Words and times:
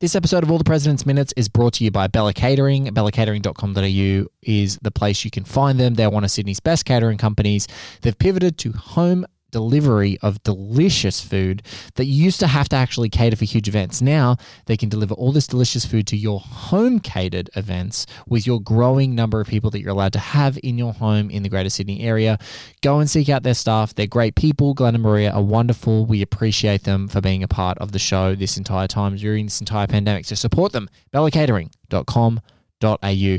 This 0.00 0.14
episode 0.14 0.44
of 0.44 0.50
All 0.52 0.58
the 0.58 0.64
President's 0.64 1.04
Minutes 1.04 1.34
is 1.36 1.48
brought 1.48 1.72
to 1.74 1.84
you 1.84 1.90
by 1.90 2.06
Bella 2.06 2.32
Catering. 2.32 2.86
BellaCatering.com.au 2.86 4.28
is 4.42 4.78
the 4.80 4.92
place 4.92 5.24
you 5.24 5.30
can 5.32 5.42
find 5.42 5.80
them. 5.80 5.94
They're 5.94 6.08
one 6.08 6.22
of 6.22 6.30
Sydney's 6.30 6.60
best 6.60 6.84
catering 6.84 7.18
companies. 7.18 7.66
They've 8.02 8.16
pivoted 8.16 8.58
to 8.58 8.70
home 8.70 9.26
delivery 9.50 10.18
of 10.22 10.42
delicious 10.42 11.20
food 11.20 11.62
that 11.94 12.04
you 12.06 12.24
used 12.24 12.40
to 12.40 12.46
have 12.46 12.68
to 12.68 12.76
actually 12.76 13.08
cater 13.08 13.36
for 13.36 13.44
huge 13.44 13.68
events. 13.68 14.02
Now 14.02 14.36
they 14.66 14.76
can 14.76 14.88
deliver 14.88 15.14
all 15.14 15.32
this 15.32 15.46
delicious 15.46 15.84
food 15.84 16.06
to 16.08 16.16
your 16.16 16.40
home 16.40 17.00
catered 17.00 17.50
events 17.56 18.06
with 18.26 18.46
your 18.46 18.60
growing 18.60 19.14
number 19.14 19.40
of 19.40 19.46
people 19.46 19.70
that 19.70 19.80
you're 19.80 19.90
allowed 19.90 20.12
to 20.14 20.18
have 20.18 20.58
in 20.62 20.78
your 20.78 20.92
home 20.92 21.30
in 21.30 21.42
the 21.42 21.48
Greater 21.48 21.70
Sydney 21.70 22.00
area. 22.00 22.38
Go 22.82 23.00
and 23.00 23.08
seek 23.08 23.28
out 23.28 23.42
their 23.42 23.54
staff. 23.54 23.94
They're 23.94 24.06
great 24.06 24.34
people. 24.34 24.74
Glenn 24.74 24.94
and 24.94 25.02
Maria 25.02 25.32
are 25.32 25.42
wonderful. 25.42 26.06
We 26.06 26.22
appreciate 26.22 26.84
them 26.84 27.08
for 27.08 27.20
being 27.20 27.42
a 27.42 27.48
part 27.48 27.78
of 27.78 27.92
the 27.92 27.98
show 27.98 28.34
this 28.34 28.56
entire 28.56 28.86
time 28.86 29.16
during 29.16 29.46
this 29.46 29.60
entire 29.60 29.86
pandemic. 29.86 30.26
So 30.26 30.34
support 30.34 30.72
them. 30.72 30.88
BellaCatering.com 31.12 32.40
au. 32.84 33.38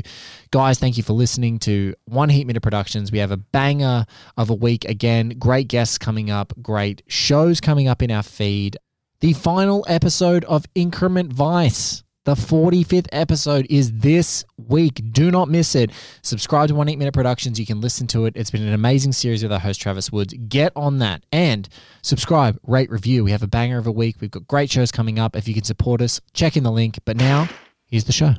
Guys, 0.50 0.78
thank 0.78 0.96
you 0.96 1.02
for 1.02 1.12
listening 1.12 1.58
to 1.60 1.94
One 2.06 2.28
Heat 2.28 2.46
Minute 2.46 2.62
Productions. 2.62 3.12
We 3.12 3.18
have 3.18 3.30
a 3.30 3.36
banger 3.36 4.06
of 4.36 4.50
a 4.50 4.54
week 4.54 4.84
again. 4.84 5.30
Great 5.38 5.68
guests 5.68 5.98
coming 5.98 6.30
up, 6.30 6.52
great 6.62 7.02
shows 7.06 7.60
coming 7.60 7.88
up 7.88 8.02
in 8.02 8.10
our 8.10 8.22
feed. 8.22 8.76
The 9.20 9.32
final 9.34 9.84
episode 9.88 10.44
of 10.44 10.64
Inherent 10.74 11.32
Vice. 11.32 12.02
The 12.24 12.34
45th 12.34 13.08
episode 13.12 13.66
is 13.70 13.92
this 13.92 14.44
week. 14.58 15.00
Do 15.10 15.30
not 15.30 15.48
miss 15.48 15.74
it. 15.74 15.90
Subscribe 16.22 16.68
to 16.68 16.74
One 16.74 16.86
Heat 16.86 16.96
Minute 16.96 17.14
Productions. 17.14 17.58
You 17.58 17.64
can 17.64 17.80
listen 17.80 18.06
to 18.08 18.26
it. 18.26 18.34
It's 18.36 18.50
been 18.50 18.62
an 18.62 18.74
amazing 18.74 19.12
series 19.12 19.42
with 19.42 19.50
our 19.52 19.58
host, 19.58 19.80
Travis 19.80 20.12
Woods. 20.12 20.34
Get 20.48 20.72
on 20.76 20.98
that 20.98 21.24
and 21.32 21.66
subscribe, 22.02 22.58
rate, 22.66 22.90
review. 22.90 23.24
We 23.24 23.30
have 23.30 23.42
a 23.42 23.46
banger 23.46 23.78
of 23.78 23.86
a 23.86 23.92
week. 23.92 24.16
We've 24.20 24.30
got 24.30 24.46
great 24.46 24.70
shows 24.70 24.92
coming 24.92 25.18
up. 25.18 25.34
If 25.34 25.48
you 25.48 25.54
can 25.54 25.64
support 25.64 26.02
us, 26.02 26.20
check 26.34 26.58
in 26.58 26.62
the 26.62 26.70
link. 26.70 26.98
But 27.06 27.16
now, 27.16 27.48
here's 27.86 28.04
the 28.04 28.12
show. 28.12 28.34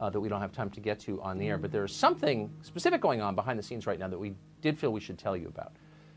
Uh, 0.00 0.10
that 0.10 0.20
we 0.20 0.28
don't 0.28 0.40
have 0.40 0.52
time 0.52 0.70
to 0.70 0.80
get 0.80 0.98
to 1.00 1.20
on 1.22 1.38
the 1.38 1.48
air, 1.48 1.58
but 1.58 1.72
there's 1.72 1.94
something 1.94 2.50
specific 2.62 3.00
going 3.00 3.20
on 3.20 3.34
behind 3.34 3.58
the 3.58 3.62
scenes 3.62 3.86
right 3.86 3.98
now 3.98 4.08
that 4.08 4.18
we 4.18 4.34
did 4.60 4.78
feel 4.78 4.92
we 4.92 5.00
should 5.00 5.18
tell 5.18 5.36
you 5.36 5.48
about. 5.48 5.72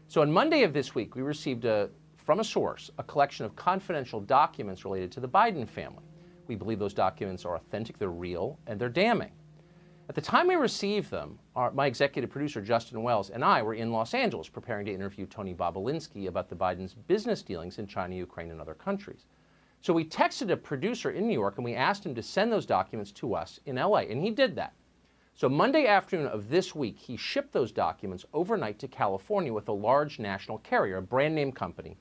So 0.08 0.22
on 0.22 0.32
Monday 0.32 0.64
of 0.64 0.74
this 0.74 0.96
week, 0.96 1.16
we 1.16 1.22
received 1.22 1.66
a, 1.66 1.90
from 2.18 2.40
a 2.40 2.44
source 2.44 2.90
a 2.98 3.04
collection 3.04 3.46
of 3.46 3.56
confidential 3.56 4.20
documents 4.20 4.84
related 4.84 5.12
to 5.14 5.20
the 5.20 5.30
Biden 5.30 5.68
family. 5.68 6.04
We 6.48 6.56
believe 6.56 6.80
those 6.80 6.96
documents 6.96 7.46
are 7.46 7.56
authentic, 7.56 8.00
they're 8.00 8.10
real, 8.10 8.58
and 8.66 8.80
they're 8.80 8.90
damning. 8.90 9.32
At 10.10 10.16
the 10.16 10.22
time 10.22 10.48
we 10.48 10.56
received 10.56 11.12
them, 11.12 11.38
our, 11.56 11.70
my 11.70 11.86
executive 11.86 12.32
producer, 12.32 12.62
Justin 12.62 13.04
Wells, 13.04 13.30
and 13.30 13.46
I 13.46 13.62
were 13.62 13.76
in 13.76 13.92
Los 13.92 14.16
Angeles 14.16 14.50
preparing 14.50 14.88
to 14.88 14.92
interview 14.92 15.28
Tony 15.28 15.54
Bobulinski 15.54 16.28
about 16.28 16.50
the 16.50 16.56
Biden's 16.56 16.96
business 16.96 17.44
dealings 17.44 17.78
in 17.78 17.86
China, 17.86 18.16
Ukraine, 18.16 18.50
and 18.50 18.60
other 18.60 18.74
countries. 18.74 19.28
So 19.82 19.94
we 19.94 20.04
texted 20.04 20.52
a 20.52 20.58
producer 20.58 21.12
in 21.12 21.28
New 21.28 21.34
York 21.34 21.58
and 21.58 21.66
we 21.66 21.74
asked 21.74 22.06
him 22.06 22.14
to 22.16 22.24
send 22.24 22.52
those 22.52 22.66
documents 22.66 23.12
to 23.14 23.34
us 23.34 23.60
in 23.66 23.78
LA, 23.78 24.00
and 24.00 24.22
he 24.22 24.30
did 24.30 24.56
that. 24.56 24.74
So 25.36 25.48
Monday 25.48 25.88
afternoon 25.88 26.28
of 26.28 26.50
this 26.50 26.76
week, 26.76 27.00
he 27.00 27.16
shipped 27.16 27.54
those 27.54 27.72
documents 27.72 28.26
overnight 28.34 28.78
to 28.80 28.90
California 28.90 29.54
with 29.54 29.70
a 29.70 29.74
large 29.74 30.20
national 30.20 30.58
carrier, 30.58 30.98
a 30.98 31.02
brand 31.02 31.34
name 31.34 31.54
company 31.54 31.98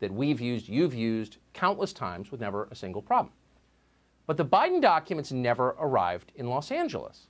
that 0.00 0.12
we've 0.12 0.40
used, 0.40 0.68
you've 0.68 0.94
used 0.94 1.36
countless 1.52 1.92
times 1.92 2.32
with 2.32 2.40
never 2.40 2.66
a 2.72 2.74
single 2.74 3.00
problem. 3.00 3.32
But 4.26 4.36
the 4.36 4.44
Biden 4.44 4.82
documents 4.82 5.30
never 5.30 5.76
arrived 5.78 6.32
in 6.34 6.48
Los 6.48 6.72
Angeles. 6.72 7.28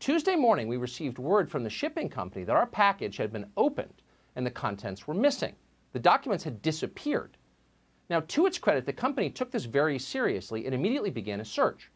Tuesday 0.00 0.34
morning, 0.34 0.66
we 0.66 0.76
received 0.76 1.18
word 1.18 1.48
from 1.48 1.62
the 1.62 1.70
shipping 1.70 2.08
company 2.08 2.44
that 2.44 2.56
our 2.56 2.66
package 2.66 3.16
had 3.16 3.32
been 3.32 3.46
opened 3.56 4.02
and 4.34 4.44
the 4.44 4.50
contents 4.50 5.06
were 5.06 5.14
missing. 5.14 5.54
The 5.92 6.00
documents 6.00 6.42
had 6.42 6.60
disappeared. 6.60 7.36
Now, 8.10 8.20
to 8.20 8.46
its 8.46 8.58
credit, 8.58 8.86
the 8.86 8.92
company 8.92 9.28
took 9.28 9.50
this 9.50 9.66
very 9.66 9.98
seriously 9.98 10.64
and 10.64 10.74
immediately 10.74 11.10
began 11.10 11.40
a 11.40 11.44
search. 11.44 11.90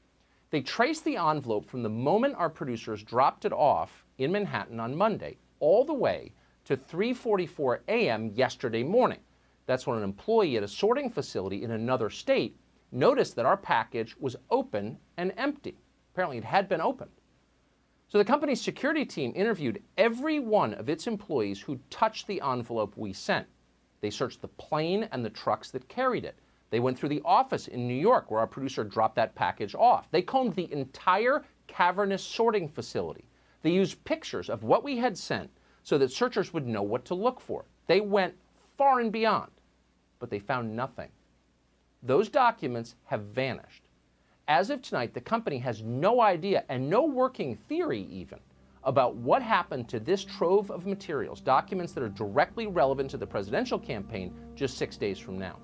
They 0.51 0.61
traced 0.61 1.05
the 1.05 1.17
envelope 1.17 1.65
from 1.65 1.83
the 1.83 1.89
moment 1.89 2.35
our 2.37 2.51
producers 2.51 3.03
dropped 3.03 3.47
it 3.47 3.53
off 3.53 4.05
in 4.19 4.31
Manhattan 4.31 4.79
on 4.79 4.95
Monday 4.95 5.39
all 5.61 5.85
the 5.85 5.95
way 5.95 6.35
to 6.65 6.77
3:44 6.77 7.81
a.m. 7.89 8.31
yesterday 8.35 8.83
morning. 8.83 9.21
That's 9.65 9.87
when 9.87 9.97
an 9.97 10.05
employee 10.05 10.57
at 10.57 10.63
a 10.63 10.69
sorting 10.69 11.09
facility 11.09 11.63
in 11.63 11.71
another 11.71 12.11
state 12.11 12.57
noticed 12.91 13.35
that 13.37 13.47
our 13.47 13.57
package 13.57 14.15
was 14.19 14.37
open 14.51 14.99
and 15.17 15.33
empty. 15.39 15.79
Apparently, 16.13 16.37
it 16.37 16.45
had 16.45 16.69
been 16.69 16.83
opened. 16.83 17.11
So 18.09 18.19
the 18.19 18.25
company's 18.25 18.61
security 18.61 19.07
team 19.07 19.33
interviewed 19.35 19.83
every 19.97 20.39
one 20.39 20.75
of 20.75 20.91
its 20.91 21.07
employees 21.07 21.63
who 21.63 21.81
touched 21.89 22.27
the 22.27 22.43
envelope 22.43 22.93
we 22.97 23.15
sent. 23.15 23.47
They 24.03 24.11
searched 24.11 24.43
the 24.43 24.49
plane 24.49 25.09
and 25.13 25.25
the 25.25 25.31
trucks 25.31 25.71
that 25.71 25.89
carried 25.89 26.25
it. 26.25 26.37
They 26.71 26.81
went 26.81 26.99
through 26.99 27.11
the 27.11 27.23
office 27.25 27.69
in 27.69 27.87
New 27.87 27.95
York 27.95 28.31
where 28.31 28.41
our 28.41 28.47
producer 28.47 28.83
dropped 28.83 29.15
that 29.15 29.35
package 29.35 29.75
off. 29.75 30.11
They 30.11 30.23
combed 30.23 30.55
the 30.55 30.71
entire 30.73 31.45
cavernous 31.69 32.23
sorting 32.23 32.69
facility. 32.69 33.25
They 33.63 33.71
used 33.71 34.05
pictures 34.05 34.51
of 34.51 34.65
what 34.65 34.83
we 34.83 34.99
had 34.99 35.17
sent 35.17 35.51
so 35.85 35.99
that 35.99 36.11
searchers 36.11 36.53
would 36.53 36.67
know 36.67 36.83
what 36.83 37.05
to 37.07 37.15
look 37.15 37.41
for. 37.41 37.65
They 37.87 38.01
went 38.01 38.35
far 38.77 38.99
and 39.01 39.13
beyond, 39.13 39.53
but 40.19 40.31
they 40.31 40.41
found 40.41 40.75
nothing. 40.75 41.11
Those 42.03 42.29
documents 42.29 42.97
have 43.05 43.23
vanished. 43.27 43.85
As 44.49 44.71
of 44.71 44.83
tonight, 44.83 45.15
the 45.15 45.21
company 45.21 45.59
has 45.59 45.83
no 45.83 46.21
idea 46.21 46.65
and 46.69 46.91
no 46.91 47.05
working 47.05 47.55
theory 47.55 48.03
even 48.11 48.41
about 48.85 49.17
what 49.17 49.43
happened 49.43 49.89
to 49.89 50.01
this 50.01 50.25
trove 50.25 50.71
of 50.71 50.87
materials, 50.87 51.41
documents 51.41 51.93
that 51.93 52.03
are 52.03 52.09
directly 52.09 52.67
relevant 52.67 53.11
to 53.11 53.17
the 53.17 53.27
presidential 53.27 53.79
campaign 53.79 54.35
just 54.55 54.77
six 54.77 54.97
days 54.97 55.19
from 55.19 55.39
now. 55.39 55.59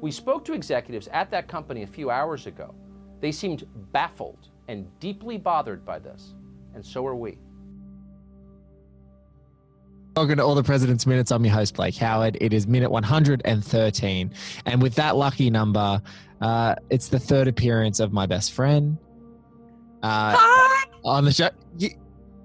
We 0.00 0.10
spoke 0.10 0.44
to 0.46 0.52
executives 0.52 1.08
at 1.08 1.30
that 1.30 1.48
company 1.48 1.82
a 1.82 1.86
few 1.86 2.10
hours 2.10 2.46
ago. 2.46 2.74
They 3.20 3.32
seemed 3.32 3.66
baffled 3.92 4.48
and 4.68 4.86
deeply 5.00 5.38
bothered 5.38 5.84
by 5.84 5.98
this, 5.98 6.34
and 6.74 6.84
so 6.84 7.06
are 7.06 7.16
we. 7.16 7.38
Welcome 10.16 10.36
to 10.36 10.44
All 10.44 10.54
the 10.54 10.62
President's 10.62 11.06
Minutes. 11.06 11.30
I'm 11.30 11.44
your 11.44 11.54
host, 11.54 11.74
Blake 11.74 11.96
Howard. 11.96 12.38
It 12.40 12.52
is 12.52 12.66
minute 12.66 12.90
113. 12.90 14.30
And 14.64 14.82
with 14.82 14.94
that 14.94 15.16
lucky 15.16 15.50
number, 15.50 16.00
uh, 16.40 16.74
it's 16.90 17.08
the 17.08 17.18
third 17.18 17.48
appearance 17.48 18.00
of 18.00 18.12
my 18.12 18.24
best 18.24 18.52
friend 18.52 18.96
uh, 20.02 20.36
on 21.04 21.24
the 21.24 21.32
show. 21.32 21.50
You, 21.78 21.90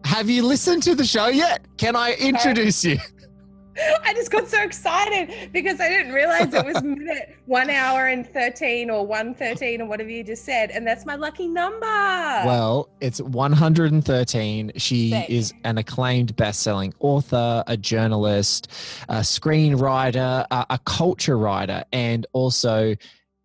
have 0.06 0.30
you 0.30 0.46
listened 0.46 0.84
to 0.84 0.96
the 0.96 1.06
show 1.06 1.28
yet? 1.28 1.66
Can 1.78 1.96
I 1.96 2.14
introduce 2.14 2.84
you? 2.84 2.98
I 4.04 4.14
just 4.14 4.32
got 4.32 4.48
so 4.48 4.62
excited 4.62 5.52
because 5.52 5.80
I 5.80 5.90
didn't 5.90 6.14
realize 6.14 6.54
it 6.54 6.66
was 6.66 6.82
minute 6.84 7.36
one 7.46 7.70
hour 7.70 8.08
and 8.08 8.28
13 8.28 8.90
or 8.90 9.06
113 9.06 9.82
or 9.82 9.86
whatever 9.86 10.10
you 10.10 10.24
just 10.24 10.44
said. 10.44 10.72
And 10.72 10.86
that's 10.86 11.06
my 11.06 11.16
lucky 11.16 11.48
number. 11.48 11.86
Well, 11.86 12.90
it's 13.00 13.22
113. 13.22 14.74
She 14.76 15.14
is 15.30 15.54
an 15.64 15.78
acclaimed 15.78 16.36
best 16.36 16.62
selling 16.62 16.94
author, 17.00 17.64
a 17.68 17.78
journalist, 17.78 18.72
a 19.10 19.20
screenwriter, 19.20 20.46
a, 20.52 20.66
a 20.72 20.80
culture 20.86 21.38
writer, 21.38 21.84
and 21.92 22.26
also 22.34 22.96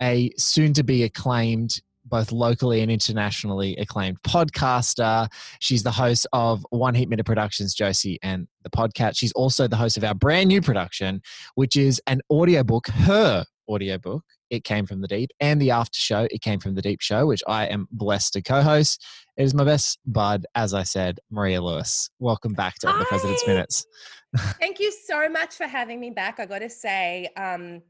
a 0.03 0.31
soon 0.37 0.73
to 0.75 0.83
be 0.83 1.05
acclaimed 1.05 1.81
both 2.09 2.33
locally 2.33 2.81
and 2.81 2.91
internationally 2.91 3.77
acclaimed 3.77 4.21
podcaster. 4.23 5.29
She's 5.61 5.83
the 5.83 5.91
host 5.91 6.27
of 6.33 6.65
One 6.71 6.95
Heat 6.95 7.09
Minute 7.09 7.27
Productions, 7.27 7.75
Josie, 7.75 8.19
and 8.23 8.47
the 8.63 8.71
podcast. 8.71 9.17
She's 9.17 9.33
also 9.33 9.67
the 9.69 9.77
host 9.77 9.97
of 9.97 10.05
our 10.05 10.15
brand 10.15 10.49
new 10.49 10.61
production, 10.61 11.21
which 11.55 11.77
is 11.77 12.01
an 12.07 12.21
audiobook, 12.31 12.89
her 12.89 13.45
audiobook. 13.69 14.25
It 14.51 14.65
came 14.65 14.87
from 14.87 15.01
the 15.01 15.09
deep, 15.09 15.31
and 15.41 15.61
the 15.61 15.73
after 15.73 15.99
show. 15.99 16.29
It 16.31 16.41
came 16.41 16.61
from 16.61 16.75
the 16.75 16.83
deep 16.83 17.01
show, 17.01 17.27
which 17.27 17.43
I 17.49 17.67
am 17.67 17.89
blessed 17.91 18.35
to 18.35 18.43
co-host. 18.43 19.05
It 19.37 19.43
is 19.43 19.55
my 19.55 19.65
best 19.65 19.99
bud, 20.07 20.47
as 20.55 20.73
I 20.73 20.85
said, 20.85 21.19
Maria 21.31 21.61
Lewis. 21.61 22.09
Welcome 22.21 22.53
back 22.53 22.77
to 22.77 22.89
Hi. 22.89 22.99
the 22.99 23.05
President's 23.07 23.47
Minutes. 23.47 23.87
Thank 24.61 24.79
you 24.79 24.93
so 24.93 25.29
much 25.29 25.57
for 25.57 25.67
having 25.67 25.99
me 25.99 26.11
back. 26.11 26.39
I 26.39 26.47
got 26.47 26.61
to 26.61 26.71
say, 26.71 27.29
um, 27.37 27.83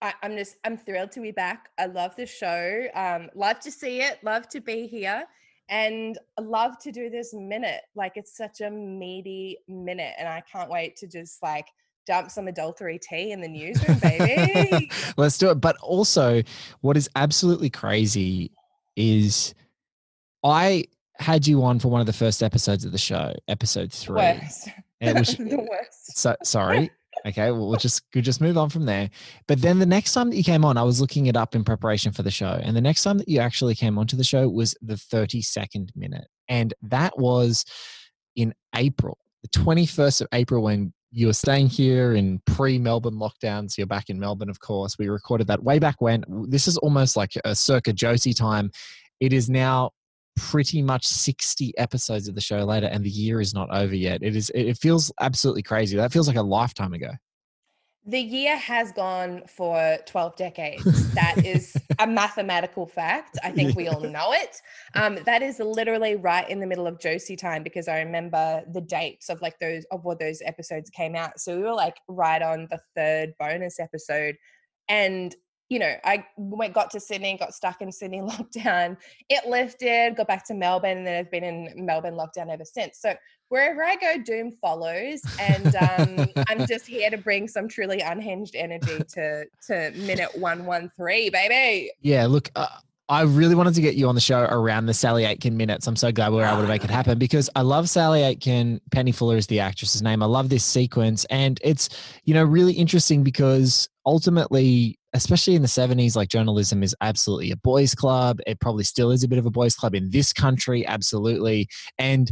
I, 0.00 0.14
am 0.22 0.36
just 0.36 0.56
I'm 0.64 0.76
thrilled 0.76 1.12
to 1.12 1.20
be 1.20 1.30
back. 1.30 1.70
I 1.78 1.86
love 1.86 2.14
the 2.16 2.26
show. 2.26 2.86
Um, 2.94 3.28
love 3.34 3.60
to 3.60 3.70
see 3.70 4.00
it. 4.00 4.18
Love 4.22 4.48
to 4.50 4.60
be 4.60 4.86
here, 4.86 5.24
and 5.68 6.18
love 6.40 6.78
to 6.80 6.92
do 6.92 7.10
this 7.10 7.34
minute. 7.34 7.82
Like 7.94 8.12
it's 8.16 8.36
such 8.36 8.60
a 8.60 8.70
meaty 8.70 9.58
minute, 9.68 10.14
and 10.18 10.28
I 10.28 10.42
can't 10.50 10.70
wait 10.70 10.96
to 10.96 11.06
just 11.06 11.42
like 11.42 11.66
dump 12.06 12.30
some 12.30 12.48
adultery 12.48 12.98
tea 12.98 13.32
in 13.32 13.40
the 13.40 13.48
newsroom, 13.48 13.98
baby. 13.98 14.90
Let's 15.16 15.36
do 15.36 15.50
it. 15.50 15.56
But 15.56 15.76
also, 15.78 16.42
what 16.80 16.96
is 16.96 17.08
absolutely 17.16 17.70
crazy 17.70 18.50
is 18.96 19.54
I 20.44 20.84
had 21.18 21.46
you 21.46 21.64
on 21.64 21.80
for 21.80 21.88
one 21.88 22.00
of 22.00 22.06
the 22.06 22.12
first 22.12 22.42
episodes 22.42 22.84
of 22.84 22.92
the 22.92 22.98
show, 22.98 23.34
episode 23.48 23.92
three. 23.92 24.16
Worst. 24.16 24.68
And 25.00 25.16
it 25.16 25.20
was, 25.20 25.36
the 25.36 25.66
worst. 25.70 26.16
So, 26.16 26.36
sorry 26.42 26.90
Okay, 27.26 27.50
well, 27.50 27.68
we'll 27.68 27.78
just 27.78 28.02
we'll 28.14 28.22
just 28.22 28.40
move 28.40 28.56
on 28.56 28.70
from 28.70 28.86
there. 28.86 29.10
But 29.46 29.60
then 29.60 29.78
the 29.78 29.86
next 29.86 30.12
time 30.12 30.30
that 30.30 30.36
you 30.36 30.44
came 30.44 30.64
on, 30.64 30.76
I 30.76 30.82
was 30.82 31.00
looking 31.00 31.26
it 31.26 31.36
up 31.36 31.54
in 31.54 31.64
preparation 31.64 32.12
for 32.12 32.22
the 32.22 32.30
show, 32.30 32.60
and 32.62 32.76
the 32.76 32.80
next 32.80 33.02
time 33.02 33.18
that 33.18 33.28
you 33.28 33.40
actually 33.40 33.74
came 33.74 33.98
onto 33.98 34.16
the 34.16 34.24
show 34.24 34.48
was 34.48 34.74
the 34.82 34.94
32nd 34.94 35.90
minute, 35.96 36.26
and 36.48 36.74
that 36.82 37.18
was 37.18 37.64
in 38.36 38.54
April, 38.76 39.18
the 39.42 39.48
21st 39.48 40.20
of 40.22 40.28
April, 40.32 40.62
when 40.62 40.92
you 41.10 41.26
were 41.26 41.32
staying 41.32 41.68
here 41.68 42.14
in 42.14 42.40
pre-Melbourne 42.46 43.14
lockdown. 43.14 43.70
So 43.70 43.76
you're 43.78 43.86
back 43.86 44.10
in 44.10 44.18
Melbourne, 44.18 44.50
of 44.50 44.60
course. 44.60 44.96
We 44.98 45.08
recorded 45.08 45.46
that 45.46 45.62
way 45.62 45.78
back 45.78 46.00
when. 46.00 46.24
This 46.46 46.68
is 46.68 46.76
almost 46.78 47.16
like 47.16 47.32
a 47.44 47.54
circa 47.54 47.92
Josie 47.92 48.34
time. 48.34 48.70
It 49.20 49.32
is 49.32 49.48
now 49.48 49.90
pretty 50.38 50.82
much 50.82 51.06
60 51.06 51.76
episodes 51.78 52.28
of 52.28 52.34
the 52.34 52.40
show 52.40 52.64
later 52.64 52.86
and 52.86 53.04
the 53.04 53.10
year 53.10 53.40
is 53.40 53.54
not 53.54 53.68
over 53.70 53.94
yet. 53.94 54.22
It 54.22 54.36
is 54.36 54.50
it 54.54 54.78
feels 54.78 55.12
absolutely 55.20 55.62
crazy. 55.62 55.96
That 55.96 56.12
feels 56.12 56.28
like 56.28 56.36
a 56.36 56.42
lifetime 56.42 56.94
ago. 56.94 57.10
The 58.06 58.20
year 58.20 58.56
has 58.56 58.90
gone 58.92 59.42
for 59.46 59.98
12 60.06 60.36
decades. 60.36 60.84
That 61.14 61.44
is 61.44 61.76
a 61.98 62.06
mathematical 62.06 62.86
fact. 62.86 63.38
I 63.42 63.50
think 63.50 63.76
we 63.76 63.88
all 63.88 64.00
know 64.00 64.32
it. 64.32 64.56
Um, 64.94 65.18
that 65.26 65.42
is 65.42 65.58
literally 65.58 66.14
right 66.14 66.48
in 66.48 66.60
the 66.60 66.66
middle 66.66 66.86
of 66.86 67.00
josie 67.00 67.34
time 67.34 67.64
because 67.64 67.88
i 67.88 67.98
remember 67.98 68.62
the 68.72 68.80
dates 68.80 69.28
of 69.28 69.42
like 69.42 69.58
those 69.58 69.84
of 69.90 70.04
what 70.04 70.20
those 70.20 70.40
episodes 70.44 70.90
came 70.90 71.16
out. 71.16 71.40
So 71.40 71.56
we 71.56 71.64
were 71.64 71.74
like 71.74 71.96
right 72.08 72.40
on 72.40 72.68
the 72.70 72.78
third 72.94 73.34
bonus 73.38 73.80
episode. 73.80 74.36
And 74.88 75.34
you 75.68 75.78
know, 75.78 75.94
I 76.04 76.24
went 76.36 76.72
got 76.72 76.90
to 76.92 77.00
Sydney, 77.00 77.36
got 77.36 77.54
stuck 77.54 77.82
in 77.82 77.92
Sydney 77.92 78.20
lockdown. 78.22 78.96
It 79.28 79.46
lifted, 79.46 80.16
got 80.16 80.26
back 80.26 80.46
to 80.46 80.54
Melbourne, 80.54 80.98
and 80.98 81.06
then 81.06 81.18
I've 81.18 81.30
been 81.30 81.44
in 81.44 81.84
Melbourne 81.84 82.14
lockdown 82.14 82.50
ever 82.50 82.64
since. 82.64 82.98
So 82.98 83.14
wherever 83.48 83.84
I 83.84 83.96
go, 83.96 84.18
doom 84.22 84.52
follows, 84.60 85.20
and 85.38 85.76
um, 85.76 86.44
I'm 86.48 86.66
just 86.66 86.86
here 86.88 87.10
to 87.10 87.18
bring 87.18 87.48
some 87.48 87.68
truly 87.68 88.00
unhinged 88.00 88.54
energy 88.56 88.98
to 89.14 89.44
to 89.66 89.90
minute 89.96 90.36
one 90.38 90.64
one 90.64 90.90
three, 90.96 91.30
baby. 91.30 91.90
Yeah, 92.00 92.26
look. 92.26 92.50
Uh, 92.56 92.66
I 93.10 93.22
really 93.22 93.54
wanted 93.54 93.72
to 93.74 93.80
get 93.80 93.94
you 93.94 94.06
on 94.06 94.14
the 94.14 94.20
show 94.20 94.42
around 94.42 94.84
the 94.84 94.92
Sally 94.92 95.24
Aiken 95.24 95.56
minutes. 95.56 95.86
I'm 95.86 95.96
so 95.96 96.12
glad 96.12 96.30
we 96.30 96.36
were 96.36 96.44
able 96.44 96.60
to 96.60 96.68
make 96.68 96.84
it 96.84 96.90
happen 96.90 97.18
because 97.18 97.48
I 97.56 97.62
love 97.62 97.88
Sally 97.88 98.20
Aiken. 98.20 98.82
Penny 98.90 99.12
Fuller 99.12 99.38
is 99.38 99.46
the 99.46 99.60
actress's 99.60 100.02
name. 100.02 100.22
I 100.22 100.26
love 100.26 100.50
this 100.50 100.62
sequence. 100.62 101.24
And 101.30 101.58
it's, 101.64 101.88
you 102.24 102.34
know, 102.34 102.44
really 102.44 102.74
interesting 102.74 103.22
because 103.22 103.88
ultimately, 104.08 104.98
especially 105.12 105.54
in 105.54 105.60
the 105.60 105.68
70s, 105.68 106.16
like 106.16 106.30
journalism 106.30 106.82
is 106.82 106.96
absolutely 107.02 107.50
a 107.50 107.56
boys' 107.56 107.94
club. 107.94 108.38
It 108.46 108.58
probably 108.58 108.84
still 108.84 109.10
is 109.10 109.22
a 109.22 109.28
bit 109.28 109.38
of 109.38 109.44
a 109.44 109.50
boys' 109.50 109.74
club 109.74 109.94
in 109.94 110.10
this 110.10 110.32
country, 110.32 110.86
absolutely. 110.86 111.68
And 111.98 112.30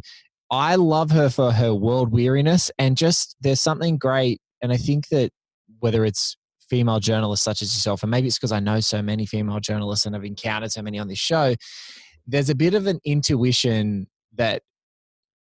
I 0.50 0.76
love 0.76 1.10
her 1.10 1.28
for 1.28 1.52
her 1.52 1.74
world 1.74 2.12
weariness 2.12 2.70
and 2.78 2.96
just 2.96 3.36
there's 3.42 3.60
something 3.60 3.98
great. 3.98 4.40
And 4.62 4.72
I 4.72 4.78
think 4.78 5.08
that 5.08 5.32
whether 5.80 6.06
it's 6.06 6.38
female 6.70 6.98
journalists 6.98 7.44
such 7.44 7.60
as 7.60 7.74
yourself, 7.74 8.02
and 8.02 8.10
maybe 8.10 8.26
it's 8.26 8.38
because 8.38 8.52
I 8.52 8.60
know 8.60 8.80
so 8.80 9.02
many 9.02 9.26
female 9.26 9.60
journalists 9.60 10.06
and 10.06 10.16
I've 10.16 10.24
encountered 10.24 10.72
so 10.72 10.80
many 10.80 10.98
on 10.98 11.08
this 11.08 11.18
show, 11.18 11.54
there's 12.26 12.48
a 12.48 12.54
bit 12.54 12.72
of 12.72 12.86
an 12.86 13.00
intuition 13.04 14.06
that 14.36 14.62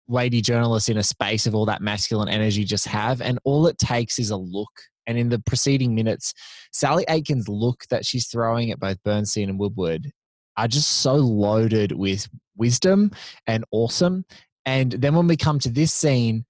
lady 0.09 0.41
journalists 0.41 0.89
in 0.89 0.97
a 0.97 1.03
space 1.05 1.47
of 1.47 1.55
all 1.55 1.67
that 1.67 1.81
masculine 1.81 2.29
energy 2.29 2.65
just 2.65 2.89
have. 2.89 3.21
And 3.21 3.39
all 3.45 3.69
it 3.69 3.79
takes 3.79 4.19
is 4.19 4.31
a 4.31 4.37
look. 4.37 4.73
And 5.09 5.19
in 5.19 5.31
the 5.31 5.41
preceding 5.41 5.97
minutes, 5.97 6.33
Sally 6.73 7.05
Aiken's 7.09 7.49
look 7.49 7.85
that 7.91 8.07
she's 8.07 8.29
throwing 8.29 8.71
at 8.71 8.79
both 8.79 9.03
Bernstein 9.03 9.49
and 9.49 9.59
Woodward 9.59 10.13
are 10.57 10.69
just 10.69 10.89
so 10.99 11.15
loaded 11.15 11.93
with 11.93 12.29
wisdom 12.57 13.11
and 13.47 13.65
awesome. 13.73 14.25
And 14.67 14.93
then 14.93 15.15
when 15.15 15.27
we 15.27 15.37
come 15.37 15.59
to 15.61 15.71
this 15.71 15.93
scene, 15.93 16.45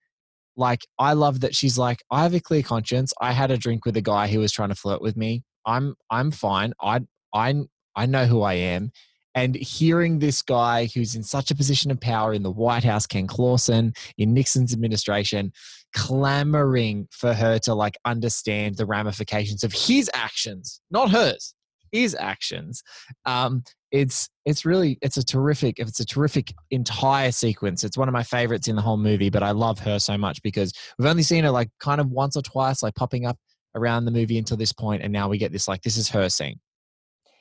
like 0.56 0.84
I 0.98 1.12
love 1.12 1.40
that 1.40 1.54
she's 1.54 1.78
like, 1.78 2.02
I 2.10 2.24
have 2.24 2.34
a 2.34 2.40
clear 2.40 2.62
conscience. 2.62 3.12
I 3.20 3.32
had 3.32 3.50
a 3.50 3.56
drink 3.56 3.86
with 3.86 3.96
a 3.96 4.02
guy 4.02 4.26
who 4.26 4.40
was 4.40 4.52
trying 4.52 4.70
to 4.70 4.74
flirt 4.74 5.00
with 5.00 5.16
me. 5.16 5.44
I'm 5.64 5.94
I'm 6.10 6.32
fine. 6.32 6.72
I 6.82 7.00
I 7.32 7.54
I 7.94 8.06
know 8.06 8.26
who 8.26 8.42
I 8.42 8.54
am. 8.54 8.90
And 9.38 9.54
hearing 9.54 10.18
this 10.18 10.42
guy 10.42 10.86
who's 10.86 11.14
in 11.14 11.22
such 11.22 11.52
a 11.52 11.54
position 11.54 11.92
of 11.92 12.00
power 12.00 12.34
in 12.34 12.42
the 12.42 12.50
White 12.50 12.82
House, 12.82 13.06
Ken 13.06 13.28
Clawson, 13.28 13.92
in 14.16 14.34
Nixon's 14.34 14.72
administration, 14.72 15.52
clamoring 15.94 17.06
for 17.12 17.32
her 17.32 17.60
to 17.60 17.72
like 17.72 17.96
understand 18.04 18.78
the 18.78 18.84
ramifications 18.84 19.62
of 19.62 19.72
his 19.72 20.10
actions, 20.12 20.80
not 20.90 21.12
hers, 21.12 21.54
his 21.92 22.16
actions. 22.18 22.82
Um, 23.26 23.62
it's 23.92 24.28
it's 24.44 24.64
really 24.64 24.98
it's 25.02 25.18
a 25.18 25.24
terrific 25.24 25.78
if 25.78 25.86
it's 25.86 26.00
a 26.00 26.04
terrific 26.04 26.52
entire 26.70 27.32
sequence 27.32 27.84
it's 27.84 27.96
one 27.96 28.06
of 28.06 28.12
my 28.12 28.22
favorites 28.22 28.68
in 28.68 28.76
the 28.76 28.82
whole 28.82 28.98
movie 28.98 29.30
but 29.30 29.42
i 29.42 29.50
love 29.50 29.78
her 29.78 29.98
so 29.98 30.18
much 30.18 30.42
because 30.42 30.74
we've 30.98 31.08
only 31.08 31.22
seen 31.22 31.42
her 31.42 31.50
like 31.50 31.70
kind 31.80 31.98
of 31.98 32.10
once 32.10 32.36
or 32.36 32.42
twice 32.42 32.82
like 32.82 32.94
popping 32.94 33.24
up 33.24 33.38
around 33.74 34.04
the 34.04 34.10
movie 34.10 34.36
until 34.36 34.58
this 34.58 34.74
point 34.74 35.00
and 35.02 35.10
now 35.10 35.26
we 35.26 35.38
get 35.38 35.52
this 35.52 35.66
like 35.66 35.80
this 35.80 35.96
is 35.96 36.06
her 36.06 36.28
scene 36.28 36.60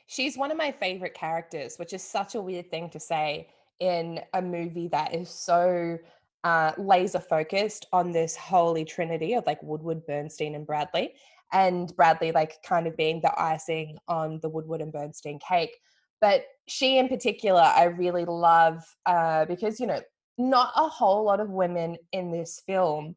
she's 0.08 0.38
one 0.38 0.52
of 0.52 0.58
my 0.58 0.72
favorite 0.72 1.14
characters 1.14 1.78
which 1.78 1.94
is 1.94 2.02
such 2.02 2.36
a 2.36 2.42
weird 2.42 2.70
thing 2.72 2.90
to 2.90 3.00
say 3.00 3.48
in 3.80 4.20
a 4.34 4.42
movie 4.42 4.88
that 4.88 5.14
is 5.14 5.30
so 5.30 5.98
uh, 6.44 6.72
laser 6.78 7.20
focused 7.20 7.88
on 7.92 8.12
this 8.12 8.36
holy 8.36 8.86
trinity 8.86 9.34
of 9.34 9.46
like 9.46 9.62
woodward 9.62 10.06
bernstein 10.08 10.56
and 10.56 10.66
bradlee 10.66 11.12
and 11.54 11.94
bradlee 11.96 12.34
like 12.34 12.62
kind 12.64 12.88
of 12.88 12.98
being 12.98 13.22
the 13.22 13.42
icing 13.42 13.98
on 14.08 14.40
the 14.42 14.50
woodward 14.50 14.82
and 14.82 14.92
bernstein 14.92 15.40
cake. 15.40 15.78
But 16.20 16.46
she 16.68 16.98
in 16.98 17.08
particular 17.08 17.62
i 17.62 17.86
really 17.86 18.26
love 18.26 18.84
uh, 19.06 19.46
because 19.46 19.80
you 19.80 19.88
know 19.88 20.02
not 20.38 20.72
a 20.76 20.88
whole 20.88 21.24
lot 21.24 21.40
of 21.40 21.50
women 21.50 21.98
in 22.12 22.32
this 22.32 22.62
film 22.66 23.16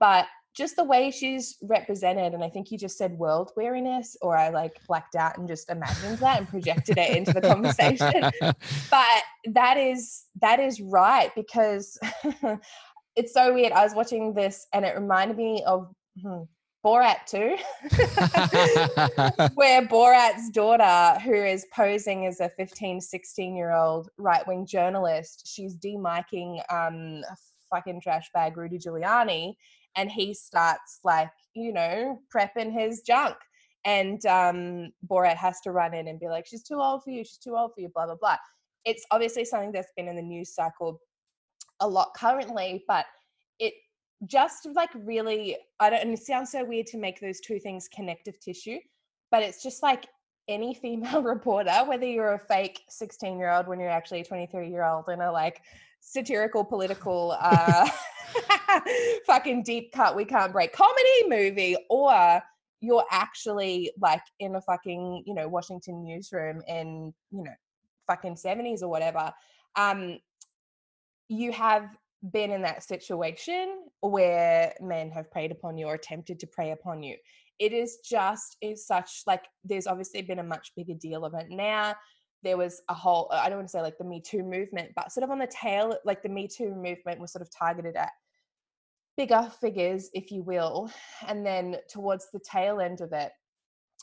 but 0.00 0.26
just 0.56 0.76
the 0.76 0.84
way 0.84 1.10
she's 1.10 1.56
represented 1.62 2.32
and 2.32 2.42
i 2.42 2.48
think 2.48 2.70
you 2.70 2.78
just 2.78 2.96
said 2.96 3.12
world 3.18 3.52
weariness 3.56 4.16
or 4.22 4.36
i 4.36 4.48
like 4.48 4.80
blacked 4.86 5.14
out 5.14 5.36
and 5.38 5.46
just 5.46 5.70
imagined 5.70 6.18
that 6.18 6.38
and 6.38 6.48
projected 6.48 6.98
it 6.98 7.16
into 7.16 7.32
the 7.32 7.40
conversation. 7.40 8.30
But 8.90 9.22
that 9.52 9.76
is 9.76 10.24
that 10.40 10.60
is 10.60 10.80
right 10.80 11.30
because 11.34 11.98
it's 13.16 13.32
so 13.32 13.52
weird. 13.52 13.72
I 13.72 13.82
was 13.82 13.94
watching 13.94 14.34
this 14.34 14.66
and 14.72 14.84
it 14.84 14.96
reminded 14.96 15.36
me 15.36 15.62
of 15.66 15.92
hmm, 16.20 16.42
Borat 16.84 17.26
too, 17.26 17.56
where 19.54 19.82
Borat's 19.86 20.50
daughter, 20.50 21.18
who 21.20 21.34
is 21.34 21.66
posing 21.74 22.26
as 22.26 22.40
a 22.40 22.48
15, 22.50 23.00
16 23.00 23.56
year 23.56 23.72
old 23.72 24.08
right 24.18 24.46
wing 24.46 24.66
journalist, 24.66 25.46
she's 25.46 25.76
demiking 25.76 26.60
um, 26.72 27.22
fucking 27.74 28.00
trash 28.00 28.30
bag 28.32 28.56
Rudy 28.56 28.78
Giuliani, 28.78 29.54
and 29.96 30.10
he 30.10 30.34
starts 30.34 31.00
like, 31.04 31.30
you 31.54 31.72
know, 31.72 32.20
prepping 32.34 32.72
his 32.72 33.02
junk. 33.02 33.36
And 33.84 34.24
um, 34.26 34.92
Borat 35.08 35.36
has 35.36 35.60
to 35.62 35.70
run 35.70 35.94
in 35.94 36.08
and 36.08 36.18
be 36.18 36.28
like, 36.28 36.46
she's 36.46 36.62
too 36.62 36.80
old 36.80 37.04
for 37.04 37.10
you, 37.10 37.24
she's 37.24 37.38
too 37.38 37.56
old 37.56 37.72
for 37.74 37.80
you, 37.80 37.90
blah, 37.94 38.06
blah, 38.06 38.16
blah. 38.20 38.36
It's 38.84 39.04
obviously 39.10 39.44
something 39.44 39.72
that's 39.72 39.92
been 39.96 40.08
in 40.08 40.16
the 40.16 40.22
news 40.22 40.54
cycle 40.54 41.00
a 41.80 41.88
lot 41.88 42.10
currently, 42.16 42.84
but 42.88 43.06
it 43.58 43.74
just 44.26 44.66
like 44.74 44.90
really 44.94 45.56
i 45.80 45.90
don't 45.90 46.00
and 46.00 46.14
it 46.14 46.18
sounds 46.18 46.50
so 46.50 46.64
weird 46.64 46.86
to 46.86 46.96
make 46.96 47.20
those 47.20 47.38
two 47.40 47.58
things 47.58 47.86
connective 47.94 48.40
tissue 48.40 48.78
but 49.30 49.42
it's 49.42 49.62
just 49.62 49.82
like 49.82 50.06
any 50.48 50.74
female 50.74 51.22
reporter 51.34 51.84
whether 51.86 52.06
you're 52.06 52.34
a 52.34 52.38
fake 52.38 52.82
16 52.88 53.38
year 53.38 53.50
old 53.50 53.66
when 53.66 53.80
you're 53.80 53.88
actually 53.88 54.20
a 54.20 54.24
23 54.24 54.68
year 54.68 54.84
old 54.84 55.08
in 55.08 55.20
a 55.20 55.30
like 55.30 55.62
satirical 56.00 56.64
political 56.64 57.36
uh 57.40 57.88
fucking 59.26 59.62
deep 59.62 59.92
cut 59.92 60.14
we 60.14 60.24
can't 60.24 60.52
break 60.52 60.72
comedy 60.72 61.28
movie 61.28 61.76
or 61.88 62.42
you're 62.80 63.06
actually 63.10 63.90
like 64.00 64.22
in 64.38 64.54
a 64.56 64.60
fucking 64.60 65.22
you 65.26 65.34
know 65.34 65.48
washington 65.48 66.04
newsroom 66.04 66.62
in 66.68 67.12
you 67.30 67.42
know 67.42 67.54
fucking 68.06 68.34
70s 68.34 68.82
or 68.82 68.88
whatever 68.88 69.32
um 69.76 70.18
you 71.28 71.52
have 71.52 71.88
been 72.32 72.50
in 72.50 72.62
that 72.62 72.82
situation 72.82 73.84
where 74.00 74.74
men 74.80 75.10
have 75.10 75.30
preyed 75.30 75.52
upon 75.52 75.76
you 75.76 75.86
or 75.86 75.94
attempted 75.94 76.40
to 76.40 76.46
prey 76.46 76.70
upon 76.72 77.02
you. 77.02 77.16
It 77.58 77.72
is 77.72 77.98
just 78.04 78.56
is 78.60 78.86
such 78.86 79.22
like 79.26 79.44
there's 79.64 79.86
obviously 79.86 80.22
been 80.22 80.38
a 80.38 80.44
much 80.44 80.72
bigger 80.76 80.94
deal 80.94 81.24
of 81.24 81.34
it 81.34 81.46
now. 81.50 81.94
There 82.42 82.56
was 82.56 82.82
a 82.88 82.94
whole 82.94 83.28
I 83.32 83.48
don't 83.48 83.58
want 83.58 83.68
to 83.68 83.72
say 83.72 83.82
like 83.82 83.98
the 83.98 84.04
Me 84.04 84.20
Too 84.20 84.42
movement, 84.42 84.92
but 84.94 85.12
sort 85.12 85.24
of 85.24 85.30
on 85.30 85.38
the 85.38 85.46
tail, 85.46 85.96
like 86.04 86.22
the 86.22 86.28
Me 86.28 86.48
Too 86.48 86.74
movement 86.74 87.20
was 87.20 87.32
sort 87.32 87.42
of 87.42 87.50
targeted 87.50 87.96
at 87.96 88.10
bigger 89.16 89.50
figures, 89.60 90.10
if 90.12 90.30
you 90.30 90.42
will. 90.42 90.90
And 91.26 91.44
then 91.44 91.76
towards 91.88 92.30
the 92.32 92.40
tail 92.40 92.80
end 92.80 93.00
of 93.00 93.12
it, 93.12 93.32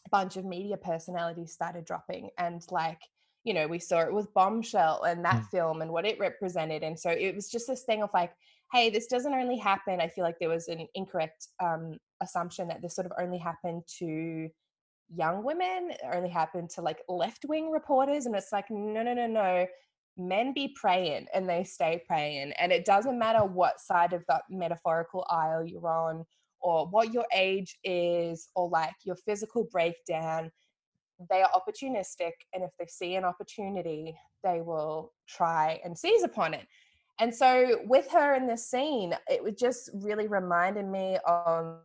a 0.06 0.10
bunch 0.10 0.38
of 0.38 0.46
media 0.46 0.78
personalities 0.78 1.54
started 1.54 1.86
dropping 1.86 2.32
and 2.38 2.62
like 2.72 3.00
you 3.44 3.54
know, 3.54 3.68
we 3.68 3.80
saw 3.80 4.00
it 4.00 4.14
with 4.14 4.34
Bombshell 4.34 5.04
and 5.04 5.24
that 5.26 5.44
mm. 5.44 5.50
film 5.50 5.82
and 5.82 5.92
what 5.92 6.06
it 6.06 6.20
represented. 6.20 6.84
And 6.84 6.98
so 6.98 7.10
it 7.10 7.36
was 7.36 7.50
just 7.50 7.68
this 7.68 7.84
thing 7.84 8.02
of 8.02 8.10
like, 8.14 8.32
hey, 8.74 8.90
this 8.90 9.06
doesn't 9.06 9.34
only 9.34 9.58
happen. 9.58 10.02
I 10.02 10.08
feel 10.08 10.24
like 10.24 10.40
there 10.40 10.50
was 10.50 10.68
an 10.68 10.88
incorrect 10.96 11.48
um, 11.62 11.98
assumption 12.24 12.68
that 12.70 12.82
this 12.82 12.96
sort 12.96 13.06
of 13.06 13.14
only 13.22 13.38
happened 13.38 13.84
to 14.00 14.50
young 15.16 15.44
women, 15.44 15.92
only 16.12 16.30
happened 16.30 16.72
to 16.72 16.82
like 16.82 16.98
left 17.08 17.46
wing 17.48 17.70
reporters. 17.70 18.26
And 18.26 18.36
it's 18.36 18.52
like, 18.52 18.66
no, 18.72 19.04
no, 19.04 19.14
no, 19.14 19.28
no. 19.28 19.68
Men 20.18 20.54
be 20.54 20.76
praying 20.76 21.28
and 21.36 21.48
they 21.48 21.64
stay 21.64 22.04
praying. 22.08 22.52
And 22.60 22.72
it 22.72 22.84
doesn't 22.84 23.18
matter 23.18 23.46
what 23.46 23.80
side 23.80 24.12
of 24.12 24.24
that 24.28 24.42
metaphorical 24.50 25.26
aisle 25.30 25.66
you're 25.66 25.88
on 25.88 26.26
or 26.60 26.88
what 26.88 27.14
your 27.14 27.26
age 27.32 27.78
is 27.84 28.50
or 28.56 28.70
like 28.70 28.96
your 29.04 29.18
physical 29.18 29.68
breakdown 29.72 30.50
they 31.30 31.42
are 31.42 31.50
opportunistic 31.52 32.32
and 32.54 32.64
if 32.64 32.72
they 32.80 32.88
see 32.88 33.16
an 33.16 33.24
opportunity 33.24 34.16
they 34.44 34.62
will 34.62 35.14
try 35.28 35.80
and 35.84 35.98
seize 35.98 36.24
upon 36.24 36.54
it 36.54 36.68
and 37.20 37.34
so 37.34 37.80
with 37.86 38.10
her 38.12 38.34
in 38.36 38.48
this 38.48 38.70
scene 38.70 39.16
it 39.28 39.44
was 39.44 39.54
just 39.56 39.90
really 39.94 40.28
reminded 40.28 40.86
me 40.86 41.18
of 41.26 41.78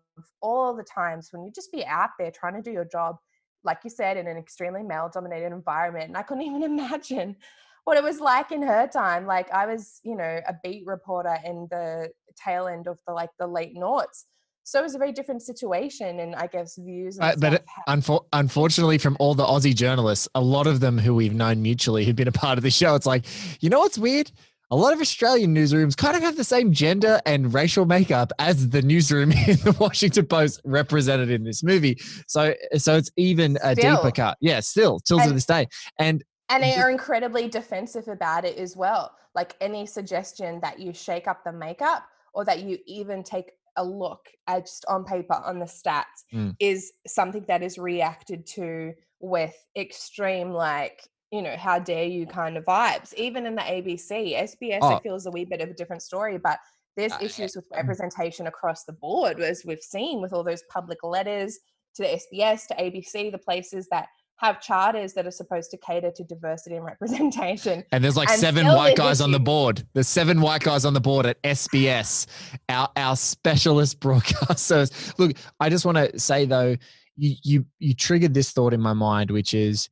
all 0.43 0.75
the 0.75 0.83
times 0.83 1.29
when 1.33 1.45
you 1.45 1.51
just 1.55 1.73
be 1.73 1.85
out 1.85 2.11
there 2.19 2.31
trying 2.31 2.55
to 2.55 2.63
do 2.63 2.73
your 2.73 2.85
job 2.85 3.17
like 3.65 3.79
you 3.85 3.91
said 3.91 4.17
in 4.17 4.27
an 4.27 4.37
extremely 4.37 4.83
male 4.83 5.11
dominated 5.13 5.53
environment 5.53 6.07
and 6.07 6.17
i 6.17 6.23
couldn't 6.23 6.43
even 6.51 6.63
imagine 6.63 7.37
what 7.85 7.97
it 7.97 8.03
was 8.03 8.21
like 8.21 8.53
in 8.53 8.61
her 8.61 8.87
time. 8.87 9.25
Like 9.25 9.51
i 9.51 9.65
was 9.65 10.01
you 10.03 10.15
know 10.15 10.41
a 10.47 10.55
beat 10.63 10.87
reporter 10.87 11.39
in 11.45 11.69
the 11.71 12.11
tail 12.37 12.67
end 12.67 12.87
of 12.87 12.99
the 13.07 13.13
like 13.13 13.31
the 13.39 13.47
late 13.47 13.75
noughts 13.75 14.27
so 14.69 14.79
it 14.79 14.83
was 14.83 14.95
a 14.95 14.99
very 14.99 15.13
different 15.13 15.43
situation 15.43 16.21
and 16.21 16.37
i 16.37 16.47
guess 16.47 16.77
views 16.77 17.19
uh, 17.21 17.35
but 17.39 17.65
unfo- 17.89 18.27
unfortunately 18.35 18.99
from 18.99 19.17
all 19.19 19.35
the 19.35 19.45
aussie 19.45 19.75
journalists 19.75 20.29
a 20.35 20.41
lot 20.41 20.67
of 20.67 20.81
them 20.81 20.99
who 20.99 21.15
we've 21.15 21.35
known 21.35 21.63
mutually 21.63 22.05
who've 22.05 22.15
been 22.15 22.29
a 22.29 22.33
part 22.33 22.59
of 22.59 22.63
the 22.63 22.71
show 22.71 22.95
it's 22.95 23.07
like 23.07 23.25
you 23.61 23.71
know 23.71 23.81
what's 23.81 23.99
weird 23.99 24.31
a 24.71 24.77
lot 24.77 24.93
of 24.93 25.01
Australian 25.01 25.55
newsrooms 25.55 25.97
kind 25.97 26.17
of 26.17 26.23
have 26.23 26.37
the 26.37 26.45
same 26.45 26.73
gender 26.73 27.21
and 27.25 27.55
racial 27.55 27.87
makeup 27.87 28.33
as 28.39 28.69
the 28.69 28.83
newsroom 28.83 29.33
in 29.47 29.57
the 29.59 29.77
Washington 29.79 30.27
Post 30.27 30.61
represented 30.65 31.31
in 31.31 31.45
this 31.45 31.63
movie. 31.63 31.99
So, 32.27 32.55
so 32.77 32.97
it's 32.97 33.11
even 33.17 33.59
a 33.63 33.75
still. 33.75 33.97
deeper 33.97 34.11
cut. 34.11 34.37
Yeah, 34.41 34.61
still, 34.61 35.01
till 35.01 35.21
and, 35.21 35.29
to 35.29 35.35
this 35.35 35.47
day. 35.47 35.69
And 35.99 36.23
and 36.51 36.63
they 36.63 36.77
are 36.77 36.91
incredibly 36.91 37.49
defensive 37.49 38.09
about 38.09 38.45
it 38.45 38.57
as 38.57 38.75
well. 38.77 39.13
Like 39.35 39.55
any 39.61 39.85
suggestion 39.85 40.61
that 40.61 40.79
you 40.79 40.95
shake 40.95 41.29
up 41.29 41.45
the 41.45 41.53
makeup 41.53 42.05
or 42.33 42.45
that 42.47 42.63
you 42.63 42.79
even 42.87 43.23
take 43.23 43.53
a 43.77 43.85
look 43.85 44.29
at 44.47 44.67
just 44.67 44.85
on 44.89 45.05
paper 45.05 45.35
on 45.35 45.59
the 45.59 45.67
stats 45.67 46.25
mm. 46.33 46.55
is 46.59 46.93
something 47.07 47.45
that 47.49 47.63
is 47.63 47.79
reacted 47.79 48.47
to 48.47 48.95
with 49.21 49.55
extreme 49.77 50.51
like 50.51 51.07
you 51.31 51.43
know 51.43 51.57
how 51.57 51.79
dare 51.79 52.05
you 52.05 52.27
kind 52.27 52.57
of 52.57 52.65
vibes 52.65 53.13
even 53.15 53.47
in 53.47 53.55
the 53.55 53.63
abc 53.63 54.11
sbs 54.11 54.79
oh. 54.83 54.95
i 54.95 55.01
feel 55.01 55.15
is 55.15 55.27
a 55.27 55.31
wee 55.31 55.45
bit 55.45 55.61
of 55.61 55.69
a 55.69 55.75
different 55.75 56.03
story 56.03 56.39
but 56.39 56.59
there's 56.97 57.13
uh, 57.13 57.19
issues 57.21 57.55
with 57.55 57.65
representation 57.75 58.47
across 58.47 58.85
the 58.85 58.93
board 58.93 59.41
as 59.41 59.63
we've 59.65 59.83
seen 59.83 60.21
with 60.21 60.33
all 60.33 60.43
those 60.43 60.63
public 60.71 61.03
letters 61.03 61.59
to 61.95 62.03
the 62.03 62.09
sbs 62.09 62.67
to 62.67 62.75
abc 62.77 63.33
the 63.33 63.39
places 63.39 63.89
that 63.91 64.07
have 64.39 64.61
charters 64.61 65.15
that 65.15 65.27
are 65.27 65.33
supposed 65.33 65.71
to 65.71 65.77
cater 65.77 66.13
to 66.13 66.25
diversity 66.25 66.77
and 66.77 66.85
representation. 66.85 67.85
And 67.93 68.03
there's 68.03 68.17
like 68.17 68.31
and 68.31 68.39
seven 68.39 68.67
white 68.67 68.97
guys 68.97 69.21
on 69.21 69.33
the 69.33 69.41
board. 69.41 69.85
There's 69.95 70.09
seven 70.09 70.41
white 70.41 70.63
guys 70.63 70.85
on 70.85 70.95
the 70.95 71.01
board 71.01 71.27
at 71.27 71.43
SBS, 71.43 72.27
our 72.69 72.89
our 72.97 73.17
specialist 73.17 74.01
broadcasters. 74.01 75.13
Look, 75.19 75.37
I 75.61 75.69
just 75.69 75.85
want 75.85 75.99
to 75.99 76.19
say 76.19 76.45
though, 76.47 76.77
you 77.17 77.35
you 77.43 77.67
you 77.81 77.95
triggered 77.95 78.33
this 78.33 78.53
thought 78.53 78.73
in 78.73 78.81
my 78.81 78.93
mind, 78.93 79.33
which 79.33 79.55
is 79.55 79.89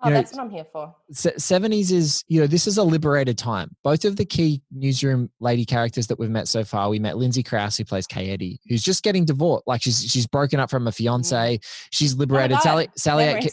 Oh, 0.00 0.10
know, 0.10 0.14
that's 0.14 0.32
what 0.32 0.42
I'm 0.42 0.50
here 0.50 0.66
for. 0.72 0.94
70s 1.12 1.90
is, 1.90 2.24
you 2.28 2.40
know, 2.40 2.46
this 2.46 2.68
is 2.68 2.78
a 2.78 2.84
liberated 2.84 3.36
time. 3.36 3.74
Both 3.82 4.04
of 4.04 4.14
the 4.14 4.24
key 4.24 4.62
newsroom 4.70 5.28
lady 5.40 5.64
characters 5.64 6.06
that 6.06 6.20
we've 6.20 6.30
met 6.30 6.46
so 6.46 6.62
far, 6.62 6.88
we 6.88 7.00
met 7.00 7.16
Lindsay 7.16 7.42
Crouse, 7.42 7.76
who 7.76 7.84
plays 7.84 8.06
Kay 8.06 8.30
Eddy, 8.30 8.60
who's 8.68 8.82
just 8.82 9.02
getting 9.02 9.24
divorced. 9.24 9.66
Like 9.66 9.82
she's 9.82 10.04
she's 10.04 10.26
broken 10.26 10.60
up 10.60 10.70
from 10.70 10.86
a 10.86 10.92
fiance. 10.92 11.58
She's 11.90 12.14
liberated. 12.14 12.58
Oh 12.58 12.60
Sally 12.60 12.88
Sally 12.96 13.50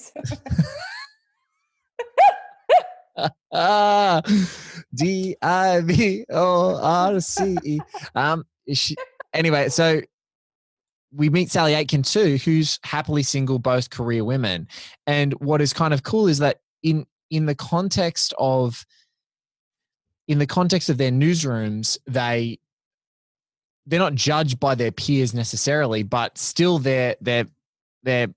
ah, 3.51 4.21
D 4.93 5.35
I 5.41 5.81
V 5.81 6.25
O 6.29 6.79
R 6.79 7.19
C 7.21 7.57
E. 7.63 7.79
Um, 8.13 8.45
she 8.71 8.95
anyway, 9.33 9.69
so 9.69 10.01
we 11.15 11.29
meet 11.29 11.51
Sally 11.51 11.73
Aiken 11.73 12.03
too, 12.03 12.37
who's 12.37 12.79
happily 12.83 13.23
single, 13.23 13.59
both 13.59 13.89
career 13.89 14.23
women. 14.23 14.67
And 15.07 15.33
what 15.35 15.61
is 15.61 15.73
kind 15.73 15.93
of 15.93 16.03
cool 16.03 16.27
is 16.27 16.39
that 16.39 16.59
in 16.83 17.05
in 17.29 17.45
the 17.45 17.55
context 17.55 18.33
of 18.37 18.85
in 20.27 20.39
the 20.39 20.47
context 20.47 20.89
of 20.89 20.97
their 20.97 21.11
newsrooms, 21.11 21.97
they 22.07 22.59
they're 23.85 23.99
not 23.99 24.15
judged 24.15 24.59
by 24.59 24.75
their 24.75 24.91
peers 24.91 25.33
necessarily, 25.33 26.03
but 26.03 26.37
still 26.37 26.79
their 26.79 27.15
their 27.21 27.45
their 28.03 28.27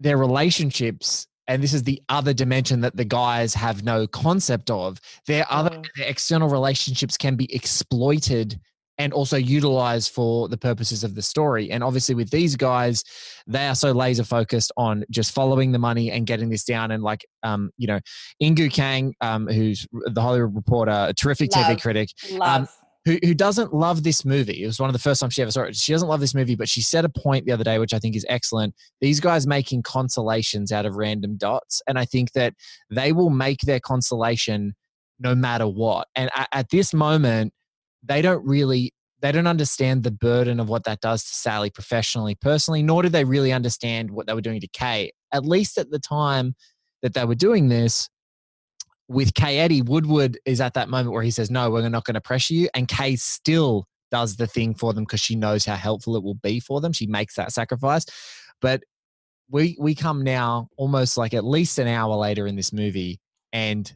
their 0.00 0.16
relationships 0.16 1.26
and 1.46 1.62
this 1.62 1.74
is 1.74 1.82
the 1.82 2.02
other 2.08 2.32
dimension 2.32 2.80
that 2.80 2.96
the 2.96 3.04
guys 3.04 3.54
have 3.54 3.84
no 3.84 4.06
concept 4.06 4.70
of 4.70 5.00
their 5.26 5.46
other 5.50 5.70
mm. 5.70 5.86
their 5.96 6.08
external 6.08 6.48
relationships 6.48 7.16
can 7.16 7.36
be 7.36 7.52
exploited 7.54 8.58
and 8.98 9.12
also 9.12 9.36
utilize 9.36 10.08
for 10.08 10.48
the 10.48 10.56
purposes 10.56 11.04
of 11.04 11.14
the 11.14 11.22
story. 11.22 11.70
And 11.70 11.82
obviously, 11.82 12.14
with 12.14 12.30
these 12.30 12.56
guys, 12.56 13.02
they 13.46 13.66
are 13.66 13.74
so 13.74 13.92
laser 13.92 14.24
focused 14.24 14.72
on 14.76 15.04
just 15.10 15.32
following 15.32 15.72
the 15.72 15.78
money 15.78 16.10
and 16.10 16.26
getting 16.26 16.48
this 16.48 16.64
down. 16.64 16.90
And 16.90 17.02
like, 17.02 17.26
um, 17.42 17.70
you 17.76 17.86
know, 17.86 18.00
Inkoo 18.42 18.72
Kang, 18.72 19.14
um, 19.20 19.46
who's 19.46 19.86
the 19.92 20.20
Hollywood 20.20 20.54
Reporter, 20.54 21.06
a 21.08 21.14
terrific 21.14 21.54
love, 21.54 21.66
TV 21.66 21.80
critic, 21.80 22.08
um, 22.40 22.68
who, 23.04 23.18
who 23.22 23.34
doesn't 23.34 23.74
love 23.74 24.02
this 24.02 24.24
movie. 24.24 24.62
It 24.62 24.66
was 24.66 24.80
one 24.80 24.88
of 24.88 24.94
the 24.94 24.98
first 24.98 25.20
times 25.20 25.34
she 25.34 25.42
ever 25.42 25.50
saw 25.50 25.62
it. 25.62 25.76
She 25.76 25.92
doesn't 25.92 26.08
love 26.08 26.20
this 26.20 26.34
movie, 26.34 26.54
but 26.54 26.68
she 26.68 26.80
said 26.80 27.04
a 27.04 27.08
point 27.08 27.44
the 27.44 27.52
other 27.52 27.64
day, 27.64 27.78
which 27.78 27.92
I 27.92 27.98
think 27.98 28.16
is 28.16 28.24
excellent. 28.28 28.74
These 29.00 29.20
guys 29.20 29.46
making 29.46 29.82
consolations 29.82 30.72
out 30.72 30.86
of 30.86 30.96
random 30.96 31.36
dots. 31.36 31.82
And 31.86 31.98
I 31.98 32.04
think 32.06 32.32
that 32.32 32.54
they 32.90 33.12
will 33.12 33.30
make 33.30 33.60
their 33.62 33.80
consolation 33.80 34.74
no 35.20 35.34
matter 35.34 35.68
what. 35.68 36.08
And 36.14 36.30
at, 36.34 36.48
at 36.52 36.70
this 36.70 36.94
moment, 36.94 37.52
they 38.04 38.22
don't 38.22 38.44
really 38.46 38.92
they 39.20 39.32
don't 39.32 39.46
understand 39.46 40.02
the 40.02 40.10
burden 40.10 40.60
of 40.60 40.68
what 40.68 40.84
that 40.84 41.00
does 41.00 41.24
to 41.24 41.34
Sally 41.34 41.70
professionally, 41.70 42.34
personally, 42.34 42.82
nor 42.82 43.02
do 43.02 43.08
they 43.08 43.24
really 43.24 43.52
understand 43.52 44.10
what 44.10 44.26
they 44.26 44.34
were 44.34 44.42
doing 44.42 44.60
to 44.60 44.68
Kay. 44.68 45.12
At 45.32 45.46
least 45.46 45.78
at 45.78 45.90
the 45.90 45.98
time 45.98 46.54
that 47.02 47.14
they 47.14 47.24
were 47.24 47.34
doing 47.34 47.68
this, 47.68 48.10
with 49.08 49.34
Kay 49.34 49.58
Eddy, 49.58 49.82
Woodward 49.82 50.38
is 50.44 50.60
at 50.60 50.74
that 50.74 50.88
moment 50.88 51.12
where 51.12 51.22
he 51.22 51.30
says, 51.30 51.50
No, 51.50 51.70
we're 51.70 51.88
not 51.88 52.04
going 52.04 52.14
to 52.14 52.20
pressure 52.20 52.54
you. 52.54 52.68
And 52.74 52.88
Kay 52.88 53.16
still 53.16 53.86
does 54.10 54.36
the 54.36 54.46
thing 54.46 54.74
for 54.74 54.92
them 54.92 55.04
because 55.04 55.20
she 55.20 55.36
knows 55.36 55.64
how 55.64 55.76
helpful 55.76 56.16
it 56.16 56.22
will 56.22 56.34
be 56.34 56.60
for 56.60 56.80
them. 56.80 56.92
She 56.92 57.06
makes 57.06 57.34
that 57.36 57.52
sacrifice. 57.52 58.04
But 58.60 58.82
we 59.50 59.76
we 59.78 59.94
come 59.94 60.22
now 60.22 60.68
almost 60.76 61.16
like 61.16 61.34
at 61.34 61.44
least 61.44 61.78
an 61.78 61.86
hour 61.86 62.14
later 62.14 62.46
in 62.46 62.56
this 62.56 62.72
movie, 62.72 63.20
and 63.52 63.94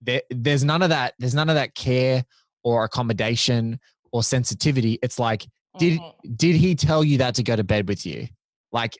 there, 0.00 0.22
there's 0.30 0.64
none 0.64 0.82
of 0.82 0.90
that. 0.90 1.14
There's 1.18 1.34
none 1.34 1.48
of 1.48 1.56
that 1.56 1.74
care 1.74 2.24
or 2.66 2.82
accommodation 2.82 3.78
or 4.10 4.24
sensitivity 4.24 4.98
it's 5.00 5.20
like 5.20 5.46
did 5.78 6.00
mm-hmm. 6.00 6.32
did 6.34 6.56
he 6.56 6.74
tell 6.74 7.04
you 7.04 7.16
that 7.16 7.32
to 7.36 7.44
go 7.44 7.54
to 7.54 7.62
bed 7.62 7.88
with 7.88 8.04
you 8.04 8.26
like 8.72 8.98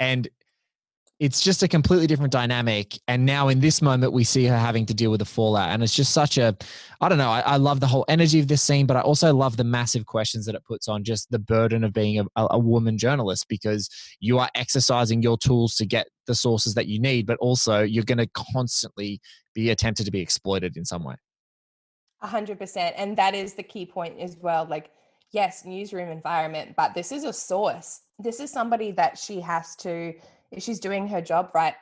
and 0.00 0.28
it's 1.20 1.42
just 1.42 1.62
a 1.62 1.68
completely 1.68 2.08
different 2.08 2.32
dynamic 2.32 2.98
and 3.06 3.24
now 3.24 3.46
in 3.46 3.60
this 3.60 3.80
moment 3.80 4.12
we 4.12 4.24
see 4.24 4.44
her 4.44 4.58
having 4.58 4.86
to 4.86 4.94
deal 4.94 5.12
with 5.12 5.20
the 5.20 5.24
fallout 5.24 5.70
and 5.70 5.84
it's 5.84 5.94
just 5.94 6.12
such 6.12 6.36
a 6.36 6.56
i 7.00 7.08
don't 7.08 7.18
know 7.18 7.30
I, 7.30 7.40
I, 7.40 7.56
love 7.58 7.78
the 7.78 7.86
whole 7.86 8.04
energy 8.08 8.40
of 8.40 8.48
this 8.48 8.60
scene 8.60 8.86
but 8.86 8.96
i 8.96 9.00
also 9.02 9.32
love 9.32 9.56
the 9.56 9.62
massive 9.62 10.04
questions 10.04 10.46
that 10.46 10.56
it 10.56 10.64
puts 10.64 10.88
on 10.88 11.04
just 11.04 11.30
the 11.30 11.38
burden 11.38 11.84
of 11.84 11.92
being 11.92 12.18
a, 12.18 12.24
a 12.50 12.58
woman 12.58 12.98
journalist 12.98 13.46
because 13.48 13.88
you 14.18 14.40
are 14.40 14.50
exercising 14.56 15.22
your 15.22 15.38
tools 15.38 15.76
to 15.76 15.86
get 15.86 16.08
the 16.26 16.34
sources 16.34 16.74
that 16.74 16.88
you 16.88 16.98
need 16.98 17.24
but 17.24 17.38
also 17.38 17.82
you're 17.82 18.02
going 18.02 18.18
to 18.18 18.28
constantly 18.52 19.20
be 19.54 19.70
attempted 19.70 20.06
to 20.06 20.10
be 20.10 20.20
exploited 20.20 20.76
in 20.76 20.84
some 20.84 21.04
way 21.04 21.14
a 22.22 22.26
hundred 22.26 22.58
percent. 22.58 22.94
And 22.98 23.16
that 23.16 23.34
is 23.34 23.54
the 23.54 23.62
key 23.62 23.86
point 23.86 24.18
as 24.18 24.36
well. 24.36 24.66
Like, 24.68 24.90
yes, 25.32 25.64
newsroom 25.64 26.08
environment, 26.08 26.74
but 26.76 26.94
this 26.94 27.12
is 27.12 27.24
a 27.24 27.32
source. 27.32 28.02
This 28.18 28.40
is 28.40 28.50
somebody 28.50 28.92
that 28.92 29.18
she 29.18 29.40
has 29.40 29.76
to, 29.76 30.12
if 30.50 30.62
she's 30.62 30.80
doing 30.80 31.08
her 31.08 31.20
job 31.20 31.50
right, 31.54 31.74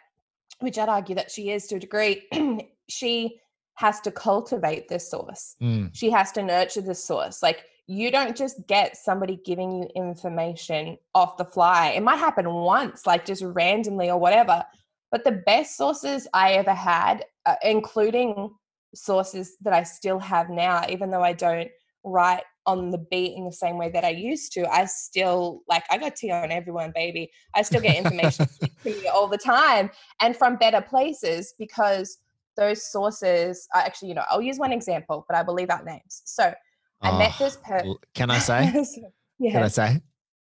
which 0.61 0.78
I'd 0.78 0.88
argue 0.88 1.14
that 1.14 1.30
she 1.30 1.50
is 1.50 1.66
to 1.68 1.76
a 1.76 1.80
degree, 1.80 2.26
she 2.88 3.40
has 3.75 4.00
to 4.00 4.11
cultivate 4.11 4.88
this 4.88 5.09
source. 5.09 5.54
Mm. 5.62 5.90
She 5.92 6.11
has 6.11 6.33
to 6.33 6.42
nurture 6.42 6.80
this 6.80 7.04
source. 7.04 7.42
Like 7.42 7.64
you 7.87 8.11
don't 8.11 8.37
just 8.37 8.66
get 8.66 8.97
somebody 8.97 9.40
giving 9.45 9.73
you 9.73 9.88
information 9.95 10.99
off 11.14 11.37
the 11.37 11.45
fly. 11.45 11.90
It 11.90 12.02
might 12.02 12.16
happen 12.16 12.52
once, 12.52 13.07
like 13.07 13.25
just 13.25 13.42
randomly 13.42 14.11
or 14.11 14.18
whatever. 14.18 14.64
But 15.11 15.25
the 15.25 15.42
best 15.47 15.76
sources 15.76 16.28
I 16.35 16.52
ever 16.52 16.75
had, 16.75 17.25
uh, 17.47 17.54
including 17.62 18.50
sources 18.95 19.57
that 19.62 19.73
I 19.73 19.83
still 19.83 20.18
have 20.18 20.50
now, 20.50 20.85
even 20.88 21.11
though 21.11 21.23
I 21.23 21.33
don't 21.33 21.68
write 22.04 22.42
on 22.66 22.90
the 22.90 22.99
beat 22.99 23.35
in 23.37 23.45
the 23.45 23.52
same 23.52 23.78
way 23.78 23.90
that 23.90 24.04
I 24.04 24.11
used 24.11 24.52
to. 24.52 24.71
I 24.71 24.85
still 24.85 25.62
like 25.68 25.85
I 25.90 25.97
got 25.99 26.16
tea 26.16 26.30
on 26.30 26.52
everyone, 26.52 26.92
baby. 26.95 27.30
I 27.54 27.62
still 27.62 27.80
get 27.80 27.97
information 27.97 28.47
all 29.12 29.26
the 29.26 29.38
time 29.38 29.90
and 30.21 30.37
from 30.37 30.57
better 30.57 30.83
places 30.83 31.54
because 31.59 32.18
those 32.57 32.90
sources 32.90 33.66
are 33.75 33.80
actually, 33.80 34.09
you 34.09 34.14
know, 34.14 34.25
I'll 34.28 34.42
use 34.42 34.59
one 34.59 34.73
example, 34.73 35.25
but 35.28 35.37
I 35.37 35.42
believe 35.42 35.71
out 35.71 35.85
names. 35.85 36.23
So 36.25 36.52
I 37.00 37.11
oh, 37.11 37.18
met 37.18 37.30
ah, 37.35 37.37
this 37.38 37.57
person. 37.57 37.95
Can 38.14 38.30
I 38.30 38.38
say? 38.38 38.85
Can 39.50 39.62
I 39.62 39.68
say? 39.68 40.02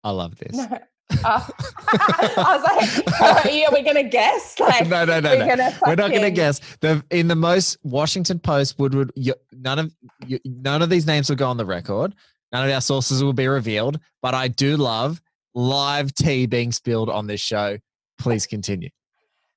I 0.03 0.11
love 0.11 0.37
this. 0.37 0.57
No. 0.71 0.79
Uh, 1.25 1.47
I 1.89 2.57
was 2.57 2.63
like, 2.65 3.69
are 3.69 3.73
we 3.73 3.83
going 3.83 3.97
to 3.97 4.03
guess? 4.03 4.57
Like, 4.67 4.89
no, 4.89 5.05
no, 5.05 5.21
no, 5.21 5.37
we're, 5.37 5.57
no. 5.57 5.73
we're 5.87 5.95
not 5.95 6.11
going 6.11 6.23
to 6.23 6.31
guess. 6.31 6.61
The 6.81 7.05
in 7.11 7.29
the 7.29 7.37
most 7.37 7.79
Washington 7.85 8.39
Post 8.39 8.79
Woodward, 8.79 9.13
you, 9.15 9.35
none 9.53 9.79
of 9.79 9.95
you, 10.27 10.41
none 10.45 10.83
of 10.83 10.91
these 10.91 11.07
names 11.07 11.29
will 11.29 11.37
go 11.37 11.49
on 11.49 11.57
the 11.57 11.67
record. 11.67 12.15
None 12.53 12.69
of 12.69 12.75
our 12.75 12.81
sources 12.81 13.23
will 13.23 13.33
be 13.33 13.47
revealed, 13.47 14.01
but 14.23 14.35
I 14.35 14.49
do 14.49 14.77
love 14.77 15.21
live 15.55 16.13
tea 16.15 16.47
being 16.47 16.73
spilled 16.73 17.09
on 17.09 17.27
this 17.27 17.41
show. 17.41 17.79
Please 18.19 18.47
continue. 18.47 18.89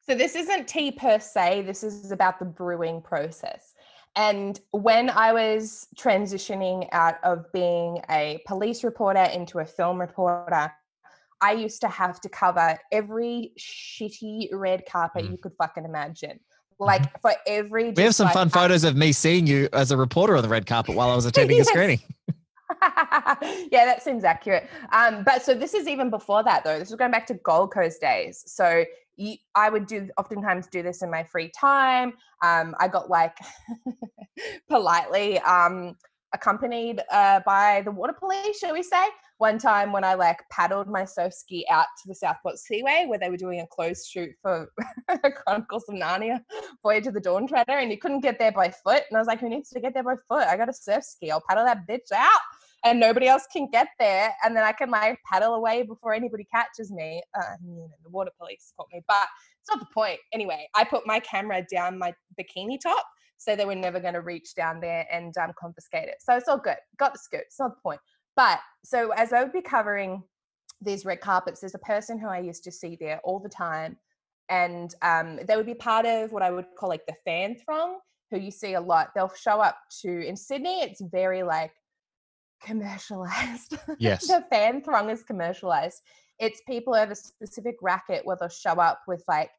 So 0.02 0.16
this 0.16 0.36
isn't 0.36 0.68
tea 0.68 0.92
per 0.92 1.20
se. 1.20 1.64
This 1.64 1.84
is 1.84 2.12
about 2.12 2.40
the 2.40 2.46
brewing 2.46 3.02
process. 3.02 3.74
And 4.16 4.60
when 4.72 5.10
I 5.10 5.34
was 5.34 5.88
transitioning 5.98 6.88
out 6.92 7.24
of 7.24 7.46
being 7.54 8.02
a 8.10 8.42
police 8.48 8.84
reporter 8.84 9.24
into 9.24 9.60
a 9.60 9.66
film 9.66 10.00
reporter, 10.00 10.72
I 11.42 11.54
used 11.54 11.82
to 11.82 11.88
have 11.88 12.20
to 12.22 12.30
cover 12.30 12.78
every 12.92 13.54
shitty 13.58 14.50
red 14.52 14.84
carpet 14.86 15.26
Mm. 15.26 15.32
you 15.32 15.38
could 15.38 15.54
fucking 15.58 15.86
imagine. 15.86 16.40
Like 16.82 17.20
for 17.22 17.34
every, 17.46 17.92
We 17.92 18.04
have 18.04 18.16
some 18.16 18.26
like, 18.26 18.34
fun 18.34 18.50
photos 18.50 18.86
of 18.86 18.96
me 18.96 19.12
seeing 19.12 19.46
you 19.46 19.68
as 19.74 19.92
a 19.92 19.98
reporter 19.98 20.38
on 20.38 20.44
the 20.44 20.48
red 20.50 20.66
carpet 20.66 20.96
while 20.96 21.10
I 21.10 21.16
was 21.16 21.26
attending 21.26 21.60
a 21.60 21.66
screening. 21.74 22.00
yeah, 22.82 23.84
that 23.86 24.02
seems 24.02 24.24
accurate. 24.24 24.70
Um, 24.94 25.24
but 25.24 25.42
so 25.44 25.54
this 25.54 25.74
is 25.74 25.88
even 25.90 26.10
before 26.10 26.42
that 26.44 26.64
though. 26.64 26.80
This 26.80 26.90
is 26.90 26.96
going 26.96 27.12
back 27.12 27.28
to 27.28 27.34
Gold 27.34 27.74
Coast 27.74 28.00
days. 28.00 28.44
So 28.48 28.86
you, 29.18 29.36
I 29.56 29.70
would 29.70 29.88
do 29.88 30.08
oftentimes 30.18 30.68
do 30.68 30.82
this 30.82 31.02
in 31.02 31.12
my 31.12 31.24
free 31.24 31.52
time. 31.60 32.14
Um, 32.42 32.74
I 32.80 32.88
got 32.88 33.10
like 33.10 33.36
politely 34.70 35.40
um, 35.40 35.96
accompanied 36.34 37.02
uh, 37.12 37.42
by 37.46 37.82
the 37.84 37.92
water 37.92 38.14
police, 38.14 38.58
shall 38.60 38.74
we 38.74 38.84
say? 38.84 39.06
One 39.40 39.58
time 39.58 39.94
when 39.94 40.04
I 40.04 40.16
like 40.16 40.38
paddled 40.52 40.90
my 40.90 41.06
surf 41.06 41.34
ski 41.34 41.66
out 41.72 41.86
to 42.02 42.10
the 42.10 42.14
Southport 42.14 42.60
Seaway 42.60 43.06
where 43.08 43.18
they 43.18 43.30
were 43.30 43.38
doing 43.38 43.62
a 43.62 43.68
closed 43.68 44.06
shoot 44.06 44.32
for 44.42 44.70
Chronicles 45.46 45.86
of 45.88 45.96
Narnia, 45.96 46.42
Voyage 46.84 47.08
of 47.08 47.14
the 47.14 47.22
Dawn 47.22 47.48
Treader, 47.48 47.72
and 47.72 47.90
you 47.90 47.98
couldn't 47.98 48.20
get 48.20 48.38
there 48.38 48.52
by 48.52 48.70
foot. 48.70 49.04
And 49.10 49.16
I 49.16 49.20
was 49.20 49.28
like, 49.28 49.40
who 49.40 49.48
needs 49.48 49.70
to 49.70 49.80
get 49.80 49.94
there 49.94 50.04
by 50.04 50.16
foot? 50.28 50.46
I 50.46 50.58
got 50.58 50.68
a 50.68 50.74
surf 50.74 51.06
ski. 51.06 51.32
I'll 51.32 51.42
paddle 51.48 51.64
that 51.64 51.88
bitch 51.88 52.12
out 52.14 52.42
and 52.84 53.00
nobody 53.00 53.28
else 53.28 53.48
can 53.52 53.70
get 53.72 53.88
there. 53.98 54.36
And 54.44 54.54
then 54.56 54.64
I 54.66 54.74
can 54.74 54.90
like 54.90 55.18
paddle 55.32 55.56
away 55.56 55.84
before 55.84 56.14
anybody 56.14 56.46
catches 56.54 56.92
me. 56.92 57.22
Uh, 57.34 57.56
the 58.04 58.10
water 58.10 58.32
police 58.38 58.74
caught 58.76 58.88
me, 58.92 59.02
but 59.08 59.28
it's 59.62 59.70
not 59.70 59.80
the 59.80 59.94
point. 59.94 60.20
Anyway, 60.34 60.68
I 60.76 60.84
put 60.84 61.08
my 61.08 61.22
camera 61.22 61.66
down 61.72 61.98
my 61.98 62.14
bikini 62.38 62.78
top. 62.78 63.06
So 63.38 63.56
they 63.56 63.64
were 63.64 63.74
never 63.74 64.02
going 64.02 64.16
to 64.16 64.22
reach 64.22 64.54
down 64.54 64.82
there 64.82 65.08
and 65.10 65.34
um, 65.38 65.54
confiscate 65.58 66.10
it. 66.10 66.16
So 66.20 66.36
it's 66.36 66.50
all 66.50 66.58
good. 66.58 66.76
Got 66.98 67.14
the 67.14 67.20
scoop. 67.20 67.44
It's 67.46 67.58
not 67.58 67.74
the 67.74 67.82
point. 67.82 68.02
But 68.40 68.62
so 68.86 69.12
as 69.18 69.34
I 69.34 69.44
would 69.44 69.52
be 69.52 69.62
covering 69.62 70.24
these 70.80 71.04
red 71.04 71.20
carpets, 71.20 71.60
there's 71.60 71.76
a 71.76 71.80
person 71.80 72.18
who 72.18 72.30
I 72.30 72.40
used 72.40 72.64
to 72.64 72.72
see 72.72 72.98
there 72.98 73.20
all 73.26 73.38
the 73.38 73.50
time. 73.50 73.98
And 74.48 74.96
um, 75.02 75.42
they 75.46 75.58
would 75.58 75.66
be 75.66 75.74
part 75.74 76.06
of 76.06 76.32
what 76.32 76.42
I 76.42 76.50
would 76.50 76.68
call 76.78 76.88
like 76.88 77.06
the 77.06 77.16
fan 77.26 77.58
throng, 77.58 77.98
who 78.32 78.40
you 78.40 78.50
see 78.50 78.76
a 78.76 78.80
lot. 78.80 79.10
They'll 79.14 79.34
show 79.36 79.60
up 79.60 79.76
to, 80.04 80.26
in 80.26 80.38
Sydney, 80.38 80.80
it's 80.84 81.02
very 81.02 81.44
like 81.44 81.74
commercialized. 82.64 83.78
Yes. 84.00 84.28
the 84.28 84.46
fan 84.50 84.84
throng 84.84 85.10
is 85.10 85.22
commercialized. 85.22 86.02
It's 86.40 86.62
people 86.66 86.94
who 86.94 87.00
have 87.02 87.12
a 87.12 87.16
specific 87.16 87.76
racket 87.82 88.26
where 88.26 88.38
they'll 88.40 88.48
show 88.48 88.76
up 88.76 89.02
with 89.06 89.22
like 89.28 89.50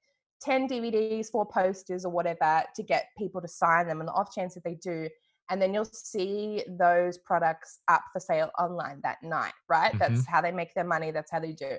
10 0.41 0.69
DVDs, 0.69 1.31
four 1.31 1.45
posters, 1.45 2.07
or 2.07 2.13
whatever 2.13 2.63
to 2.75 2.83
get 2.83 3.09
people 3.19 3.43
to 3.43 3.49
sign 3.49 3.89
them. 3.89 4.01
And 4.01 4.09
the 4.09 4.13
off 4.15 4.35
chance 4.35 4.55
that 4.55 4.65
they 4.65 4.77
do, 4.77 5.11
and 5.51 5.61
then 5.61 5.75
you'll 5.75 5.85
see 5.85 6.63
those 6.69 7.19
products 7.19 7.81
up 7.89 8.03
for 8.13 8.21
sale 8.21 8.51
online 8.59 9.01
that 9.03 9.19
night, 9.23 9.53
right? 9.69 9.93
That's 9.99 10.27
how 10.27 10.41
they 10.41 10.53
make 10.53 10.73
their 10.75 10.85
money. 10.85 11.11
That's 11.11 11.31
how 11.31 11.41
they 11.41 11.53
do. 11.53 11.77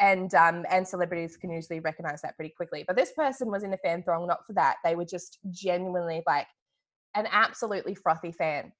And 0.00 0.32
um, 0.34 0.64
and 0.70 0.86
celebrities 0.86 1.36
can 1.36 1.50
usually 1.50 1.80
recognize 1.80 2.22
that 2.22 2.36
pretty 2.36 2.54
quickly. 2.56 2.84
But 2.86 2.96
this 2.96 3.12
person 3.12 3.50
was 3.50 3.64
in 3.64 3.74
a 3.74 3.78
fan 3.78 4.04
throng, 4.04 4.28
not 4.28 4.46
for 4.46 4.52
that. 4.52 4.76
They 4.84 4.94
were 4.94 5.04
just 5.04 5.38
genuinely 5.50 6.22
like 6.26 6.46
an 7.16 7.26
absolutely 7.30 7.96
frothy 7.96 8.30
fan. 8.30 8.72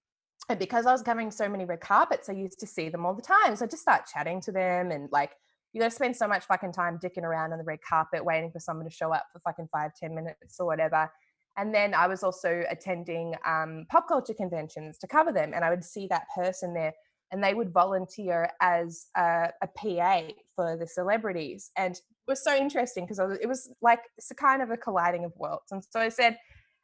And 0.49 0.59
because 0.59 0.87
I 0.87 0.93
was 0.93 1.03
covering 1.03 1.33
so 1.33 1.49
many 1.49 1.65
red 1.65 1.81
carpets, 1.81 2.29
I 2.29 2.35
used 2.35 2.61
to 2.61 2.67
see 2.67 2.89
them 2.89 3.05
all 3.05 3.15
the 3.15 3.23
time. 3.23 3.57
So 3.57 3.65
I 3.65 3.69
just 3.69 3.83
start 3.83 4.07
chatting 4.07 4.41
to 4.43 4.53
them 4.53 4.93
and 4.93 5.09
like 5.11 5.33
you 5.73 5.81
gotta 5.81 5.95
spend 5.95 6.17
so 6.17 6.29
much 6.29 6.45
fucking 6.45 6.73
time 6.73 6.99
dicking 7.03 7.25
around 7.25 7.53
on 7.53 7.59
the 7.59 7.65
red 7.65 7.81
carpet 7.87 8.25
waiting 8.25 8.51
for 8.53 8.61
someone 8.61 8.89
to 8.89 8.95
show 8.95 9.13
up 9.13 9.27
for 9.33 9.41
fucking 9.41 9.69
five, 9.73 9.91
ten 9.95 10.15
minutes 10.15 10.57
or 10.61 10.67
whatever. 10.67 11.11
And 11.59 11.75
then 11.75 11.93
I 11.93 12.07
was 12.07 12.23
also 12.23 12.63
attending 12.71 13.35
um, 13.45 13.85
pop 13.91 14.07
culture 14.07 14.33
conventions 14.33 14.97
to 14.99 15.09
cover 15.09 15.33
them, 15.33 15.53
and 15.55 15.65
I 15.65 15.71
would 15.71 15.85
see 15.85 16.07
that 16.07 16.27
person 16.35 16.73
there, 16.73 16.95
and 17.33 17.43
they 17.43 17.53
would 17.53 17.73
volunteer 17.73 18.49
as 18.63 19.07
a, 19.17 19.51
a 19.61 19.67
PA 19.67 20.23
for 20.55 20.77
the 20.77 20.87
celebrities, 20.87 21.71
and 21.77 21.97
it 21.97 22.03
was 22.29 22.45
so 22.45 22.57
interesting 22.57 23.05
because 23.05 23.19
it 23.41 23.49
was 23.49 23.71
like 23.83 24.01
it's 24.17 24.31
a 24.31 24.37
kind 24.37 24.63
of 24.63 24.71
a 24.71 24.77
colliding 24.77 25.25
of 25.25 25.33
worlds. 25.37 25.73
And 25.73 25.83
so 25.91 26.01
I 26.01 26.11
said, 26.11 26.39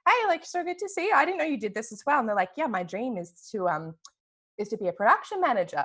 "Hey, 0.09 0.27
like, 0.27 0.45
so 0.45 0.65
good 0.65 0.79
to 0.79 0.89
see 0.89 1.07
you. 1.07 1.13
I 1.15 1.25
didn't 1.25 1.39
know 1.39 1.45
you 1.45 1.61
did 1.61 1.75
this 1.75 1.93
as 1.93 2.03
well." 2.05 2.19
And 2.19 2.29
they're 2.29 2.35
like, 2.35 2.51
"Yeah, 2.57 2.67
my 2.67 2.83
dream 2.83 3.17
is 3.17 3.49
to 3.53 3.69
um 3.69 3.95
is 4.59 4.69
to 4.69 4.77
be 4.77 4.89
a 4.89 4.93
production 4.93 5.41
manager." 5.41 5.85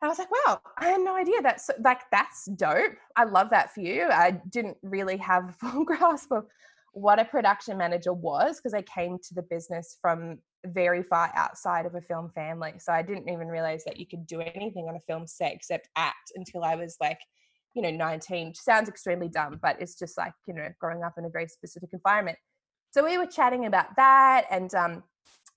And 0.00 0.06
I 0.06 0.08
was 0.08 0.18
like, 0.18 0.30
wow, 0.30 0.60
I 0.78 0.90
had 0.90 1.00
no 1.00 1.16
idea. 1.16 1.42
That's 1.42 1.68
like, 1.82 2.02
that's 2.12 2.46
dope. 2.54 2.92
I 3.16 3.24
love 3.24 3.50
that 3.50 3.74
for 3.74 3.80
you. 3.80 4.04
I 4.04 4.30
didn't 4.30 4.76
really 4.82 5.16
have 5.16 5.48
a 5.48 5.52
full 5.52 5.84
grasp 5.90 6.30
of 6.30 6.46
what 6.98 7.18
a 7.18 7.24
production 7.24 7.78
manager 7.78 8.12
was 8.12 8.56
because 8.56 8.74
I 8.74 8.82
came 8.82 9.18
to 9.18 9.34
the 9.34 9.42
business 9.42 9.96
from 10.00 10.38
very 10.66 11.02
far 11.02 11.30
outside 11.34 11.86
of 11.86 11.94
a 11.94 12.00
film 12.00 12.30
family. 12.34 12.74
So 12.78 12.92
I 12.92 13.02
didn't 13.02 13.28
even 13.28 13.48
realize 13.48 13.84
that 13.84 13.98
you 13.98 14.06
could 14.06 14.26
do 14.26 14.40
anything 14.40 14.86
on 14.88 14.96
a 14.96 15.00
film 15.06 15.26
set 15.26 15.52
except 15.52 15.88
act 15.96 16.32
until 16.34 16.64
I 16.64 16.74
was 16.74 16.96
like, 17.00 17.20
you 17.74 17.82
know, 17.82 17.90
19. 17.90 18.54
Sounds 18.54 18.88
extremely 18.88 19.28
dumb, 19.28 19.60
but 19.62 19.80
it's 19.80 19.96
just 19.96 20.18
like, 20.18 20.32
you 20.46 20.54
know, 20.54 20.68
growing 20.80 21.04
up 21.04 21.14
in 21.16 21.24
a 21.24 21.30
very 21.30 21.46
specific 21.46 21.90
environment. 21.92 22.36
So 22.90 23.04
we 23.04 23.16
were 23.16 23.26
chatting 23.26 23.66
about 23.66 23.94
that 23.96 24.46
and 24.50 24.74
um, 24.74 25.04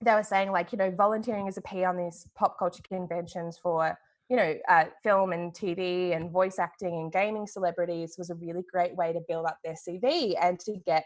they 0.04 0.14
were 0.14 0.22
saying 0.22 0.52
like, 0.52 0.70
you 0.70 0.78
know, 0.78 0.90
volunteering 0.90 1.48
as 1.48 1.56
a 1.56 1.60
a 1.60 1.62
P 1.62 1.84
on 1.84 1.96
these 1.96 2.26
pop 2.36 2.58
culture 2.58 2.82
conventions 2.88 3.58
for 3.60 3.98
you 4.28 4.36
know, 4.36 4.54
uh, 4.66 4.84
film 5.02 5.32
and 5.32 5.52
TV 5.52 6.16
and 6.16 6.30
voice 6.30 6.58
acting 6.58 6.94
and 6.94 7.12
gaming 7.12 7.46
celebrities 7.46 8.14
was 8.16 8.30
a 8.30 8.34
really 8.36 8.62
great 8.72 8.96
way 8.96 9.12
to 9.12 9.20
build 9.28 9.44
up 9.44 9.58
their 9.62 9.74
CV 9.74 10.34
and 10.40 10.58
to 10.60 10.76
get 10.86 11.04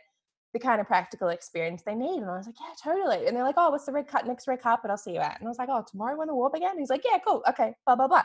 the 0.56 0.60
kind 0.66 0.80
of 0.80 0.86
practical 0.86 1.28
experience 1.28 1.82
they 1.82 1.94
need. 1.94 2.22
And 2.22 2.30
I 2.30 2.38
was 2.38 2.46
like, 2.46 2.54
yeah, 2.58 2.74
totally. 2.82 3.26
And 3.26 3.36
they're 3.36 3.44
like, 3.44 3.56
oh, 3.58 3.68
what's 3.68 3.84
the 3.84 3.92
red 3.92 4.08
cut 4.08 4.26
next 4.26 4.48
red 4.48 4.62
carpet 4.62 4.90
I'll 4.90 4.96
see 4.96 5.12
you 5.12 5.20
at? 5.20 5.38
And 5.38 5.46
I 5.46 5.50
was 5.50 5.58
like, 5.58 5.68
oh, 5.70 5.84
tomorrow 5.86 6.16
when 6.16 6.28
the 6.28 6.34
warp 6.34 6.54
again? 6.54 6.78
He's 6.78 6.88
like, 6.88 7.02
yeah, 7.04 7.18
cool. 7.26 7.42
Okay, 7.46 7.74
blah, 7.84 7.94
blah, 7.94 8.08
blah. 8.08 8.22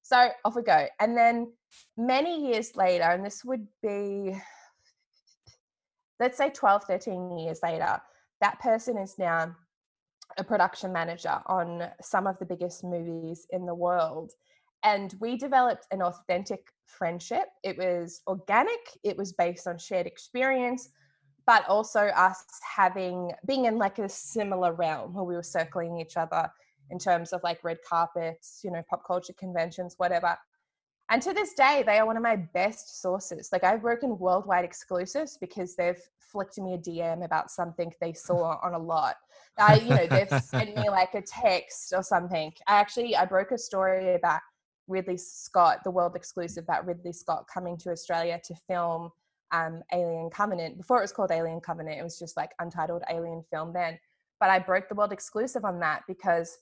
So 0.00 0.30
off 0.46 0.56
we 0.56 0.62
go. 0.62 0.86
And 0.98 1.14
then 1.14 1.52
many 1.98 2.48
years 2.48 2.74
later, 2.74 3.04
and 3.04 3.22
this 3.22 3.44
would 3.44 3.66
be, 3.82 4.34
let's 6.18 6.38
say 6.38 6.48
12, 6.48 6.84
13 6.84 7.36
years 7.36 7.60
later, 7.62 8.00
that 8.40 8.58
person 8.60 8.96
is 8.96 9.16
now 9.18 9.54
a 10.38 10.44
production 10.44 10.90
manager 10.90 11.38
on 11.48 11.90
some 12.00 12.26
of 12.26 12.38
the 12.38 12.46
biggest 12.46 12.82
movies 12.82 13.46
in 13.50 13.66
the 13.66 13.74
world. 13.74 14.32
And 14.84 15.14
we 15.20 15.36
developed 15.36 15.86
an 15.90 16.00
authentic 16.00 16.66
friendship. 16.86 17.44
It 17.62 17.76
was 17.76 18.22
organic, 18.26 18.80
it 19.02 19.18
was 19.18 19.34
based 19.34 19.66
on 19.66 19.76
shared 19.76 20.06
experience, 20.06 20.88
but 21.46 21.66
also 21.68 22.00
us 22.00 22.44
having 22.76 23.30
being 23.46 23.66
in 23.66 23.78
like 23.78 23.98
a 23.98 24.08
similar 24.08 24.72
realm 24.72 25.14
where 25.14 25.24
we 25.24 25.34
were 25.34 25.42
circling 25.42 26.00
each 26.00 26.16
other 26.16 26.50
in 26.90 26.98
terms 26.98 27.32
of 27.32 27.42
like 27.42 27.62
red 27.64 27.78
carpets, 27.88 28.60
you 28.62 28.70
know, 28.70 28.82
pop 28.88 29.02
culture 29.06 29.34
conventions, 29.38 29.94
whatever. 29.98 30.36
And 31.10 31.20
to 31.22 31.34
this 31.34 31.52
day, 31.52 31.82
they 31.84 31.98
are 31.98 32.06
one 32.06 32.16
of 32.16 32.22
my 32.22 32.36
best 32.36 33.02
sources. 33.02 33.50
Like 33.52 33.64
I've 33.64 33.82
broken 33.82 34.18
worldwide 34.18 34.64
exclusives 34.64 35.36
because 35.38 35.76
they've 35.76 36.00
flicked 36.18 36.58
me 36.58 36.74
a 36.74 36.78
DM 36.78 37.24
about 37.24 37.50
something 37.50 37.92
they 38.00 38.12
saw 38.12 38.58
on 38.62 38.74
a 38.74 38.78
lot. 38.78 39.16
I, 39.58 39.76
you 39.76 39.90
know, 39.90 40.06
they've 40.06 40.42
sent 40.42 40.76
me 40.76 40.88
like 40.90 41.14
a 41.14 41.22
text 41.22 41.92
or 41.94 42.02
something. 42.02 42.52
I 42.66 42.76
actually 42.76 43.16
I 43.16 43.24
broke 43.26 43.52
a 43.52 43.58
story 43.58 44.14
about 44.14 44.40
Ridley 44.88 45.16
Scott, 45.16 45.78
the 45.84 45.90
world 45.90 46.16
exclusive 46.16 46.64
about 46.64 46.86
Ridley 46.86 47.12
Scott 47.12 47.46
coming 47.52 47.76
to 47.78 47.90
Australia 47.90 48.40
to 48.44 48.54
film 48.68 49.10
um, 49.54 49.82
Alien 49.92 50.30
Covenant. 50.30 50.76
Before 50.76 50.98
it 50.98 51.02
was 51.02 51.12
called 51.12 51.30
Alien 51.30 51.60
Covenant, 51.60 51.98
it 51.98 52.02
was 52.02 52.18
just 52.18 52.36
like 52.36 52.50
untitled 52.58 53.02
Alien 53.10 53.44
film 53.50 53.72
then. 53.72 53.98
But 54.40 54.50
I 54.50 54.58
broke 54.58 54.88
the 54.88 54.94
world 54.94 55.12
exclusive 55.12 55.64
on 55.64 55.78
that 55.80 56.02
because 56.08 56.58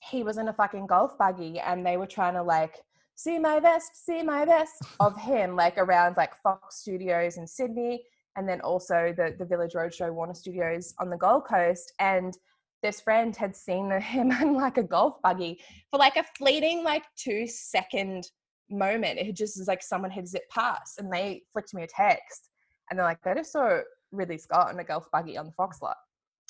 he 0.00 0.22
was 0.22 0.38
in 0.38 0.48
a 0.48 0.52
fucking 0.52 0.86
golf 0.86 1.18
buggy 1.18 1.58
and 1.58 1.84
they 1.84 1.96
were 1.96 2.06
trying 2.06 2.34
to 2.34 2.42
like 2.42 2.76
see 3.16 3.38
my 3.38 3.58
vest, 3.58 4.06
see 4.06 4.22
my 4.22 4.44
vest 4.44 4.74
of 5.00 5.16
him, 5.16 5.56
like 5.56 5.76
around 5.78 6.16
like 6.16 6.40
Fox 6.42 6.76
Studios 6.76 7.36
in 7.36 7.46
Sydney, 7.46 8.04
and 8.36 8.48
then 8.48 8.60
also 8.60 9.12
the 9.16 9.34
the 9.38 9.44
Village 9.44 9.72
Roadshow 9.72 10.12
Warner 10.12 10.34
Studios 10.34 10.94
on 11.00 11.10
the 11.10 11.16
Gold 11.16 11.46
Coast. 11.46 11.92
And 11.98 12.36
this 12.82 13.00
friend 13.00 13.34
had 13.34 13.56
seen 13.56 13.90
him 14.00 14.30
in 14.30 14.54
like 14.54 14.78
a 14.78 14.82
golf 14.82 15.20
buggy 15.22 15.60
for 15.90 15.98
like 15.98 16.16
a 16.16 16.24
fleeting 16.38 16.84
like 16.84 17.04
two 17.16 17.46
second 17.46 18.30
moment. 18.70 19.18
It 19.18 19.26
had 19.26 19.36
just 19.36 19.58
was 19.58 19.68
like 19.68 19.82
someone 19.82 20.10
had 20.10 20.26
zipped 20.28 20.50
past, 20.50 20.98
and 20.98 21.12
they 21.12 21.42
flicked 21.52 21.74
me 21.74 21.82
a 21.82 21.86
text, 21.86 22.50
and 22.90 22.98
they're 22.98 23.06
like, 23.06 23.22
"They 23.22 23.34
just 23.34 23.52
saw 23.52 23.80
Ridley 24.12 24.38
Scott 24.38 24.72
in 24.72 24.78
a 24.78 24.84
golf 24.84 25.06
buggy 25.12 25.36
on 25.38 25.46
the 25.46 25.52
Fox 25.52 25.80
lot." 25.82 25.96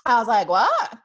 I 0.04 0.18
was 0.18 0.28
like, 0.28 0.48
"What? 0.48 0.98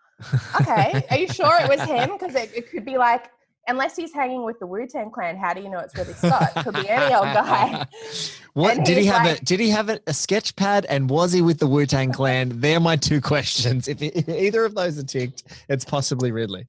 Okay, 0.62 1.04
are 1.10 1.18
you 1.18 1.28
sure 1.28 1.56
it 1.62 1.68
was 1.70 1.82
him? 1.82 2.12
Because 2.18 2.36
it, 2.36 2.52
it 2.56 2.70
could 2.72 2.86
be 2.86 2.98
like." 2.98 3.30
Unless 3.68 3.96
he's 3.96 4.12
hanging 4.12 4.44
with 4.44 4.58
the 4.58 4.66
Wu 4.66 4.88
Tang 4.88 5.12
Clan, 5.12 5.38
how 5.38 5.54
do 5.54 5.62
you 5.62 5.70
know 5.70 5.78
it's 5.78 5.96
Ridley 5.96 6.16
Scott? 6.16 6.52
Could 6.64 6.74
be 6.74 6.90
any 6.90 7.14
old 7.14 7.26
guy. 7.26 7.86
What 8.54 8.78
And 8.78 8.86
did 8.86 8.98
he 8.98 9.06
have? 9.06 9.24
like- 9.24 9.40
a, 9.40 9.46
did 9.46 9.60
he 9.60 9.70
have 9.70 9.88
a, 9.90 10.00
a 10.08 10.14
sketch 10.16 10.56
pad? 10.56 10.88
And 10.90 11.08
was 11.08 11.32
he 11.32 11.44
with 11.44 11.60
the 11.60 11.68
Wu 11.68 11.86
Tang 11.86 12.12
Clan? 12.12 12.60
They're 12.60 12.80
my 12.80 12.96
two 12.96 13.22
questions. 13.22 13.88
If, 13.88 14.02
if 14.02 14.28
either 14.48 14.66
of 14.66 14.74
those 14.74 14.98
are 14.98 15.04
ticked, 15.04 15.44
it's 15.70 15.86
possibly 15.86 16.32
Ridley. 16.32 16.68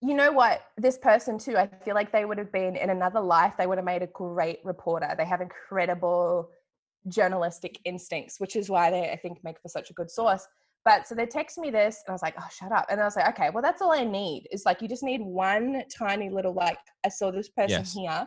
You 0.00 0.14
know 0.14 0.30
what? 0.30 0.62
This 0.76 0.96
person 0.98 1.38
too, 1.38 1.56
I 1.56 1.66
feel 1.84 1.94
like 1.94 2.12
they 2.12 2.24
would 2.24 2.38
have 2.38 2.52
been 2.52 2.76
in 2.76 2.90
another 2.90 3.20
life. 3.20 3.54
They 3.58 3.66
would 3.66 3.78
have 3.78 3.84
made 3.84 4.02
a 4.02 4.06
great 4.08 4.60
reporter. 4.64 5.12
They 5.16 5.24
have 5.24 5.40
incredible 5.40 6.50
journalistic 7.08 7.80
instincts, 7.84 8.38
which 8.38 8.54
is 8.54 8.68
why 8.70 8.90
they 8.90 9.10
I 9.10 9.16
think 9.16 9.42
make 9.42 9.60
for 9.60 9.68
such 9.68 9.90
a 9.90 9.94
good 9.94 10.10
source. 10.10 10.46
But 10.84 11.06
so 11.08 11.14
they 11.14 11.26
text 11.26 11.58
me 11.58 11.70
this, 11.70 12.02
and 12.06 12.12
I 12.12 12.14
was 12.14 12.22
like, 12.22 12.34
oh, 12.38 12.46
shut 12.50 12.72
up. 12.72 12.86
And 12.88 13.00
I 13.00 13.04
was 13.04 13.16
like, 13.16 13.28
okay, 13.30 13.50
well, 13.50 13.62
that's 13.62 13.82
all 13.82 13.92
I 13.92 14.04
need. 14.04 14.46
Is 14.52 14.64
like 14.64 14.80
you 14.80 14.88
just 14.88 15.02
need 15.02 15.20
one 15.20 15.82
tiny 15.96 16.30
little 16.30 16.54
like 16.54 16.78
I 17.04 17.08
saw 17.08 17.30
this 17.30 17.48
person 17.48 17.70
Yes. 17.70 17.92
here, 17.92 18.26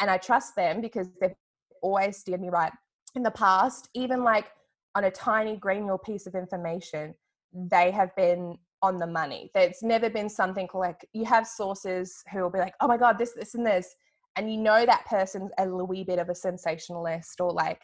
and 0.00 0.10
I 0.10 0.16
trust 0.16 0.56
them 0.56 0.80
because 0.80 1.08
they've 1.20 1.34
always 1.82 2.16
steered 2.16 2.40
me 2.40 2.48
right 2.48 2.72
in 3.14 3.22
the 3.22 3.30
past. 3.30 3.90
Even 3.94 4.24
like 4.24 4.46
on 4.94 5.04
a 5.04 5.10
tiny 5.10 5.56
granular 5.56 5.98
piece 5.98 6.26
of 6.26 6.34
information, 6.34 7.14
they 7.52 7.90
have 7.90 8.16
been 8.16 8.56
on 8.82 8.96
the 8.96 9.06
money. 9.06 9.50
There's 9.54 9.82
never 9.82 10.08
been 10.10 10.28
something 10.28 10.68
like 10.74 11.06
you 11.12 11.24
have 11.24 11.46
sources 11.46 12.22
who 12.32 12.40
will 12.42 12.50
be 12.50 12.58
like, 12.58 12.74
oh 12.80 12.88
my 12.88 12.96
god, 12.96 13.18
this, 13.18 13.32
this, 13.34 13.54
and 13.54 13.66
this, 13.66 13.94
and 14.36 14.52
you 14.52 14.58
know 14.58 14.86
that 14.86 15.04
person's 15.06 15.50
a 15.58 15.64
little 15.64 15.86
wee 15.86 16.04
bit 16.04 16.18
of 16.18 16.28
a 16.28 16.34
sensationalist 16.34 17.40
or 17.40 17.52
like 17.52 17.80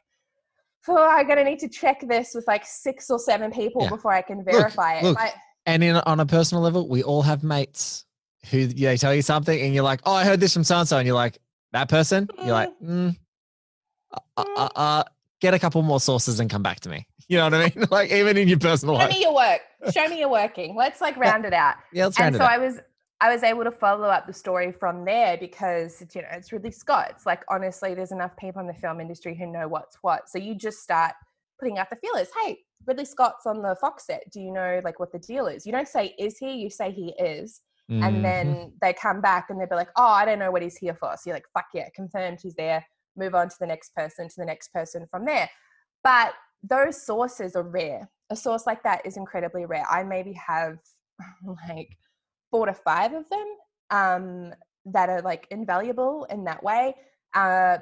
oh, 0.88 1.08
I'm 1.08 1.26
gonna 1.26 1.44
need 1.44 1.58
to 1.60 1.68
check 1.68 2.00
this 2.08 2.34
with 2.34 2.46
like 2.46 2.64
six 2.64 3.10
or 3.10 3.18
seven 3.18 3.50
people 3.50 3.82
Yeah. 3.82 3.90
before 3.90 4.12
I 4.12 4.22
can 4.22 4.44
verify 4.44 4.98
it. 4.98 5.04
look. 5.04 5.16
But 5.16 5.34
And 5.66 5.82
in 5.82 5.96
on 5.96 6.20
a 6.20 6.26
personal 6.26 6.62
level, 6.62 6.88
we 6.88 7.02
all 7.02 7.22
have 7.22 7.42
mates 7.42 8.04
who 8.50 8.66
they 8.68 8.96
tell 8.96 9.14
you 9.14 9.22
something, 9.22 9.60
and 9.60 9.74
you're 9.74 9.82
like, 9.82 10.00
"Oh, 10.04 10.12
I 10.12 10.24
heard 10.24 10.38
this 10.38 10.52
from 10.54 10.62
so 10.62 10.78
and 10.78 10.88
so," 10.88 10.98
and 10.98 11.06
you're 11.06 11.16
like, 11.16 11.38
"That 11.72 11.88
person?" 11.88 12.28
You're 12.38 12.52
like, 12.52 12.70
mm, 12.80 13.16
uh, 14.12 14.20
uh, 14.36 14.44
uh, 14.56 14.68
uh, 14.76 15.04
"Get 15.40 15.54
a 15.54 15.58
couple 15.58 15.82
more 15.82 15.98
sources 15.98 16.38
and 16.38 16.48
come 16.48 16.62
back 16.62 16.80
to 16.80 16.88
me." 16.88 17.08
You 17.28 17.38
know 17.38 17.44
what 17.44 17.54
I 17.54 17.72
mean? 17.74 17.86
like 17.90 18.10
even 18.12 18.36
in 18.36 18.48
your 18.48 18.58
personal 18.58 18.94
show 18.96 19.00
life. 19.04 19.14
me 19.14 19.22
your 19.22 19.34
work. 19.34 19.60
Show 19.92 20.08
me 20.08 20.18
you're 20.20 20.28
working. 20.30 20.76
Let's 20.76 21.00
like 21.00 21.16
round 21.16 21.44
it 21.44 21.52
out. 21.52 21.76
Yeah, 21.92 22.04
let's 22.04 22.18
and 22.18 22.34
round 22.34 22.36
so 22.36 22.42
it 22.42 22.44
out. 22.44 22.50
I 22.52 22.58
was 22.58 22.80
I 23.20 23.32
was 23.32 23.42
able 23.42 23.64
to 23.64 23.70
follow 23.70 24.08
up 24.08 24.26
the 24.26 24.32
story 24.32 24.72
from 24.72 25.04
there 25.04 25.36
because 25.38 26.02
you 26.14 26.22
know 26.22 26.28
it's 26.32 26.52
Ridley 26.52 26.70
Scott. 26.70 27.08
It's 27.10 27.26
like 27.26 27.42
honestly, 27.50 27.94
there's 27.94 28.12
enough 28.12 28.36
people 28.36 28.60
in 28.60 28.66
the 28.66 28.74
film 28.74 29.00
industry 29.00 29.34
who 29.36 29.46
know 29.46 29.66
what's 29.68 29.96
what. 30.02 30.28
So 30.28 30.38
you 30.38 30.54
just 30.54 30.78
start 30.80 31.12
putting 31.58 31.78
out 31.78 31.88
the 31.90 31.96
feelers. 31.96 32.28
Hey, 32.44 32.58
Ridley 32.86 33.06
Scott's 33.06 33.46
on 33.46 33.62
the 33.62 33.74
Fox 33.80 34.06
set. 34.06 34.22
Do 34.32 34.40
you 34.40 34.52
know 34.52 34.80
like 34.84 35.00
what 35.00 35.10
the 35.12 35.18
deal 35.18 35.46
is? 35.46 35.64
You 35.66 35.72
don't 35.72 35.88
say 35.88 36.14
is 36.18 36.36
he, 36.38 36.52
you 36.56 36.68
say 36.70 36.90
he 36.92 37.14
is, 37.18 37.62
Mhm. 37.90 38.02
and 38.06 38.24
then 38.24 38.72
they 38.82 38.92
come 38.92 39.20
back 39.20 39.46
and 39.48 39.58
they'll 39.58 39.68
be 39.68 39.74
like, 39.76 39.88
oh, 39.96 40.06
I 40.06 40.24
don't 40.26 40.38
know 40.38 40.50
what 40.50 40.60
he's 40.62 40.76
here 40.76 40.94
for. 40.94 41.12
So 41.16 41.22
you're 41.26 41.36
like, 41.36 41.46
fuck 41.54 41.66
yeah, 41.72 41.88
confirmed 41.94 42.38
he's 42.42 42.54
there. 42.54 42.84
Move 43.16 43.34
on 43.34 43.48
to 43.48 43.56
the 43.58 43.66
next 43.66 43.94
person, 43.94 44.28
to 44.28 44.34
the 44.36 44.44
next 44.44 44.72
person 44.74 45.06
from 45.10 45.24
there. 45.24 45.48
But 46.04 46.34
those 46.68 47.04
sources 47.04 47.56
are 47.56 47.62
rare. 47.62 48.08
A 48.30 48.36
source 48.36 48.66
like 48.66 48.82
that 48.82 49.04
is 49.04 49.16
incredibly 49.16 49.66
rare. 49.66 49.84
I 49.90 50.02
maybe 50.02 50.32
have 50.32 50.78
like 51.68 51.96
four 52.50 52.66
to 52.66 52.74
five 52.74 53.12
of 53.12 53.28
them 53.28 53.46
um, 53.90 54.54
that 54.86 55.08
are 55.08 55.22
like 55.22 55.46
invaluable 55.50 56.26
in 56.30 56.44
that 56.44 56.62
way. 56.62 56.94
Uh, 57.34 57.78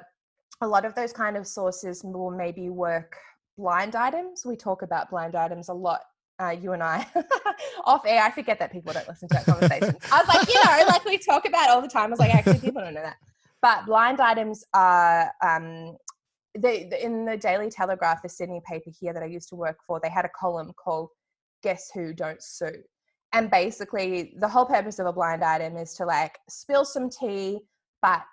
a 0.61 0.67
lot 0.67 0.85
of 0.85 0.95
those 0.95 1.11
kind 1.11 1.37
of 1.37 1.47
sources 1.47 2.03
will 2.03 2.31
maybe 2.31 2.69
work 2.69 3.17
blind 3.57 3.95
items. 3.95 4.45
We 4.45 4.55
talk 4.55 4.81
about 4.81 5.09
blind 5.09 5.35
items 5.35 5.69
a 5.69 5.73
lot. 5.73 6.01
Uh, 6.41 6.49
you 6.49 6.73
and 6.73 6.83
I 6.83 7.07
off 7.85 8.05
air. 8.05 8.21
I 8.21 8.29
forget 8.29 8.59
that 8.59 8.71
people 8.71 8.91
don't 8.91 9.07
listen 9.07 9.29
to 9.29 9.35
that 9.35 9.45
conversation. 9.45 9.95
I 10.11 10.19
was 10.19 10.27
like, 10.27 10.47
you 10.49 10.55
know, 10.55 10.85
like 10.87 11.05
we 11.05 11.17
talk 11.17 11.47
about 11.47 11.69
all 11.69 11.81
the 11.81 11.87
time. 11.87 12.07
I 12.07 12.09
was 12.09 12.19
like, 12.19 12.35
actually, 12.35 12.59
people 12.59 12.81
don't 12.81 12.93
know 12.93 13.03
that. 13.03 13.15
But 13.61 13.85
blind 13.85 14.19
items 14.19 14.65
are 14.73 15.31
um, 15.41 15.95
in 16.55 17.25
the 17.25 17.37
Daily 17.37 17.69
Telegraph, 17.69 18.21
the 18.21 18.29
Sydney 18.29 18.61
paper 18.65 18.89
here 18.99 19.13
that 19.13 19.23
I 19.23 19.27
used 19.27 19.49
to 19.49 19.55
work 19.55 19.77
for, 19.85 19.99
they 20.01 20.09
had 20.09 20.25
a 20.25 20.29
column 20.29 20.73
called 20.73 21.09
"Guess 21.63 21.91
Who 21.93 22.13
Don't 22.13 22.41
Sue," 22.41 22.83
and 23.33 23.51
basically 23.51 24.33
the 24.39 24.47
whole 24.47 24.65
purpose 24.65 24.99
of 24.99 25.07
a 25.07 25.13
blind 25.13 25.43
item 25.43 25.77
is 25.77 25.93
to 25.95 26.05
like 26.05 26.39
spill 26.49 26.85
some 26.85 27.09
tea, 27.09 27.59
but 28.01 28.23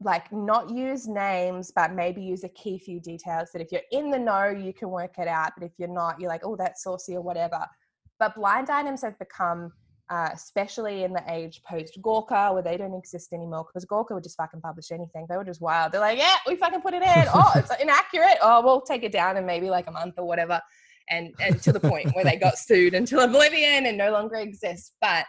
like 0.00 0.32
not 0.32 0.70
use 0.70 1.08
names, 1.08 1.72
but 1.74 1.92
maybe 1.92 2.22
use 2.22 2.44
a 2.44 2.48
key 2.50 2.78
few 2.78 3.00
details 3.00 3.50
that 3.52 3.62
if 3.62 3.72
you're 3.72 3.80
in 3.90 4.10
the 4.10 4.18
know, 4.18 4.48
you 4.48 4.72
can 4.72 4.90
work 4.90 5.18
it 5.18 5.26
out. 5.26 5.52
But 5.56 5.66
if 5.66 5.72
you're 5.78 5.88
not, 5.88 6.20
you're 6.20 6.30
like, 6.30 6.42
oh, 6.44 6.56
that's 6.56 6.84
saucy 6.84 7.16
or 7.16 7.20
whatever. 7.20 7.66
But 8.18 8.36
blind 8.36 8.70
items 8.70 9.02
have 9.02 9.18
become, 9.18 9.72
uh, 10.10 10.30
especially 10.32 11.04
in 11.04 11.12
the 11.12 11.22
age 11.28 11.60
post 11.68 11.98
Gawker, 12.00 12.54
where 12.54 12.62
they 12.62 12.76
don't 12.76 12.94
exist 12.94 13.32
anymore, 13.32 13.64
because 13.64 13.84
Gawker 13.84 14.14
would 14.14 14.22
just 14.22 14.36
fucking 14.36 14.60
publish 14.60 14.90
anything. 14.90 15.26
They 15.28 15.36
were 15.36 15.44
just 15.44 15.60
wild. 15.60 15.92
They're 15.92 16.00
like, 16.00 16.18
yeah, 16.18 16.36
we 16.46 16.56
fucking 16.56 16.80
put 16.80 16.94
it 16.94 17.02
in. 17.02 17.26
Oh, 17.34 17.52
it's 17.54 17.70
inaccurate. 17.80 18.38
Oh, 18.42 18.62
we'll 18.64 18.80
take 18.80 19.02
it 19.02 19.12
down 19.12 19.36
in 19.36 19.44
maybe 19.44 19.68
like 19.70 19.86
a 19.86 19.92
month 19.92 20.14
or 20.16 20.26
whatever. 20.26 20.60
And, 21.10 21.34
and 21.40 21.60
to 21.62 21.72
the 21.72 21.80
point 21.80 22.14
where 22.14 22.24
they 22.24 22.36
got 22.36 22.58
sued 22.58 22.94
until 22.94 23.20
oblivion 23.20 23.86
and 23.86 23.96
no 23.96 24.10
longer 24.10 24.36
exist. 24.36 24.94
But 25.00 25.24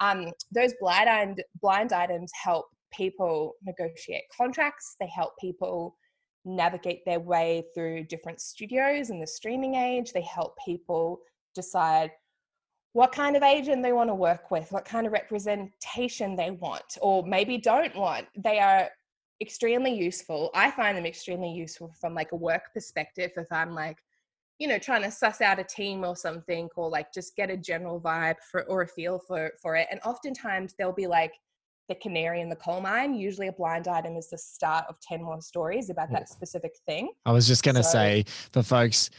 um, 0.00 0.30
those 0.52 0.74
blind, 0.80 1.42
blind 1.62 1.92
items 1.92 2.30
help 2.42 2.66
people 2.92 3.54
negotiate 3.64 4.24
contracts. 4.36 4.96
They 5.00 5.08
help 5.08 5.32
people 5.40 5.96
navigate 6.44 7.04
their 7.06 7.20
way 7.20 7.64
through 7.74 8.04
different 8.04 8.40
studios 8.40 9.10
in 9.10 9.20
the 9.20 9.26
streaming 9.26 9.76
age. 9.76 10.12
They 10.12 10.22
help 10.22 10.54
people 10.64 11.20
decide 11.54 12.10
what 12.94 13.10
kind 13.10 13.36
of 13.36 13.42
agent 13.42 13.82
they 13.82 13.92
want 13.92 14.08
to 14.08 14.14
work 14.14 14.52
with, 14.52 14.70
what 14.70 14.84
kind 14.84 15.04
of 15.04 15.12
representation 15.12 16.36
they 16.36 16.52
want, 16.52 16.96
or 17.02 17.26
maybe 17.26 17.58
don't 17.58 17.94
want. 17.96 18.26
They 18.36 18.60
are 18.60 18.88
extremely 19.40 19.92
useful. 19.92 20.50
I 20.54 20.70
find 20.70 20.96
them 20.96 21.04
extremely 21.04 21.50
useful 21.50 21.92
from 22.00 22.14
like 22.14 22.30
a 22.30 22.36
work 22.36 22.72
perspective 22.72 23.32
if 23.36 23.50
I'm 23.50 23.74
like, 23.74 23.98
you 24.60 24.68
know, 24.68 24.78
trying 24.78 25.02
to 25.02 25.10
suss 25.10 25.40
out 25.40 25.58
a 25.58 25.64
team 25.64 26.04
or 26.04 26.14
something, 26.14 26.68
or 26.76 26.88
like 26.88 27.12
just 27.12 27.34
get 27.34 27.50
a 27.50 27.56
general 27.56 28.00
vibe 28.00 28.36
for 28.48 28.62
or 28.66 28.82
a 28.82 28.86
feel 28.88 29.18
for 29.26 29.50
for 29.60 29.74
it. 29.74 29.88
And 29.90 29.98
oftentimes 30.04 30.74
they'll 30.78 30.92
be 30.92 31.08
like 31.08 31.32
the 31.88 31.96
canary 31.96 32.40
in 32.42 32.48
the 32.48 32.56
coal 32.56 32.80
mine. 32.80 33.12
Usually 33.14 33.48
a 33.48 33.52
blind 33.52 33.88
item 33.88 34.16
is 34.16 34.30
the 34.30 34.38
start 34.38 34.84
of 34.88 35.00
10 35.00 35.20
more 35.20 35.40
stories 35.40 35.90
about 35.90 36.12
that 36.12 36.28
specific 36.28 36.72
thing. 36.86 37.10
I 37.26 37.32
was 37.32 37.48
just 37.48 37.64
gonna 37.64 37.82
So- 37.82 37.90
say 37.90 38.24
for 38.52 38.62
folks, 38.62 39.10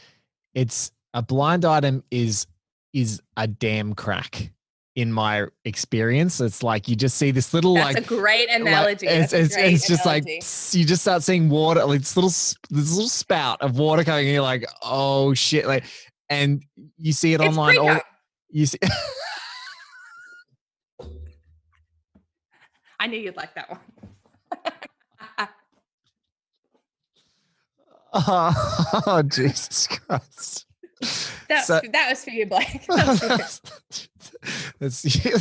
it's 0.54 0.92
a 1.12 1.20
blind 1.20 1.66
item 1.66 2.02
is 2.10 2.46
is 2.96 3.20
a 3.36 3.46
damn 3.46 3.94
crack 3.94 4.50
in 4.94 5.12
my 5.12 5.44
experience. 5.66 6.40
It's 6.40 6.62
like 6.62 6.88
you 6.88 6.96
just 6.96 7.18
see 7.18 7.30
this 7.30 7.52
little 7.52 7.74
That's 7.74 7.94
like 7.94 8.04
a 8.04 8.08
great 8.08 8.48
like, 8.48 8.60
analogy. 8.62 9.06
it's 9.06 9.34
it's, 9.34 9.54
great 9.54 9.74
it's 9.74 9.86
just 9.86 10.06
like 10.06 10.22
analogy. 10.22 10.40
pss, 10.40 10.74
you 10.74 10.86
just 10.86 11.02
start 11.02 11.22
seeing 11.22 11.50
water, 11.50 11.84
like 11.84 12.00
this 12.00 12.16
little 12.16 12.30
this 12.30 12.58
little 12.70 13.10
spout 13.10 13.60
of 13.60 13.78
water 13.78 14.02
coming, 14.02 14.24
and 14.24 14.32
you're 14.32 14.42
like, 14.42 14.64
oh 14.82 15.34
shit, 15.34 15.66
like, 15.66 15.84
and 16.30 16.64
you 16.96 17.12
see 17.12 17.34
it 17.34 17.42
It's 17.42 17.48
online. 17.48 17.76
All, 17.76 18.00
you 18.48 18.64
see, 18.64 18.78
I 22.98 23.06
knew 23.06 23.20
you'd 23.20 23.36
like 23.36 23.54
that 23.56 23.68
one. 23.68 23.80
oh 29.06 29.22
Jesus 29.26 29.86
Christ. 29.86 30.65
That, 31.48 31.64
So- 31.64 31.80
that 31.92 32.10
was 32.10 32.24
for 32.24 32.30
you, 32.30 32.46
Blake. 32.46 32.84
That 32.88 33.06
was 33.06 33.20
for 33.20 33.26
you. 33.32 34.06
Let's 34.80 34.96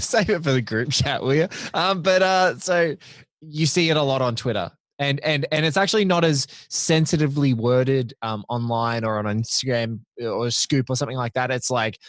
save 0.05 0.29
it 0.29 0.43
for 0.43 0.51
the 0.51 0.61
group 0.61 0.91
chat, 0.91 1.21
will 1.23 1.33
you? 1.33 1.47
Um, 1.73 2.01
but 2.01 2.21
uh, 2.21 2.59
so 2.59 2.95
you 3.41 3.65
see 3.65 3.89
it 3.89 3.97
a 3.97 4.01
lot 4.01 4.21
on 4.21 4.35
Twitter, 4.35 4.71
and 4.99 5.19
and 5.21 5.45
and 5.51 5.65
it's 5.65 5.77
actually 5.77 6.05
not 6.05 6.23
as 6.23 6.47
sensitively 6.69 7.53
worded 7.53 8.13
um, 8.21 8.45
online 8.49 9.03
or 9.03 9.17
on 9.17 9.25
Instagram 9.25 9.99
or 10.21 10.49
Scoop 10.51 10.89
or 10.89 10.95
something 10.95 11.17
like 11.17 11.33
that. 11.33 11.51
It's 11.51 11.69
like 11.71 11.99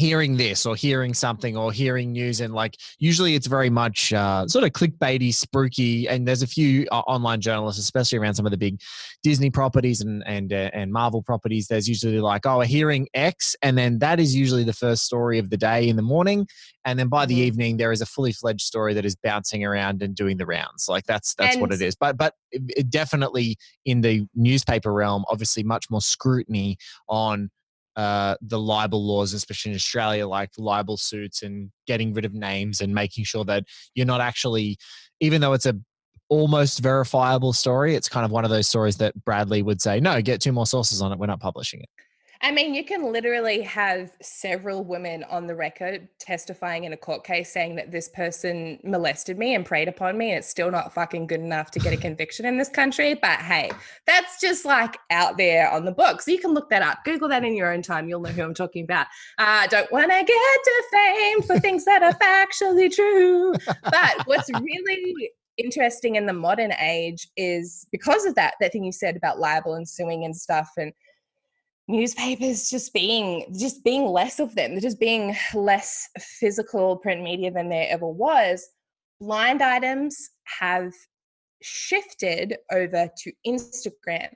hearing 0.00 0.38
this 0.38 0.64
or 0.64 0.74
hearing 0.74 1.12
something 1.12 1.58
or 1.58 1.70
hearing 1.70 2.10
news 2.12 2.40
and 2.40 2.54
like 2.54 2.74
usually 2.98 3.34
it's 3.34 3.46
very 3.46 3.68
much 3.68 4.14
uh, 4.14 4.46
sort 4.48 4.64
of 4.64 4.70
clickbaity 4.70 5.32
spooky 5.32 6.08
and 6.08 6.26
there's 6.26 6.42
a 6.42 6.46
few 6.46 6.86
uh, 6.90 7.00
online 7.00 7.38
journalists 7.38 7.78
especially 7.78 8.16
around 8.18 8.32
some 8.34 8.46
of 8.46 8.50
the 8.50 8.56
big 8.56 8.80
disney 9.22 9.50
properties 9.50 10.00
and 10.00 10.22
and 10.26 10.54
uh, 10.54 10.70
and 10.72 10.90
marvel 10.90 11.22
properties 11.22 11.66
there's 11.68 11.86
usually 11.86 12.18
like 12.18 12.46
oh 12.46 12.58
we're 12.58 12.64
hearing 12.64 13.06
x 13.12 13.54
and 13.62 13.76
then 13.76 13.98
that 13.98 14.18
is 14.18 14.34
usually 14.34 14.64
the 14.64 14.72
first 14.72 15.02
story 15.04 15.38
of 15.38 15.50
the 15.50 15.56
day 15.58 15.86
in 15.86 15.96
the 15.96 16.02
morning 16.14 16.46
and 16.86 16.98
then 16.98 17.08
by 17.08 17.26
the 17.26 17.34
Mhm. 17.34 17.44
evening 17.48 17.76
there 17.76 17.92
is 17.92 18.00
a 18.00 18.06
fully 18.06 18.32
fledged 18.32 18.62
story 18.62 18.94
that 18.94 19.04
is 19.04 19.14
bouncing 19.16 19.62
around 19.66 20.02
and 20.02 20.14
doing 20.14 20.38
the 20.38 20.46
rounds 20.46 20.86
like 20.88 21.04
that's 21.04 21.34
that's 21.34 21.56
what 21.60 21.72
it 21.72 21.82
is 21.82 21.94
but 21.94 22.16
but 22.16 22.32
it, 22.52 22.62
it 22.74 22.90
definitely 22.90 23.56
in 23.84 24.00
the 24.00 24.26
newspaper 24.34 24.92
realm 24.94 25.24
obviously 25.28 25.62
much 25.62 25.84
more 25.90 26.00
scrutiny 26.00 26.78
on 27.06 27.50
uh, 28.00 28.34
the 28.40 28.58
libel 28.58 29.06
laws, 29.06 29.34
especially 29.34 29.72
in 29.72 29.76
Australia, 29.76 30.26
like 30.26 30.48
libel 30.56 30.96
suits 30.96 31.42
and 31.42 31.70
getting 31.86 32.14
rid 32.14 32.24
of 32.24 32.32
names 32.32 32.80
and 32.80 32.94
making 32.94 33.24
sure 33.24 33.44
that 33.44 33.64
you're 33.94 34.06
not 34.06 34.22
actually, 34.22 34.78
even 35.20 35.42
though 35.42 35.52
it's 35.52 35.66
a 35.66 35.78
almost 36.30 36.78
verifiable 36.78 37.52
story, 37.52 37.94
it's 37.94 38.08
kind 38.08 38.24
of 38.24 38.30
one 38.30 38.44
of 38.44 38.50
those 38.50 38.66
stories 38.66 38.96
that 38.96 39.12
Bradlee 39.26 39.62
would 39.62 39.82
say, 39.82 40.00
no, 40.00 40.22
get 40.22 40.40
two 40.40 40.52
more 40.52 40.64
sources 40.64 41.02
on 41.02 41.12
it. 41.12 41.18
We're 41.18 41.26
not 41.26 41.40
publishing 41.40 41.80
it. 41.80 41.90
I 42.42 42.52
mean, 42.52 42.74
you 42.74 42.84
can 42.84 43.12
literally 43.12 43.60
have 43.62 44.12
several 44.22 44.82
women 44.82 45.24
on 45.24 45.46
the 45.46 45.54
record 45.54 46.08
testifying 46.18 46.84
in 46.84 46.92
a 46.94 46.96
court 46.96 47.22
case 47.22 47.52
saying 47.52 47.74
that 47.76 47.90
this 47.90 48.08
person 48.08 48.78
molested 48.82 49.38
me 49.38 49.54
and 49.54 49.64
preyed 49.64 49.88
upon 49.88 50.16
me, 50.16 50.30
and 50.30 50.38
it's 50.38 50.48
still 50.48 50.70
not 50.70 50.94
fucking 50.94 51.26
good 51.26 51.40
enough 51.40 51.70
to 51.72 51.78
get 51.78 51.92
a 51.92 51.96
conviction 52.00 52.46
in 52.46 52.56
this 52.56 52.70
country. 52.70 53.12
But 53.12 53.40
hey, 53.40 53.70
that's 54.06 54.40
just 54.40 54.64
like 54.64 54.96
out 55.10 55.36
there 55.36 55.70
on 55.70 55.84
the 55.84 55.92
books. 55.92 56.26
You 56.26 56.38
can 56.38 56.54
look 56.54 56.70
that 56.70 56.80
up. 56.80 57.04
Google 57.04 57.28
that 57.28 57.44
in 57.44 57.54
your 57.54 57.72
own 57.72 57.82
time. 57.82 58.08
You'll 58.08 58.20
know 58.20 58.30
who 58.30 58.42
I'm 58.42 58.54
talking 58.54 58.84
about. 58.84 59.06
I 59.38 59.64
uh, 59.64 59.66
don't 59.66 59.92
want 59.92 60.10
to 60.10 60.24
get 60.24 60.26
to 60.26 60.84
fame 60.92 61.42
for 61.42 61.58
things 61.58 61.84
that 61.84 62.02
are 62.02 62.14
factually 62.14 62.90
true. 62.90 63.52
But 63.82 64.26
what's 64.26 64.50
really 64.50 65.30
interesting 65.58 66.16
in 66.16 66.24
the 66.24 66.32
modern 66.32 66.72
age 66.80 67.28
is 67.36 67.86
because 67.92 68.24
of 68.24 68.34
that, 68.36 68.54
that 68.60 68.72
thing 68.72 68.84
you 68.84 68.92
said 68.92 69.14
about 69.14 69.38
libel 69.38 69.74
and 69.74 69.86
suing 69.86 70.24
and 70.24 70.34
stuff 70.34 70.70
and 70.78 70.92
newspapers 71.90 72.70
just 72.70 72.92
being 72.92 73.52
just 73.58 73.82
being 73.84 74.06
less 74.06 74.38
of 74.38 74.54
them 74.54 74.78
just 74.80 75.00
being 75.00 75.36
less 75.54 76.08
physical 76.18 76.96
print 76.96 77.22
media 77.22 77.50
than 77.50 77.68
there 77.68 77.86
ever 77.90 78.06
was 78.06 78.68
blind 79.20 79.62
items 79.62 80.30
have 80.44 80.92
shifted 81.62 82.56
over 82.72 83.08
to 83.18 83.32
instagram. 83.46 84.28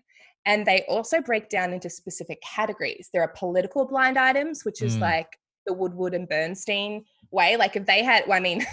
And 0.46 0.66
they 0.66 0.84
also 0.88 1.22
break 1.22 1.48
down 1.48 1.72
into 1.72 1.88
specific 1.88 2.38
categories. 2.42 3.08
There 3.14 3.22
are 3.22 3.32
political 3.34 3.86
blind 3.86 4.18
items 4.18 4.64
which 4.64 4.82
is 4.82 4.96
mm. 4.96 5.00
like 5.00 5.38
the 5.66 5.72
woodward 5.72 6.12
and 6.12 6.28
bernstein 6.28 7.04
way. 7.30 7.56
Like 7.56 7.76
if 7.76 7.86
they 7.86 8.02
had 8.02 8.24
well, 8.26 8.36
i 8.36 8.40
mean 8.40 8.64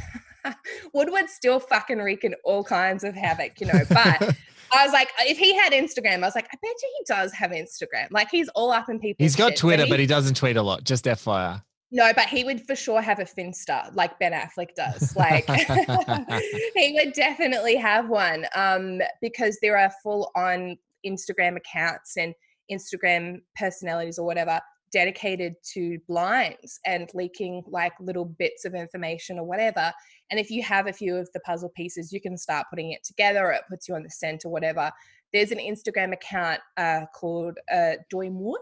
woodward's 0.93 1.33
still 1.33 1.59
fucking 1.59 1.99
wreaking 1.99 2.33
all 2.43 2.63
kinds 2.63 3.03
of 3.03 3.15
havoc 3.15 3.59
you 3.61 3.67
know 3.67 3.81
but 3.89 4.35
I 4.73 4.83
was 4.83 4.93
like, 4.93 5.09
if 5.21 5.37
he 5.37 5.53
had 5.55 5.73
Instagram, 5.73 6.17
I 6.17 6.27
was 6.27 6.35
like, 6.35 6.45
I 6.45 6.57
bet 6.61 6.75
you 6.81 6.89
he 6.97 7.05
does 7.05 7.33
have 7.33 7.51
Instagram. 7.51 8.07
Like 8.11 8.29
he's 8.29 8.49
all 8.49 8.71
up 8.71 8.89
in 8.89 8.99
people. 8.99 9.23
He's 9.23 9.35
got 9.35 9.49
shit. 9.49 9.57
Twitter, 9.57 9.83
he, 9.83 9.89
but 9.89 9.99
he 9.99 10.05
doesn't 10.05 10.35
tweet 10.35 10.57
a 10.57 10.61
lot. 10.61 10.83
Just 10.83 11.05
FYI. 11.05 11.61
No, 11.93 12.11
but 12.15 12.27
he 12.27 12.45
would 12.45 12.65
for 12.65 12.75
sure 12.75 13.01
have 13.01 13.19
a 13.19 13.25
Finsta 13.25 13.93
like 13.95 14.17
Ben 14.17 14.31
Affleck 14.31 14.73
does. 14.75 15.15
Like 15.15 15.45
he 16.75 16.93
would 16.97 17.13
definitely 17.13 17.75
have 17.75 18.09
one 18.09 18.45
um, 18.55 19.01
because 19.21 19.57
there 19.61 19.77
are 19.77 19.91
full 20.01 20.31
on 20.35 20.77
Instagram 21.05 21.57
accounts 21.57 22.15
and 22.17 22.33
Instagram 22.71 23.41
personalities 23.57 24.17
or 24.17 24.25
whatever 24.25 24.61
dedicated 24.91 25.53
to 25.73 25.97
blinds 26.07 26.79
and 26.85 27.09
leaking 27.13 27.63
like 27.67 27.93
little 27.99 28.25
bits 28.25 28.65
of 28.65 28.73
information 28.73 29.39
or 29.39 29.45
whatever. 29.45 29.91
And 30.29 30.39
if 30.39 30.49
you 30.49 30.63
have 30.63 30.87
a 30.87 30.93
few 30.93 31.15
of 31.15 31.29
the 31.33 31.39
puzzle 31.41 31.69
pieces, 31.75 32.11
you 32.11 32.21
can 32.21 32.37
start 32.37 32.67
putting 32.69 32.91
it 32.91 33.03
together 33.03 33.45
or 33.45 33.51
it 33.51 33.63
puts 33.69 33.87
you 33.87 33.95
on 33.95 34.03
the 34.03 34.09
scent 34.09 34.43
or 34.45 34.51
whatever. 34.51 34.91
There's 35.33 35.51
an 35.51 35.59
Instagram 35.59 36.13
account 36.13 36.59
uh, 36.77 37.01
called 37.15 37.57
uh, 37.71 37.93
Doy 38.09 38.29
Moy. 38.29 38.57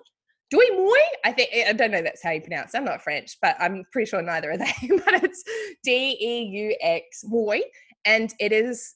Doy 0.51 0.65
Moy? 0.75 0.97
I 1.23 1.31
think, 1.31 1.49
I 1.67 1.73
don't 1.73 1.91
know 1.91 2.01
that's 2.01 2.23
how 2.23 2.31
you 2.31 2.41
pronounce 2.41 2.73
it. 2.73 2.77
I'm 2.77 2.85
not 2.85 3.03
French, 3.03 3.37
but 3.41 3.55
I'm 3.59 3.83
pretty 3.91 4.09
sure 4.09 4.21
neither 4.21 4.51
are 4.51 4.57
they. 4.57 4.73
but 5.05 5.23
it's 5.23 5.43
D 5.83 6.17
E 6.19 6.43
U 6.43 6.75
X 6.81 7.23
Moy. 7.25 7.61
And 8.05 8.33
it 8.39 8.51
is 8.51 8.95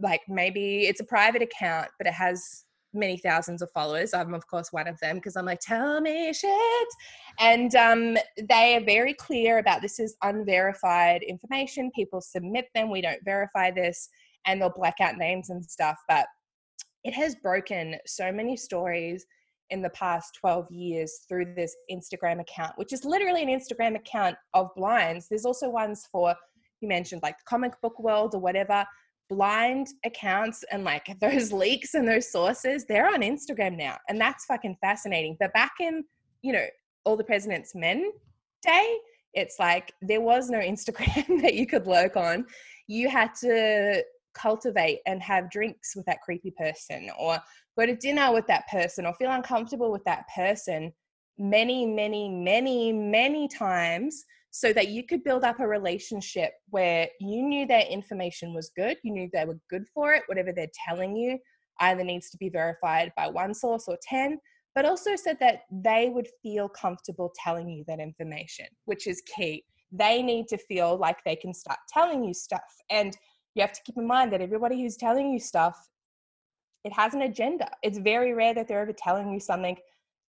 like 0.00 0.20
maybe 0.28 0.86
it's 0.86 1.00
a 1.00 1.04
private 1.04 1.42
account, 1.42 1.88
but 1.98 2.06
it 2.06 2.14
has 2.14 2.63
many 2.94 3.18
thousands 3.18 3.62
of 3.62 3.70
followers. 3.72 4.14
I'm 4.14 4.34
of 4.34 4.46
course 4.46 4.72
one 4.72 4.88
of 4.88 4.98
them 5.00 5.16
because 5.16 5.36
I'm 5.36 5.46
like, 5.46 5.60
tell 5.60 6.00
me 6.00 6.32
shit. 6.32 6.88
And 7.38 7.74
um, 7.74 8.16
they 8.48 8.76
are 8.76 8.84
very 8.84 9.14
clear 9.14 9.58
about 9.58 9.82
this 9.82 9.98
is 9.98 10.16
unverified 10.22 11.22
information. 11.22 11.90
People 11.94 12.20
submit 12.20 12.66
them. 12.74 12.90
We 12.90 13.00
don't 13.00 13.24
verify 13.24 13.70
this, 13.70 14.08
and 14.46 14.60
they'll 14.60 14.70
black 14.70 15.00
out 15.00 15.16
names 15.16 15.50
and 15.50 15.64
stuff. 15.64 15.98
But 16.08 16.26
it 17.04 17.14
has 17.14 17.34
broken 17.36 17.96
so 18.06 18.32
many 18.32 18.56
stories 18.56 19.26
in 19.70 19.82
the 19.82 19.90
past 19.90 20.34
12 20.40 20.70
years 20.70 21.20
through 21.28 21.54
this 21.54 21.74
Instagram 21.90 22.40
account, 22.40 22.72
which 22.76 22.92
is 22.92 23.04
literally 23.04 23.42
an 23.42 23.48
Instagram 23.48 23.96
account 23.96 24.36
of 24.52 24.68
blinds. 24.76 25.26
There's 25.28 25.46
also 25.46 25.68
ones 25.68 26.06
for 26.10 26.34
you 26.80 26.88
mentioned 26.88 27.22
like 27.22 27.38
the 27.38 27.44
comic 27.48 27.72
book 27.80 27.98
world 27.98 28.34
or 28.34 28.40
whatever 28.40 28.84
blind 29.28 29.88
accounts 30.04 30.64
and 30.70 30.84
like 30.84 31.06
those 31.20 31.52
leaks 31.52 31.94
and 31.94 32.06
those 32.06 32.30
sources, 32.30 32.84
they're 32.88 33.08
on 33.08 33.22
Instagram 33.22 33.76
now. 33.76 33.96
And 34.08 34.20
that's 34.20 34.44
fucking 34.46 34.76
fascinating. 34.80 35.36
But 35.40 35.52
back 35.52 35.72
in, 35.80 36.04
you 36.42 36.52
know, 36.52 36.66
all 37.04 37.16
the 37.16 37.24
president's 37.24 37.74
men 37.74 38.10
day, 38.62 38.98
it's 39.34 39.56
like 39.58 39.92
there 40.00 40.20
was 40.20 40.50
no 40.50 40.58
Instagram 40.60 41.42
that 41.42 41.54
you 41.54 41.66
could 41.66 41.86
lurk 41.86 42.16
on. 42.16 42.46
You 42.86 43.08
had 43.08 43.34
to 43.40 44.04
cultivate 44.34 45.00
and 45.06 45.22
have 45.22 45.50
drinks 45.50 45.94
with 45.94 46.04
that 46.06 46.20
creepy 46.20 46.50
person 46.50 47.08
or 47.18 47.38
go 47.78 47.86
to 47.86 47.94
dinner 47.94 48.32
with 48.32 48.46
that 48.48 48.66
person 48.68 49.06
or 49.06 49.14
feel 49.14 49.30
uncomfortable 49.30 49.92
with 49.92 50.04
that 50.04 50.24
person 50.34 50.92
many, 51.38 51.86
many, 51.86 52.28
many, 52.28 52.92
many 52.92 53.48
times 53.48 54.24
so 54.56 54.72
that 54.72 54.86
you 54.86 55.02
could 55.02 55.24
build 55.24 55.42
up 55.42 55.58
a 55.58 55.66
relationship 55.66 56.52
where 56.70 57.08
you 57.18 57.42
knew 57.42 57.66
their 57.66 57.86
information 57.86 58.54
was 58.54 58.70
good, 58.76 58.96
you 59.02 59.12
knew 59.12 59.28
they 59.32 59.44
were 59.44 59.58
good 59.68 59.84
for 59.92 60.12
it, 60.12 60.22
whatever 60.26 60.52
they're 60.52 60.68
telling 60.86 61.16
you 61.16 61.36
either 61.80 62.04
needs 62.04 62.30
to 62.30 62.36
be 62.36 62.48
verified 62.48 63.10
by 63.16 63.26
one 63.26 63.52
source 63.52 63.86
or 63.88 63.98
10, 64.08 64.38
but 64.76 64.84
also 64.84 65.16
said 65.16 65.36
that 65.40 65.62
they 65.72 66.08
would 66.08 66.28
feel 66.40 66.68
comfortable 66.68 67.32
telling 67.42 67.68
you 67.68 67.82
that 67.88 67.98
information, 67.98 68.66
which 68.84 69.08
is 69.08 69.20
key. 69.22 69.64
They 69.90 70.22
need 70.22 70.46
to 70.50 70.56
feel 70.56 70.96
like 70.98 71.18
they 71.24 71.34
can 71.34 71.52
start 71.52 71.80
telling 71.92 72.22
you 72.22 72.32
stuff. 72.32 72.62
And 72.90 73.16
you 73.56 73.60
have 73.60 73.72
to 73.72 73.82
keep 73.84 73.96
in 73.96 74.06
mind 74.06 74.32
that 74.32 74.40
everybody 74.40 74.80
who's 74.80 74.96
telling 74.96 75.32
you 75.32 75.40
stuff, 75.40 75.76
it 76.84 76.92
has 76.92 77.12
an 77.12 77.22
agenda. 77.22 77.68
It's 77.82 77.98
very 77.98 78.34
rare 78.34 78.54
that 78.54 78.68
they're 78.68 78.82
ever 78.82 78.94
telling 78.96 79.32
you 79.32 79.40
something 79.40 79.76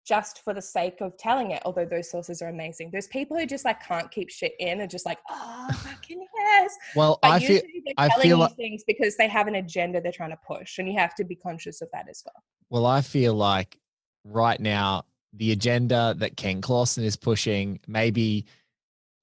just 0.05 0.43
for 0.43 0.53
the 0.53 0.61
sake 0.61 1.01
of 1.01 1.17
telling 1.17 1.51
it, 1.51 1.61
although 1.65 1.85
those 1.85 2.09
sources 2.09 2.41
are 2.41 2.49
amazing. 2.49 2.89
There's 2.91 3.07
people 3.07 3.37
who 3.37 3.45
just 3.45 3.65
like 3.65 3.83
can't 3.83 4.09
keep 4.11 4.29
shit 4.29 4.53
in 4.59 4.81
and 4.81 4.89
just 4.89 5.05
like, 5.05 5.17
oh, 5.29 5.67
fucking 5.83 6.25
yes. 6.37 6.77
Well, 6.95 7.17
but 7.21 7.31
I 7.31 7.39
feel 7.39 7.61
I 7.97 8.09
feel 8.21 8.37
like, 8.37 8.55
things 8.55 8.83
because 8.85 9.17
they 9.17 9.27
have 9.27 9.47
an 9.47 9.55
agenda 9.55 9.99
they're 9.99 10.11
trying 10.11 10.29
to 10.29 10.39
push, 10.47 10.77
and 10.77 10.87
you 10.87 10.97
have 10.97 11.15
to 11.15 11.23
be 11.23 11.35
conscious 11.35 11.81
of 11.81 11.89
that 11.91 12.05
as 12.09 12.23
well. 12.25 12.43
Well, 12.69 12.85
I 12.85 13.01
feel 13.01 13.33
like 13.33 13.77
right 14.23 14.59
now 14.59 15.05
the 15.33 15.51
agenda 15.51 16.15
that 16.19 16.37
Ken 16.37 16.61
Clawson 16.61 17.03
is 17.03 17.15
pushing, 17.15 17.79
maybe 17.87 18.45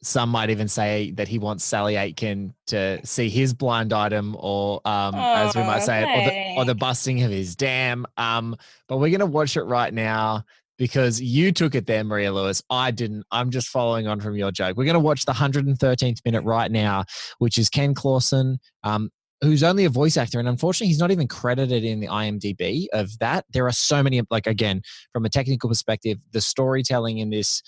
some 0.02 0.30
might 0.30 0.50
even 0.50 0.66
say 0.66 1.12
that 1.12 1.28
he 1.28 1.38
wants 1.38 1.64
Sally 1.64 1.94
Aiken 1.94 2.54
to 2.66 3.04
see 3.06 3.28
his 3.28 3.54
blind 3.54 3.92
item, 3.92 4.36
or 4.38 4.80
um, 4.84 5.14
oh, 5.14 5.34
as 5.34 5.54
we 5.54 5.62
might 5.62 5.84
say, 5.84 6.02
or 6.02 6.28
the, 6.28 6.60
or 6.60 6.64
the 6.64 6.74
busting 6.74 7.22
of 7.22 7.30
his 7.30 7.54
dam. 7.54 8.04
Um, 8.16 8.56
but 8.88 8.96
we're 8.96 9.16
gonna 9.16 9.26
watch 9.26 9.56
it 9.56 9.62
right 9.62 9.94
now 9.94 10.44
because 10.82 11.20
you 11.20 11.52
took 11.52 11.76
it 11.76 11.86
there, 11.86 12.02
Maria 12.02 12.32
Lewis. 12.32 12.60
I 12.68 12.90
didn't. 12.90 13.22
I'm 13.30 13.52
just 13.52 13.68
following 13.68 14.08
on 14.08 14.18
from 14.18 14.34
your 14.34 14.50
joke. 14.50 14.76
We're 14.76 14.82
going 14.82 14.94
to 14.94 14.98
watch 14.98 15.24
the 15.24 15.32
113th 15.32 16.18
minute 16.24 16.42
right 16.42 16.72
now, 16.72 17.04
which 17.38 17.56
is 17.56 17.68
Ken 17.68 17.94
Clawson, 17.94 18.58
um, 18.82 19.08
who's 19.42 19.62
only 19.62 19.84
a 19.84 19.88
voice 19.88 20.16
actor. 20.16 20.40
And 20.40 20.48
unfortunately, 20.48 20.88
he's 20.88 20.98
not 20.98 21.12
even 21.12 21.28
credited 21.28 21.84
in 21.84 22.00
the 22.00 22.08
IMDb 22.08 22.86
of 22.92 23.16
that. 23.20 23.44
There 23.52 23.64
are 23.68 23.72
so 23.72 24.02
many, 24.02 24.22
like, 24.28 24.48
again, 24.48 24.82
from 25.12 25.24
a 25.24 25.28
technical 25.28 25.68
perspective, 25.68 26.18
the 26.32 26.40
storytelling 26.40 27.18
in 27.18 27.30
this 27.30 27.62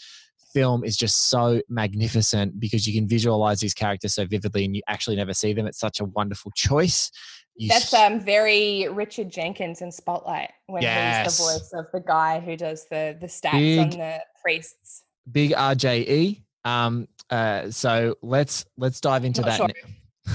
film 0.53 0.83
is 0.83 0.96
just 0.96 1.31
so 1.31 1.61
magnificent 1.68 2.59
because 2.59 2.85
you 2.85 2.92
can 2.92 3.09
visualize 3.09 3.61
these 3.61 3.74
characters 3.74 4.12
so 4.14 4.27
vividly 4.27 4.64
and 4.64 4.74
you 4.74 4.83
actually 4.88 5.14
never 5.14 5.35
see 5.35 5.53
them. 5.53 5.68
It's 5.68 5.79
such 5.79 6.00
a 6.00 6.05
wonderful 6.05 6.50
choice. 6.57 7.12
You 7.57 7.69
That's 7.69 7.95
um 7.95 8.21
very 8.21 8.88
Richard 8.88 9.31
Jenkins 9.31 9.81
in 9.81 9.93
Spotlight 9.93 10.51
when 10.67 10.83
yes. 10.83 11.25
he's 11.25 11.38
the 11.38 11.45
voice 11.45 11.73
of 11.73 11.87
the 11.93 12.01
guy 12.01 12.40
who 12.40 12.57
does 12.57 12.87
the 12.90 13.17
the 13.21 13.27
stats 13.27 13.53
big, 13.53 13.79
on 13.79 13.90
the 13.90 14.21
priests. 14.43 15.05
Big 15.31 15.53
RJE. 15.53 16.43
Um. 16.64 17.07
Uh. 17.31 17.71
So 17.71 18.17
let's 18.23 18.64
let's 18.77 19.01
dive 19.01 19.25
into 19.25 19.43
that. 19.43 19.57
Sure. 19.57 19.69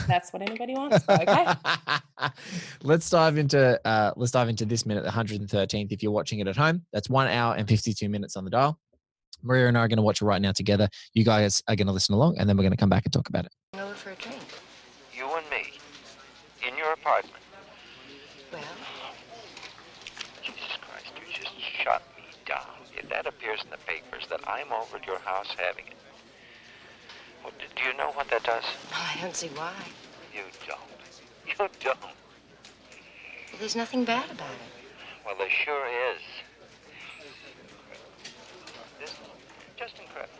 That's 0.08 0.32
what 0.32 0.44
anybody 0.44 0.76
wants. 0.76 1.04
Okay. 1.10 1.48
let's 2.84 3.10
dive 3.10 3.38
into 3.38 3.80
uh 3.86 4.14
let's 4.16 4.32
dive 4.32 4.48
into 4.48 4.66
this 4.66 4.86
minute, 4.86 5.04
the 5.04 5.10
113th. 5.10 5.92
If 5.92 6.04
you're 6.04 6.12
watching 6.12 6.40
it 6.40 6.48
at 6.48 6.56
home, 6.56 6.86
that's 6.94 7.10
one 7.10 7.28
hour 7.28 7.56
and 7.56 7.68
52 7.68 8.08
minutes 8.08 8.38
on 8.38 8.46
the 8.46 8.52
dial. 8.52 8.80
Maria 9.42 9.68
and 9.68 9.78
I 9.78 9.82
are 9.82 9.88
going 9.88 9.98
to 9.98 10.04
watch 10.04 10.22
it 10.22 10.26
right 10.26 10.42
now 10.42 10.52
together. 10.52 10.88
You 11.14 11.24
guys 11.24 11.64
are 11.68 11.76
going 11.76 11.88
to 11.88 11.94
listen 11.94 12.14
along, 12.14 12.38
and 12.38 12.48
then 12.48 12.58
we're 12.58 12.64
going 12.64 12.72
to 12.72 12.78
come 12.78 12.90
back 12.90 13.06
and 13.06 13.14
talk 13.14 13.30
about 13.30 13.46
it. 13.46 13.52
Over 13.74 13.94
for 13.94 14.10
a 14.12 14.16
drink 14.16 14.42
your 16.80 16.89
apartment. 17.02 17.44
Well? 18.52 18.62
Jesus 20.44 20.78
Christ, 20.82 21.12
you 21.16 21.34
just 21.34 21.54
shut 21.60 22.02
me 22.18 22.24
down. 22.46 22.66
If 22.98 23.10
that 23.10 23.28
appears 23.28 23.62
in 23.64 23.70
the 23.70 23.78
papers 23.86 24.26
that 24.30 24.42
I'm 24.48 24.72
over 24.72 24.98
at 24.98 25.06
your 25.06 25.20
house 25.20 25.48
having 25.58 25.88
it, 25.88 25.98
well, 27.44 27.54
do 27.58 27.84
you 27.84 27.96
know 27.98 28.12
what 28.12 28.30
that 28.30 28.44
does? 28.44 28.64
Oh, 28.92 29.12
I 29.16 29.22
don't 29.22 29.36
see 29.36 29.48
why. 29.50 29.74
You 30.34 30.42
don't. 30.68 30.80
You 31.48 31.70
don't. 31.80 32.00
There's 33.60 33.76
nothing 33.76 34.06
bad 34.06 34.30
about 34.32 34.52
it. 34.52 35.26
Well, 35.26 35.36
there 35.38 35.50
sure 35.50 35.88
is. 36.14 36.22
This 39.00 39.14
just 39.78 39.96
incredible. 40.00 40.34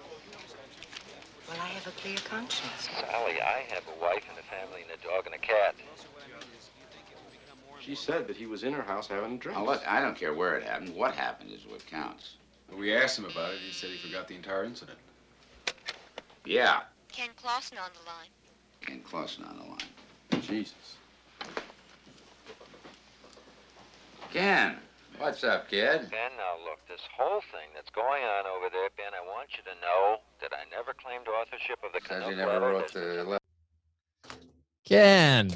Well, 1.48 1.58
I 1.62 1.68
have 1.68 1.88
a 1.88 1.92
clear 1.92 2.18
conscience. 2.30 2.90
Sally, 2.94 3.42
I 3.42 3.66
have 3.74 3.84
a 3.88 4.04
wife 4.04 4.24
and 4.30 4.38
a 4.38 4.46
family 4.46 4.84
and 4.84 4.92
a 4.92 5.02
dog 5.02 5.26
and 5.26 5.34
a 5.34 5.40
cat. 5.40 5.76
She 7.80 7.96
said 7.96 8.28
that 8.28 8.36
he 8.36 8.46
was 8.46 8.64
in 8.64 8.74
her 8.74 8.84
house 8.84 9.08
having 9.08 9.34
a 9.34 9.38
drink. 9.38 9.58
Oh, 9.58 9.66
look, 9.66 9.82
I 9.88 10.02
don't 10.02 10.16
care 10.16 10.34
where 10.34 10.58
it 10.58 10.64
happened. 10.64 10.96
What 10.96 11.14
happened 11.14 11.52
is 11.52 11.66
what 11.66 11.86
counts. 11.86 12.36
We 12.78 12.96
asked 12.96 13.18
him 13.18 13.26
about 13.26 13.54
it. 13.54 13.60
He 13.66 13.74
said 13.74 13.90
he 13.90 13.98
forgot 13.98 14.28
the 14.28 14.36
entire 14.36 14.64
incident. 14.64 14.98
Yeah. 16.46 16.82
Ken 17.12 17.30
Clawson 17.36 17.78
on 17.78 17.90
the 17.94 18.06
line. 18.06 18.30
Ken 18.82 19.02
Clawson 19.02 19.46
on 19.46 19.58
the 19.58 19.64
line. 19.64 20.42
Jesus. 20.42 20.98
Ken, 24.32 24.78
what's 25.18 25.44
up, 25.44 25.70
kid? 25.70 26.08
Ben, 26.12 26.32
now 26.38 26.64
look, 26.64 26.80
this 26.88 27.02
whole 27.18 27.42
thing 27.52 27.70
that's 27.74 27.90
going 27.90 28.24
on 28.24 28.46
over 28.46 28.70
there, 28.72 28.90
Ben, 28.96 29.12
I 29.16 29.26
want 29.26 29.50
you 29.58 29.64
to 29.64 29.80
know 29.82 30.18
that 30.42 30.52
I 30.54 30.70
never 30.70 30.94
claimed 30.94 31.28
authorship 31.28 31.80
of 31.84 31.94
the 31.94 32.00
Says 32.08 32.24
Canuck 32.24 32.30
he 32.30 32.36
never 32.36 32.60
wrote 32.60 32.94
the 32.94 33.24
letter. 33.24 33.40
Ken. 34.86 35.52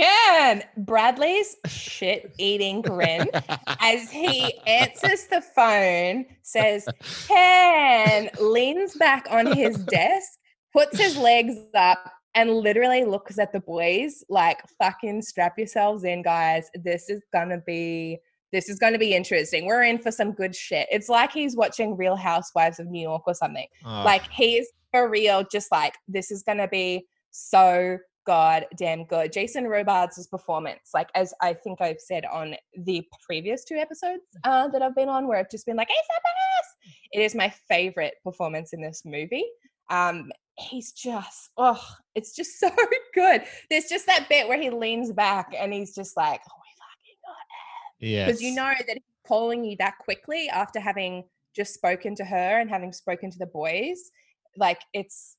Ken 0.00 0.62
Bradlee's 0.78 1.56
shit 1.66 2.32
eating 2.38 2.80
grin 2.80 3.28
as 3.80 4.10
he 4.10 4.58
answers 4.66 5.26
the 5.26 5.42
phone, 5.42 6.24
says, 6.42 6.88
Ken, 7.26 8.30
leans 8.40 8.94
back 8.96 9.26
on 9.30 9.54
his 9.54 9.76
desk, 9.84 10.30
puts 10.72 10.98
his 10.98 11.16
legs 11.16 11.54
up, 11.74 11.98
and 12.34 12.50
literally 12.50 13.04
looks 13.04 13.38
at 13.38 13.52
the 13.52 13.60
boys 13.60 14.24
like, 14.28 14.62
fucking 14.78 15.20
strap 15.20 15.58
yourselves 15.58 16.04
in, 16.04 16.22
guys. 16.22 16.70
This 16.74 17.10
is 17.10 17.22
gonna 17.32 17.60
be. 17.66 18.18
This 18.52 18.68
is 18.68 18.80
going 18.80 18.94
to 18.94 18.98
be 18.98 19.14
interesting. 19.14 19.64
We're 19.64 19.84
in 19.84 19.98
for 19.98 20.10
some 20.10 20.32
good 20.32 20.56
shit. 20.56 20.88
It's 20.90 21.08
like 21.08 21.30
he's 21.30 21.54
watching 21.54 21.96
Real 21.96 22.16
Housewives 22.16 22.80
of 22.80 22.88
New 22.88 23.00
York 23.00 23.22
or 23.28 23.32
something. 23.32 23.68
Oh, 23.84 24.02
Like 24.04 24.28
he's 24.28 24.66
for 24.90 25.08
real, 25.08 25.44
just 25.52 25.70
like 25.70 25.94
this 26.08 26.32
is 26.32 26.42
gonna 26.42 26.66
be 26.66 27.06
so 27.30 27.96
goddamn 28.26 29.04
good. 29.04 29.32
Jason 29.32 29.66
Robards' 29.66 30.26
performance, 30.26 30.90
like 30.94 31.08
as 31.14 31.34
I 31.40 31.54
think 31.54 31.80
I've 31.80 32.00
said 32.00 32.24
on 32.26 32.54
the 32.84 33.06
previous 33.26 33.64
two 33.64 33.76
episodes 33.76 34.22
uh, 34.44 34.68
that 34.68 34.82
I've 34.82 34.94
been 34.94 35.08
on, 35.08 35.26
where 35.26 35.38
I've 35.38 35.50
just 35.50 35.66
been 35.66 35.76
like, 35.76 35.88
"He's 35.88 36.06
the 36.08 36.20
best." 36.22 36.94
It 37.12 37.20
is 37.20 37.34
my 37.34 37.52
favorite 37.68 38.14
performance 38.24 38.72
in 38.72 38.80
this 38.80 39.02
movie. 39.04 39.44
Um, 39.90 40.30
he's 40.56 40.92
just, 40.92 41.50
oh, 41.56 41.82
it's 42.14 42.34
just 42.34 42.58
so 42.60 42.70
good. 43.14 43.42
There's 43.70 43.86
just 43.86 44.06
that 44.06 44.28
bit 44.28 44.48
where 44.48 44.60
he 44.60 44.70
leans 44.70 45.12
back 45.12 45.54
and 45.58 45.72
he's 45.72 45.94
just 45.94 46.16
like, 46.16 46.40
"Oh 46.48 46.58
my 46.58 46.72
fucking 46.78 47.16
god." 47.24 48.06
yeah. 48.06 48.26
because 48.26 48.42
you 48.42 48.54
know 48.54 48.72
that 48.86 48.94
he's 48.94 49.26
calling 49.26 49.64
you 49.64 49.76
that 49.78 49.94
quickly 49.98 50.48
after 50.48 50.80
having 50.80 51.24
just 51.54 51.74
spoken 51.74 52.14
to 52.14 52.24
her 52.24 52.60
and 52.60 52.70
having 52.70 52.92
spoken 52.92 53.30
to 53.30 53.38
the 53.38 53.46
boys 53.46 54.12
like 54.56 54.80
it's 54.92 55.36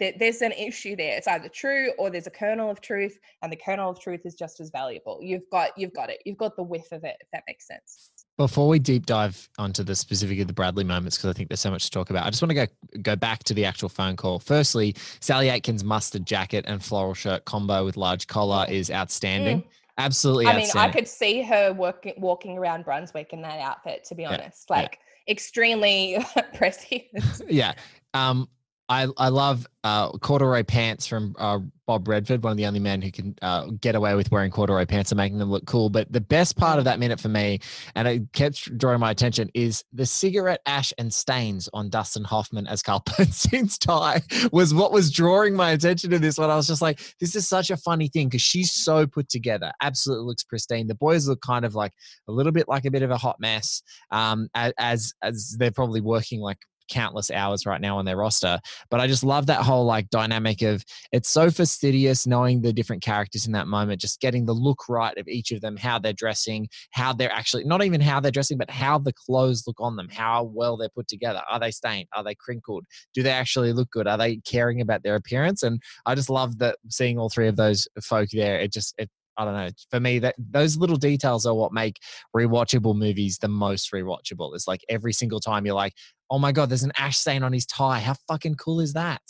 there, 0.00 0.12
there's 0.18 0.42
an 0.42 0.52
issue 0.52 0.96
there 0.96 1.16
it's 1.16 1.28
either 1.28 1.48
true 1.48 1.92
or 1.98 2.10
there's 2.10 2.26
a 2.26 2.30
kernel 2.30 2.68
of 2.68 2.80
truth 2.80 3.18
and 3.42 3.52
the 3.52 3.56
kernel 3.56 3.90
of 3.90 4.00
truth 4.00 4.22
is 4.24 4.34
just 4.34 4.58
as 4.58 4.70
valuable 4.70 5.20
you've 5.22 5.48
got 5.52 5.70
you've 5.76 5.92
got 5.92 6.10
it 6.10 6.20
you've 6.24 6.38
got 6.38 6.56
the 6.56 6.62
whiff 6.62 6.90
of 6.90 7.04
it 7.04 7.16
if 7.20 7.28
that 7.32 7.44
makes 7.46 7.66
sense 7.66 8.10
Before 8.36 8.66
we 8.68 8.78
deep 8.78 9.06
dive 9.06 9.48
onto 9.58 9.84
the 9.84 9.94
specific 9.94 10.40
of 10.40 10.46
the 10.46 10.54
Bradlee 10.54 10.86
moments, 10.86 11.16
because 11.16 11.30
I 11.30 11.32
think 11.34 11.50
there's 11.50 11.60
so 11.60 11.70
much 11.70 11.84
to 11.84 11.90
talk 11.90 12.08
about, 12.08 12.24
I 12.24 12.30
just 12.30 12.40
want 12.40 12.50
to 12.50 12.54
go 12.54 12.66
go 13.02 13.14
back 13.14 13.44
to 13.44 13.54
the 13.54 13.66
actual 13.66 13.90
phone 13.90 14.16
call. 14.16 14.38
Firstly, 14.38 14.96
Sally 15.20 15.48
Aiken's 15.50 15.84
mustard 15.84 16.24
jacket 16.24 16.64
and 16.66 16.82
floral 16.82 17.12
shirt 17.12 17.44
combo 17.44 17.84
with 17.84 17.98
large 17.98 18.26
collar 18.26 18.64
is 18.68 18.90
outstanding. 18.90 19.64
Absolutely 19.98 20.46
Mm. 20.46 20.48
i 20.48 20.56
mean 20.56 20.70
i 20.76 20.88
could 20.88 21.06
see 21.06 21.42
her 21.42 21.74
working 21.74 22.14
walking 22.16 22.56
around 22.56 22.86
brunswick 22.86 23.34
in 23.34 23.42
that 23.42 23.60
outfit 23.60 24.02
to 24.04 24.14
be 24.14 24.24
honest 24.24 24.64
yeah. 24.70 24.76
like 24.76 24.98
extremely 25.28 26.18
prescient 26.54 27.02
yeah. 27.48 27.74
Um, 28.14 28.48
I 28.90 29.06
I 29.16 29.28
love 29.28 29.68
uh, 29.84 30.10
corduroy 30.18 30.64
pants 30.64 31.06
from 31.06 31.34
uh, 31.38 31.60
Bob 31.86 32.08
Redford, 32.08 32.42
one 32.42 32.50
of 32.50 32.56
the 32.56 32.66
only 32.66 32.80
men 32.80 33.00
who 33.00 33.12
can 33.12 33.36
uh, 33.40 33.66
get 33.80 33.94
away 33.94 34.16
with 34.16 34.30
wearing 34.32 34.50
corduroy 34.50 34.84
pants 34.84 35.12
and 35.12 35.16
making 35.16 35.38
them 35.38 35.48
look 35.48 35.64
cool. 35.64 35.88
But 35.90 36.12
the 36.12 36.20
best 36.20 36.56
part 36.56 36.78
of 36.78 36.84
that 36.84 36.98
minute 36.98 37.20
for 37.20 37.28
me, 37.28 37.60
and 37.94 38.08
it 38.08 38.32
kept 38.32 38.76
drawing 38.76 38.98
my 38.98 39.12
attention, 39.12 39.48
is 39.54 39.84
the 39.92 40.04
cigarette 40.04 40.60
ash 40.66 40.92
and 40.98 41.14
stains 41.14 41.68
on 41.72 41.88
Dustin 41.88 42.24
Hoffman 42.24 42.66
as 42.66 42.82
Carl 42.82 43.04
Bernstein's 43.16 43.78
tie 43.78 44.22
was 44.50 44.74
what 44.74 44.90
was 44.90 45.12
drawing 45.12 45.54
my 45.54 45.70
attention 45.70 46.10
to 46.10 46.18
this 46.18 46.36
one. 46.36 46.50
I 46.50 46.56
was 46.56 46.66
just 46.66 46.82
like, 46.82 47.00
this 47.20 47.36
is 47.36 47.48
such 47.48 47.70
a 47.70 47.76
funny 47.76 48.08
thing 48.08 48.26
because 48.26 48.42
she's 48.42 48.72
so 48.72 49.06
put 49.06 49.28
together, 49.28 49.70
absolutely 49.80 50.26
looks 50.26 50.42
pristine. 50.42 50.88
The 50.88 50.96
boys 50.96 51.28
look 51.28 51.40
kind 51.42 51.64
of 51.64 51.76
like 51.76 51.92
a 52.28 52.32
little 52.32 52.52
bit 52.52 52.68
like 52.68 52.86
a 52.86 52.90
bit 52.90 53.02
of 53.02 53.12
a 53.12 53.16
hot 53.16 53.36
mess, 53.38 53.82
um, 54.10 54.48
as 54.54 55.14
as 55.22 55.56
they're 55.58 55.70
probably 55.70 56.00
working 56.00 56.40
like 56.40 56.58
countless 56.90 57.30
hours 57.30 57.64
right 57.64 57.80
now 57.80 57.98
on 57.98 58.04
their 58.04 58.16
roster. 58.16 58.58
But 58.90 59.00
I 59.00 59.06
just 59.06 59.24
love 59.24 59.46
that 59.46 59.62
whole 59.62 59.84
like 59.84 60.10
dynamic 60.10 60.62
of 60.62 60.84
it's 61.12 61.30
so 61.30 61.50
fastidious 61.50 62.26
knowing 62.26 62.60
the 62.60 62.72
different 62.72 63.02
characters 63.02 63.46
in 63.46 63.52
that 63.52 63.66
moment, 63.66 64.00
just 64.00 64.20
getting 64.20 64.44
the 64.44 64.52
look 64.52 64.88
right 64.88 65.16
of 65.16 65.28
each 65.28 65.52
of 65.52 65.60
them, 65.60 65.76
how 65.76 65.98
they're 65.98 66.12
dressing, 66.12 66.68
how 66.92 67.12
they're 67.12 67.32
actually 67.32 67.64
not 67.64 67.84
even 67.84 68.00
how 68.00 68.20
they're 68.20 68.30
dressing, 68.30 68.58
but 68.58 68.70
how 68.70 68.98
the 68.98 69.12
clothes 69.12 69.64
look 69.66 69.80
on 69.80 69.96
them, 69.96 70.08
how 70.10 70.44
well 70.44 70.76
they're 70.76 70.88
put 70.88 71.08
together. 71.08 71.42
Are 71.50 71.60
they 71.60 71.70
stained? 71.70 72.08
Are 72.14 72.24
they 72.24 72.34
crinkled? 72.34 72.84
Do 73.14 73.22
they 73.22 73.30
actually 73.30 73.72
look 73.72 73.90
good? 73.90 74.06
Are 74.06 74.18
they 74.18 74.36
caring 74.38 74.80
about 74.80 75.02
their 75.02 75.14
appearance? 75.14 75.62
And 75.62 75.80
I 76.06 76.14
just 76.14 76.30
love 76.30 76.58
that 76.58 76.78
seeing 76.88 77.18
all 77.18 77.30
three 77.30 77.48
of 77.48 77.56
those 77.56 77.88
folk 78.02 78.28
there. 78.32 78.58
It 78.60 78.72
just 78.72 78.94
it 78.98 79.10
I 79.40 79.44
don't 79.44 79.54
know. 79.54 79.70
For 79.90 80.00
me, 80.00 80.18
that 80.18 80.34
those 80.38 80.76
little 80.76 80.96
details 80.96 81.46
are 81.46 81.54
what 81.54 81.72
make 81.72 81.98
rewatchable 82.36 82.94
movies 82.94 83.38
the 83.38 83.48
most 83.48 83.90
rewatchable. 83.92 84.54
It's 84.54 84.68
like 84.68 84.84
every 84.88 85.12
single 85.12 85.40
time 85.40 85.64
you're 85.64 85.74
like, 85.74 85.94
oh 86.30 86.38
my 86.38 86.52
god, 86.52 86.68
there's 86.68 86.82
an 86.82 86.92
ash 86.96 87.18
stain 87.18 87.42
on 87.42 87.52
his 87.52 87.66
tie. 87.66 88.00
How 88.00 88.14
fucking 88.28 88.56
cool 88.56 88.80
is 88.80 88.92
that? 88.92 89.22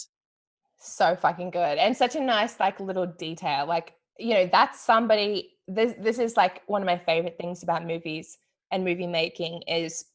so 0.81 1.15
fucking 1.15 1.51
good 1.51 1.79
and 1.79 1.95
such 1.95 2.17
a 2.17 2.21
nice 2.21 2.59
like 2.59 2.81
little 2.81 3.07
detail 3.07 3.67
like 3.67 3.93
you 4.19 4.33
know 4.33 4.49
that's 4.51 4.81
somebody 4.81 5.51
this 5.69 5.95
this 6.01 6.19
is 6.19 6.37
like 6.37 6.63
one 6.67 6.81
of 6.81 6.87
my 6.87 6.97
favorite 6.97 7.37
things 7.39 7.63
about 7.63 7.87
movies 7.87 8.39
and 8.73 8.83
movie 8.83 9.07
making 9.07 9.63
is 9.69 10.07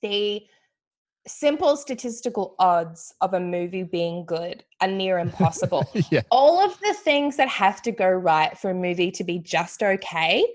the 0.00 0.42
simple 1.26 1.76
statistical 1.76 2.54
odds 2.58 3.14
of 3.20 3.34
a 3.34 3.40
movie 3.40 3.82
being 3.82 4.24
good 4.24 4.64
are 4.80 4.88
near 4.88 5.18
impossible 5.26 5.84
yeah. 6.10 6.22
all 6.30 6.64
of 6.64 6.78
the 6.80 6.94
things 6.94 7.36
that 7.36 7.48
have 7.48 7.82
to 7.82 7.92
go 7.92 8.08
right 8.08 8.56
for 8.56 8.70
a 8.70 8.74
movie 8.74 9.10
to 9.10 9.22
be 9.22 9.38
just 9.38 9.82
okay 9.82 10.46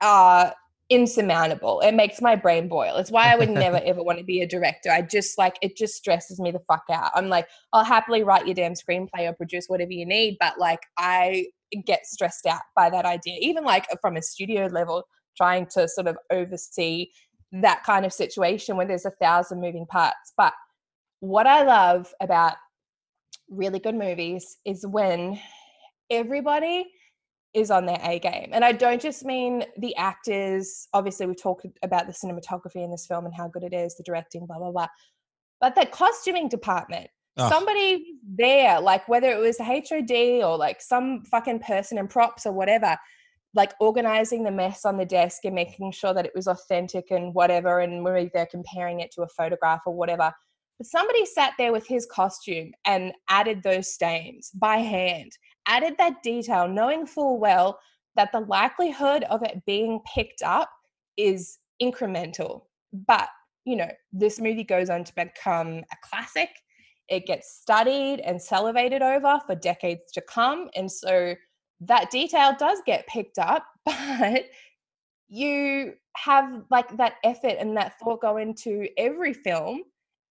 are 0.00 0.54
insurmountable. 0.90 1.80
It 1.80 1.92
makes 1.92 2.20
my 2.20 2.36
brain 2.36 2.68
boil. 2.68 2.96
It's 2.96 3.10
why 3.10 3.32
I 3.32 3.36
would 3.36 3.50
never 3.50 3.76
ever 3.84 4.02
want 4.02 4.18
to 4.18 4.24
be 4.24 4.42
a 4.42 4.46
director. 4.46 4.90
I 4.90 5.02
just 5.02 5.38
like 5.38 5.56
it 5.62 5.76
just 5.76 5.94
stresses 5.94 6.38
me 6.40 6.50
the 6.50 6.60
fuck 6.60 6.84
out. 6.90 7.10
I'm 7.14 7.28
like, 7.28 7.48
I'll 7.72 7.84
happily 7.84 8.22
write 8.22 8.46
your 8.46 8.54
damn 8.54 8.74
screenplay 8.74 9.28
or 9.28 9.32
produce 9.32 9.66
whatever 9.66 9.92
you 9.92 10.06
need, 10.06 10.36
but 10.40 10.58
like 10.58 10.80
I 10.98 11.46
get 11.86 12.06
stressed 12.06 12.46
out 12.46 12.60
by 12.76 12.90
that 12.90 13.04
idea. 13.04 13.38
Even 13.40 13.64
like 13.64 13.86
from 14.00 14.16
a 14.16 14.22
studio 14.22 14.66
level, 14.66 15.04
trying 15.36 15.66
to 15.66 15.88
sort 15.88 16.06
of 16.06 16.16
oversee 16.30 17.08
that 17.62 17.82
kind 17.84 18.04
of 18.04 18.12
situation 18.12 18.76
where 18.76 18.86
there's 18.86 19.04
a 19.06 19.10
thousand 19.12 19.60
moving 19.60 19.86
parts. 19.86 20.32
But 20.36 20.52
what 21.20 21.46
I 21.46 21.62
love 21.62 22.12
about 22.20 22.54
really 23.48 23.78
good 23.78 23.94
movies 23.94 24.58
is 24.64 24.86
when 24.86 25.38
everybody 26.10 26.86
is 27.54 27.70
on 27.70 27.86
their 27.86 28.00
A 28.02 28.18
game. 28.18 28.48
And 28.52 28.64
I 28.64 28.72
don't 28.72 29.00
just 29.00 29.24
mean 29.24 29.64
the 29.78 29.94
actors. 29.96 30.88
Obviously, 30.92 31.26
we've 31.26 31.40
talked 31.40 31.66
about 31.82 32.06
the 32.06 32.12
cinematography 32.12 32.82
in 32.84 32.90
this 32.90 33.06
film 33.06 33.24
and 33.26 33.34
how 33.34 33.46
good 33.48 33.62
it 33.62 33.72
is, 33.72 33.94
the 33.96 34.02
directing, 34.02 34.44
blah, 34.46 34.58
blah, 34.58 34.72
blah. 34.72 34.88
But 35.60 35.76
the 35.76 35.86
costuming 35.86 36.48
department, 36.48 37.08
Oh. 37.36 37.48
somebody 37.48 38.14
there, 38.36 38.80
like 38.80 39.08
whether 39.08 39.28
it 39.28 39.38
was 39.38 39.56
the 39.56 39.64
HOD 39.64 40.44
or 40.44 40.56
like 40.56 40.80
some 40.80 41.24
fucking 41.24 41.58
person 41.60 41.98
in 41.98 42.06
props 42.06 42.46
or 42.46 42.52
whatever, 42.52 42.96
like 43.54 43.72
organizing 43.80 44.42
the 44.42 44.50
mess 44.50 44.84
on 44.84 44.96
the 44.96 45.04
desk 45.04 45.44
and 45.44 45.54
making 45.54 45.92
sure 45.92 46.12
that 46.12 46.26
it 46.26 46.32
was 46.34 46.48
authentic 46.48 47.10
and 47.10 47.34
whatever. 47.34 47.80
And 47.80 48.02
maybe 48.02 48.30
they're 48.34 48.46
comparing 48.46 49.00
it 49.00 49.12
to 49.12 49.22
a 49.22 49.28
photograph 49.28 49.82
or 49.86 49.94
whatever. 49.94 50.32
But 50.78 50.88
somebody 50.88 51.24
sat 51.24 51.52
there 51.56 51.72
with 51.72 51.86
his 51.86 52.06
costume 52.06 52.72
and 52.84 53.12
added 53.28 53.62
those 53.62 53.92
stains 53.92 54.50
by 54.54 54.78
hand, 54.78 55.30
added 55.66 55.94
that 55.98 56.22
detail, 56.22 56.66
knowing 56.66 57.06
full 57.06 57.38
well 57.38 57.78
that 58.16 58.32
the 58.32 58.40
likelihood 58.40 59.24
of 59.24 59.42
it 59.42 59.62
being 59.66 60.00
picked 60.12 60.42
up 60.42 60.70
is 61.16 61.58
incremental. 61.80 62.62
But, 63.06 63.28
you 63.64 63.76
know, 63.76 63.90
this 64.12 64.40
movie 64.40 64.64
goes 64.64 64.90
on 64.90 65.04
to 65.04 65.14
become 65.14 65.78
a 65.92 65.96
classic. 66.02 66.48
It 67.08 67.26
gets 67.26 67.60
studied 67.60 68.20
and 68.20 68.40
salivated 68.40 69.02
over 69.02 69.40
for 69.46 69.54
decades 69.54 70.10
to 70.12 70.22
come. 70.22 70.70
And 70.74 70.90
so 70.90 71.34
that 71.80 72.10
detail 72.10 72.54
does 72.58 72.80
get 72.86 73.06
picked 73.06 73.38
up, 73.38 73.66
but 73.84 74.46
you 75.28 75.94
have 76.16 76.64
like 76.70 76.96
that 76.96 77.14
effort 77.24 77.56
and 77.58 77.76
that 77.76 77.98
thought 77.98 78.20
go 78.20 78.36
into 78.36 78.88
every 78.96 79.32
film 79.32 79.82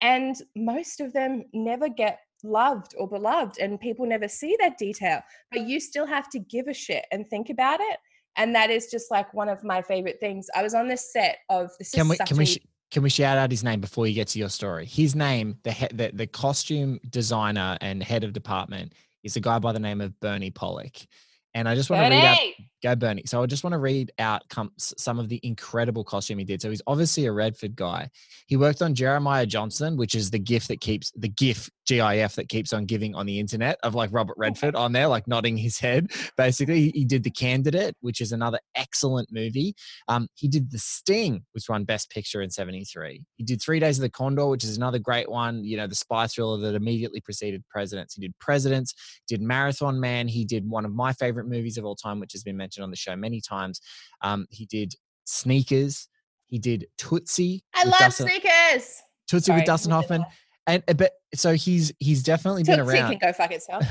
and 0.02 0.36
most 0.56 1.02
of 1.02 1.14
them 1.14 1.44
never 1.54 1.90
get 1.90 2.20
loved 2.44 2.94
or 2.98 3.08
beloved 3.08 3.58
and 3.60 3.80
people 3.80 4.06
never 4.06 4.28
see 4.28 4.56
that 4.60 4.78
detail 4.78 5.22
but 5.52 5.62
you 5.62 5.80
still 5.80 6.06
have 6.06 6.30
to 6.30 6.40
give 6.40 6.68
a 6.68 6.74
shit 6.74 7.06
and 7.12 7.28
think 7.30 7.50
about 7.50 7.80
it 7.82 7.98
and 8.38 8.54
that 8.56 8.70
is 8.70 8.88
just 8.88 9.12
like 9.12 9.34
one 9.34 9.50
of 9.50 9.64
my 9.64 9.82
favorite 9.82 10.20
things 10.20 10.48
i 10.56 10.62
was 10.62 10.74
on 10.74 10.88
the 10.88 10.98
set 10.98 11.40
of 11.50 11.70
this 11.80 11.92
Can 11.92 12.08
we 12.08 12.18
can 12.18 12.38
we 12.38 12.46
sh- 12.46 12.60
can 12.94 13.02
we 13.02 13.10
shout 13.10 13.40
out 13.40 13.50
his 13.50 13.64
name 13.64 13.82
before 13.82 14.06
you 14.06 14.14
get 14.14 14.28
to 14.30 14.40
your 14.40 14.50
story? 14.50 14.86
His 14.86 15.16
name, 15.16 15.58
the 15.64 15.72
he- 15.72 15.88
the, 15.88 16.12
the 16.14 16.28
costume 16.28 17.00
designer 17.10 17.76
and 17.82 18.04
head 18.04 18.24
of 18.24 18.34
department, 18.34 18.94
is 19.24 19.36
a 19.36 19.40
guy 19.40 19.58
by 19.58 19.72
the 19.72 19.80
name 19.80 20.00
of 20.00 20.18
Bernie 20.20 20.52
Pollack. 20.52 21.08
And 21.54 21.70
I 21.70 21.76
just 21.76 21.90
want 21.90 22.04
to 22.04 22.10
read 22.10 22.26
out 22.26 22.38
Go 22.84 22.96
Bernie. 22.96 23.24
So 23.26 23.42
I 23.42 23.46
just 23.46 23.64
want 23.64 23.74
to 23.74 23.80
read 23.80 24.12
out 24.20 24.42
some 24.78 25.18
of 25.18 25.30
the 25.30 25.40
incredible 25.42 26.04
costume 26.04 26.38
he 26.38 26.44
did. 26.44 26.62
So 26.62 26.70
he's 26.70 26.82
obviously 26.86 27.26
a 27.26 27.32
Redford 27.32 27.78
guy. 27.78 28.10
He 28.48 28.58
worked 28.58 28.82
on 28.82 28.94
Jeremiah 28.94 29.46
Johnson, 29.46 29.96
which 29.96 30.16
is 30.16 30.30
the 30.30 30.40
GIF 30.40 30.68
that 30.68 30.82
keeps 30.82 31.12
the 31.16 31.30
GIF 31.30 31.70
GIF 31.86 32.36
that 32.36 32.50
keeps 32.50 32.74
on 32.74 32.86
giving 32.86 33.16
on 33.16 33.26
the 33.26 33.40
internet 33.40 33.78
of 33.84 33.96
like 33.96 34.10
Robert 34.12 34.36
Redford 34.38 34.76
on 34.76 34.92
there, 34.92 35.08
like 35.08 35.28
nodding 35.28 35.58
his 35.58 35.80
head. 35.80 36.12
Basically, 36.38 36.82
he, 36.82 36.90
he 36.90 37.06
did 37.06 37.24
the 37.24 37.32
Candidate, 37.32 37.96
which 38.02 38.22
is 38.22 38.32
another 38.32 38.60
excellent 38.76 39.30
movie. 39.32 39.76
Um, 40.08 40.28
he 40.36 40.48
did 40.48 40.72
The 40.72 40.80
Sting, 40.80 41.44
which 41.54 41.70
won 41.70 41.84
Best 41.84 42.10
Picture 42.10 42.42
in 42.42 42.50
'73. 42.50 43.22
He 43.38 43.44
did 43.44 43.62
Three 43.62 43.80
Days 43.80 43.98
of 43.98 44.02
the 44.02 44.10
Condor, 44.10 44.48
which 44.48 44.64
is 44.64 44.78
another 44.78 45.00
great 45.00 45.30
one. 45.30 45.64
You 45.64 45.78
know, 45.78 45.88
the 45.88 45.96
spy 45.96 46.28
thriller 46.28 46.58
that 46.60 46.76
immediately 46.76 47.22
preceded 47.22 47.64
Presidents. 47.70 48.16
He 48.16 48.22
did 48.22 48.38
Presidents 48.40 48.94
did 49.28 49.42
Marathon 49.42 50.00
Man. 50.00 50.28
He 50.28 50.46
did 50.46 50.70
one 50.70 50.86
of 50.86 50.94
my 50.94 51.14
favorite 51.14 51.43
movies 51.48 51.78
of 51.78 51.86
all 51.86 51.96
time, 51.96 52.20
which 52.20 52.34
has 52.34 52.44
been 52.44 52.58
mentioned 52.58 52.84
on 52.84 52.90
the 52.90 52.98
show 52.98 53.16
many 53.16 53.42
times. 53.42 53.82
Um, 54.22 54.46
he 54.50 54.66
did 54.66 54.94
Sneakers. 55.26 56.08
He 56.48 56.60
did 56.60 56.86
Tootsie. 56.98 57.64
I 57.74 57.86
love 57.86 58.00
Dustin, 58.00 58.28
sneakers. 58.28 59.02
Tootsie 59.28 59.46
Sorry, 59.46 59.60
with 59.60 59.66
Dustin 59.66 59.92
Hoffman. 59.92 60.24
And 60.66 60.84
uh, 60.88 60.94
but 60.94 61.12
so 61.34 61.54
he's 61.54 61.92
he's 62.00 62.24
definitely 62.24 62.64
been 62.64 62.80
around. 62.80 63.12
Tootsie 63.12 63.20
can 63.20 63.30
go 63.30 63.34
fuck 63.34 63.52
itself. 63.52 63.84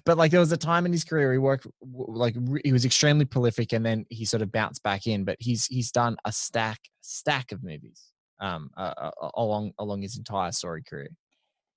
but 0.04 0.18
like 0.18 0.30
there 0.30 0.40
was 0.40 0.52
a 0.52 0.56
time 0.56 0.86
in 0.86 0.92
his 0.92 1.04
career 1.04 1.32
he 1.32 1.38
worked 1.38 1.66
like 1.80 2.36
he 2.64 2.72
was 2.72 2.84
extremely 2.84 3.24
prolific 3.24 3.72
and 3.72 3.84
then 3.84 4.04
he 4.10 4.24
sort 4.24 4.42
of 4.42 4.52
bounced 4.52 4.82
back 4.82 5.06
in 5.06 5.24
but 5.24 5.36
he's 5.40 5.66
he's 5.66 5.90
done 5.90 6.16
a 6.26 6.32
stack 6.32 6.78
stack 7.00 7.52
of 7.52 7.62
movies 7.62 8.10
um 8.40 8.70
uh, 8.76 8.92
uh, 8.98 9.10
along 9.34 9.72
along 9.78 10.02
his 10.02 10.18
entire 10.18 10.52
story 10.52 10.82
career 10.82 11.08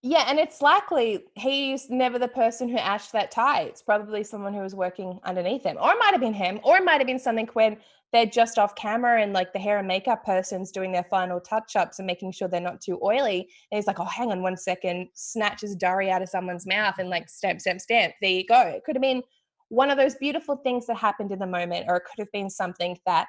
Yeah, 0.06 0.26
and 0.28 0.38
it's 0.38 0.62
likely 0.62 1.24
he's 1.36 1.90
never 1.90 2.20
the 2.20 2.28
person 2.28 2.68
who 2.68 2.78
ashed 2.78 3.14
that 3.14 3.32
tie. 3.32 3.62
It's 3.62 3.82
probably 3.82 4.22
someone 4.26 4.54
who 4.54 4.60
was 4.60 4.76
working 4.76 5.18
underneath 5.24 5.64
him, 5.64 5.78
or 5.80 5.92
it 5.94 5.98
might 5.98 6.12
have 6.12 6.20
been 6.20 6.34
him, 6.34 6.60
or 6.64 6.76
it 6.76 6.84
might 6.84 6.98
have 7.00 7.08
been 7.08 7.20
something 7.20 7.48
when 7.54 7.78
they're 8.12 8.26
just 8.26 8.60
off 8.60 8.76
camera 8.76 9.22
and 9.22 9.32
like 9.32 9.54
the 9.54 9.60
hair 9.60 9.78
and 9.80 9.88
makeup 9.88 10.26
person's 10.26 10.72
doing 10.72 10.92
their 10.92 11.06
final 11.06 11.40
touch 11.40 11.78
ups 11.78 12.00
and 12.00 12.06
making 12.06 12.34
sure 12.34 12.50
they're 12.50 12.60
not 12.60 12.82
too 12.82 13.00
oily. 13.02 13.48
And 13.72 13.78
he's 13.78 13.88
like, 13.88 14.00
"Oh, 14.00 14.04
hang 14.04 14.30
on 14.30 14.42
one 14.42 14.58
second," 14.58 15.08
snatches 15.14 15.74
durry 15.74 16.12
out 16.12 16.22
of 16.22 16.28
someone's 16.30 16.68
mouth 16.68 16.96
and 17.00 17.10
like 17.10 17.30
stamp, 17.30 17.62
stamp, 17.62 17.80
stamp. 17.80 18.14
There 18.22 18.30
you 18.30 18.46
go. 18.46 18.60
It 18.62 18.84
could 18.84 18.98
have 18.98 19.02
been 19.02 19.24
one 19.70 19.90
of 19.90 19.98
those 19.98 20.16
beautiful 20.16 20.58
things 20.58 20.86
that 20.88 20.98
happened 20.98 21.32
in 21.32 21.40
the 21.40 21.48
moment, 21.48 21.86
or 21.88 21.96
it 21.96 22.04
could 22.04 22.20
have 22.20 22.32
been 22.34 22.50
something 22.50 23.00
that 23.06 23.28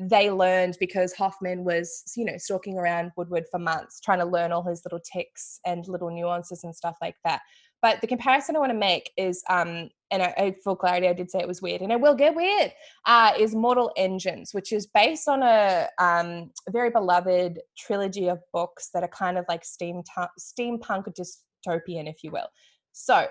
they 0.00 0.30
learned 0.30 0.78
because 0.80 1.12
Hoffman 1.12 1.62
was, 1.62 2.02
you 2.16 2.24
know, 2.24 2.38
stalking 2.38 2.78
around 2.78 3.12
Woodward 3.16 3.44
for 3.50 3.58
months, 3.58 4.00
trying 4.00 4.20
to 4.20 4.24
learn 4.24 4.50
all 4.50 4.62
his 4.62 4.82
little 4.84 5.00
ticks 5.00 5.60
and 5.66 5.86
little 5.86 6.10
nuances 6.10 6.64
and 6.64 6.74
stuff 6.74 6.96
like 7.02 7.16
that. 7.24 7.42
But 7.82 8.00
the 8.00 8.06
comparison 8.06 8.56
I 8.56 8.60
want 8.60 8.72
to 8.72 8.78
make 8.78 9.10
is, 9.18 9.42
um, 9.50 9.90
and 10.10 10.22
I, 10.22 10.54
for 10.64 10.74
clarity, 10.74 11.06
I 11.06 11.12
did 11.12 11.30
say 11.30 11.40
it 11.40 11.48
was 11.48 11.60
weird, 11.60 11.82
and 11.82 11.92
it 11.92 12.00
will 12.00 12.14
get 12.14 12.34
weird. 12.34 12.72
Uh, 13.06 13.32
is 13.38 13.54
Mortal 13.54 13.92
Engines, 13.96 14.54
which 14.54 14.72
is 14.72 14.86
based 14.86 15.28
on 15.28 15.42
a, 15.42 15.88
um, 15.98 16.50
a 16.66 16.70
very 16.70 16.90
beloved 16.90 17.60
trilogy 17.78 18.28
of 18.28 18.38
books 18.54 18.88
that 18.94 19.02
are 19.02 19.08
kind 19.08 19.36
of 19.36 19.44
like 19.48 19.64
steam 19.64 20.02
steampunk 20.38 21.04
dystopian, 21.08 22.08
if 22.08 22.24
you 22.24 22.30
will. 22.30 22.48
So 22.92 23.26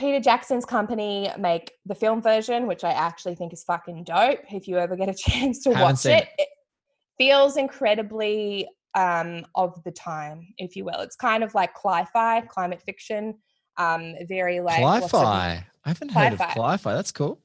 Peter 0.00 0.18
Jackson's 0.18 0.64
company 0.64 1.30
make 1.38 1.72
the 1.84 1.94
film 1.94 2.22
version, 2.22 2.66
which 2.66 2.84
I 2.84 2.92
actually 2.92 3.34
think 3.34 3.52
is 3.52 3.62
fucking 3.64 4.04
dope. 4.04 4.40
If 4.50 4.66
you 4.66 4.78
ever 4.78 4.96
get 4.96 5.10
a 5.10 5.14
chance 5.30 5.62
to 5.64 5.70
watch 5.70 5.98
seen 5.98 6.16
it, 6.16 6.28
it 6.38 6.48
feels 7.18 7.58
incredibly 7.58 8.66
um, 8.94 9.44
of 9.54 9.80
the 9.84 9.90
time, 9.92 10.48
if 10.56 10.74
you 10.74 10.86
will. 10.86 11.00
It's 11.00 11.16
kind 11.16 11.44
of 11.44 11.54
like 11.54 11.74
cli-fi, 11.74 12.40
climate 12.40 12.80
fiction, 12.80 13.34
um, 13.76 14.14
very 14.26 14.60
like 14.60 14.78
Cli-fi. 14.78 15.64
I 15.84 15.88
haven't 15.88 16.10
heard 16.12 16.32
of 16.32 16.38
Cli-fi. 16.38 16.54
Cli-fi. 16.54 16.94
That's 16.94 17.12
cool. 17.12 17.38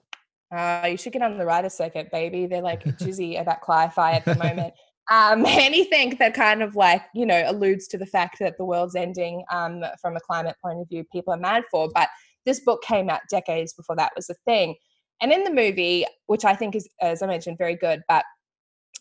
uh, 0.55 0.87
you 0.89 0.95
should 0.95 1.11
get 1.11 1.23
on 1.23 1.37
the 1.37 1.45
writer 1.45 1.69
circuit, 1.69 2.09
baby. 2.09 2.45
They're 2.45 2.61
like 2.61 2.83
jizzy 3.01 3.39
about 3.39 3.61
cli-fi 3.61 4.13
at 4.13 4.25
the 4.25 4.35
moment. 4.35 4.73
Um, 5.11 5.45
anything 5.45 6.15
that 6.17 6.33
kind 6.33 6.63
of 6.63 6.75
like 6.75 7.03
you 7.13 7.27
know 7.27 7.43
alludes 7.45 7.87
to 7.89 7.97
the 7.99 8.07
fact 8.07 8.39
that 8.39 8.57
the 8.57 8.65
world's 8.65 8.95
ending 8.95 9.43
um, 9.51 9.83
from 10.01 10.15
a 10.15 10.19
climate 10.19 10.55
point 10.59 10.79
of 10.79 10.89
view, 10.89 11.03
people 11.11 11.31
are 11.31 11.37
mad 11.37 11.61
for. 11.69 11.89
But 11.93 12.09
this 12.45 12.59
book 12.59 12.81
came 12.83 13.09
out 13.09 13.21
decades 13.29 13.73
before 13.73 13.95
that 13.95 14.13
was 14.15 14.29
a 14.29 14.35
thing. 14.45 14.75
And 15.21 15.31
in 15.31 15.43
the 15.43 15.51
movie, 15.51 16.05
which 16.27 16.45
I 16.45 16.55
think 16.55 16.75
is, 16.75 16.87
as 17.01 17.21
I 17.21 17.27
mentioned, 17.27 17.57
very 17.57 17.75
good, 17.75 18.01
but 18.07 18.25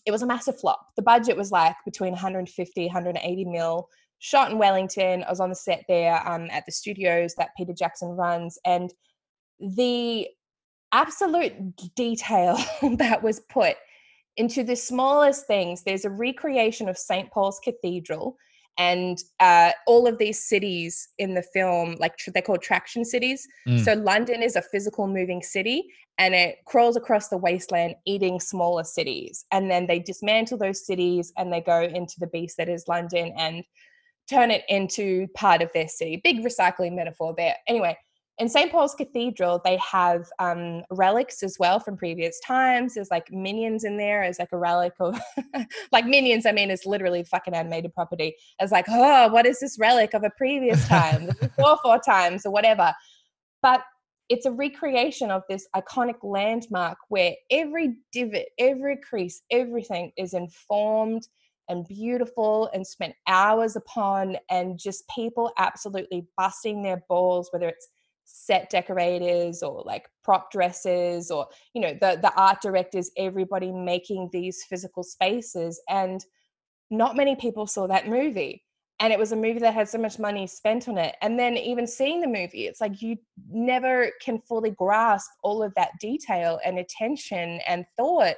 it 0.06 0.10
was 0.10 0.22
a 0.22 0.26
massive 0.26 0.58
flop. 0.58 0.80
The 0.96 1.02
budget 1.02 1.36
was 1.36 1.50
like 1.50 1.74
between 1.84 2.12
150, 2.12 2.86
180 2.86 3.44
mil. 3.46 3.88
Shot 4.20 4.50
in 4.50 4.58
Wellington. 4.58 5.24
I 5.24 5.30
was 5.30 5.40
on 5.40 5.50
the 5.50 5.54
set 5.54 5.84
there 5.88 6.26
um, 6.26 6.48
at 6.50 6.64
the 6.66 6.72
studios 6.72 7.34
that 7.36 7.50
Peter 7.56 7.74
Jackson 7.76 8.08
runs, 8.10 8.58
and 8.64 8.92
the 9.60 10.28
absolute 10.92 11.52
detail 11.94 12.56
that 12.96 13.22
was 13.22 13.40
put 13.50 13.76
into 14.36 14.64
the 14.64 14.76
smallest 14.76 15.46
things. 15.46 15.82
There's 15.82 16.04
a 16.04 16.10
recreation 16.10 16.88
of 16.88 16.96
St. 16.96 17.30
Paul's 17.30 17.60
Cathedral, 17.62 18.36
and 18.78 19.18
uh, 19.40 19.70
all 19.86 20.06
of 20.06 20.18
these 20.18 20.44
cities 20.44 21.08
in 21.18 21.34
the 21.34 21.42
film, 21.42 21.96
like 21.98 22.16
tr- 22.16 22.30
they're 22.30 22.42
called 22.42 22.62
traction 22.62 23.04
cities. 23.04 23.46
Mm. 23.68 23.84
So 23.84 23.92
London 23.94 24.42
is 24.42 24.56
a 24.56 24.62
physical 24.62 25.06
moving 25.06 25.42
city, 25.42 25.84
and 26.18 26.34
it 26.34 26.58
crawls 26.64 26.96
across 26.96 27.28
the 27.28 27.36
wasteland, 27.36 27.94
eating 28.04 28.40
smaller 28.40 28.84
cities. 28.84 29.44
And 29.52 29.70
then 29.70 29.86
they 29.86 29.98
dismantle 29.98 30.58
those 30.58 30.86
cities, 30.86 31.32
and 31.36 31.52
they 31.52 31.60
go 31.60 31.82
into 31.82 32.18
the 32.18 32.26
beast 32.28 32.56
that 32.56 32.68
is 32.68 32.88
London, 32.88 33.32
and 33.36 33.64
turn 34.28 34.50
it 34.50 34.64
into 34.68 35.28
part 35.34 35.62
of 35.62 35.70
their 35.72 35.88
city. 35.88 36.20
Big 36.22 36.44
recycling 36.44 36.94
metaphor 36.94 37.34
there. 37.36 37.56
Anyway, 37.68 37.96
in 38.38 38.48
St. 38.48 38.72
Paul's 38.72 38.94
Cathedral, 38.96 39.60
they 39.64 39.76
have 39.76 40.26
um, 40.40 40.82
relics 40.90 41.42
as 41.44 41.56
well 41.60 41.78
from 41.78 41.96
previous 41.96 42.40
times. 42.40 42.94
There's 42.94 43.10
like 43.10 43.30
minions 43.30 43.84
in 43.84 43.96
there 43.96 44.24
as 44.24 44.40
like 44.40 44.48
a 44.50 44.58
relic 44.58 44.92
of, 44.98 45.20
like 45.92 46.04
minions. 46.06 46.44
I 46.44 46.50
mean, 46.50 46.70
it's 46.70 46.84
literally 46.84 47.22
fucking 47.22 47.54
animated 47.54 47.94
property. 47.94 48.34
It's 48.58 48.72
like, 48.72 48.86
oh, 48.88 49.28
what 49.28 49.46
is 49.46 49.60
this 49.60 49.78
relic 49.78 50.14
of 50.14 50.24
a 50.24 50.30
previous 50.36 50.86
time, 50.88 51.30
four 51.56 51.78
four 51.82 52.00
times 52.00 52.44
or 52.44 52.50
whatever. 52.50 52.92
But 53.62 53.82
it's 54.28 54.46
a 54.46 54.50
recreation 54.50 55.30
of 55.30 55.42
this 55.48 55.68
iconic 55.76 56.16
landmark 56.24 56.98
where 57.10 57.34
every 57.52 57.96
divot, 58.12 58.46
every 58.58 58.96
crease, 58.96 59.42
everything 59.50 60.10
is 60.16 60.34
informed 60.34 61.28
and 61.68 61.86
beautiful 61.86 62.68
and 62.74 62.86
spent 62.86 63.14
hours 63.26 63.76
upon, 63.76 64.36
and 64.50 64.78
just 64.78 65.08
people 65.08 65.50
absolutely 65.56 66.26
busting 66.36 66.82
their 66.82 67.02
balls, 67.08 67.48
whether 67.52 67.68
it's 67.68 67.88
set 68.24 68.70
decorators 68.70 69.62
or 69.62 69.82
like 69.84 70.08
prop 70.22 70.50
dressers 70.50 71.30
or 71.30 71.46
you 71.74 71.80
know 71.80 71.92
the 72.00 72.18
the 72.22 72.32
art 72.36 72.60
directors 72.62 73.10
everybody 73.16 73.70
making 73.70 74.28
these 74.32 74.64
physical 74.64 75.02
spaces 75.02 75.80
and 75.88 76.24
not 76.90 77.16
many 77.16 77.36
people 77.36 77.66
saw 77.66 77.86
that 77.86 78.08
movie 78.08 78.62
and 79.00 79.12
it 79.12 79.18
was 79.18 79.32
a 79.32 79.36
movie 79.36 79.58
that 79.58 79.74
had 79.74 79.88
so 79.88 79.98
much 79.98 80.18
money 80.18 80.46
spent 80.46 80.88
on 80.88 80.96
it 80.96 81.16
and 81.20 81.38
then 81.38 81.56
even 81.56 81.86
seeing 81.86 82.20
the 82.20 82.26
movie 82.26 82.66
it's 82.66 82.80
like 82.80 83.02
you 83.02 83.16
never 83.50 84.10
can 84.22 84.38
fully 84.38 84.70
grasp 84.70 85.30
all 85.42 85.62
of 85.62 85.74
that 85.74 85.90
detail 86.00 86.58
and 86.64 86.78
attention 86.78 87.60
and 87.66 87.84
thought 87.96 88.36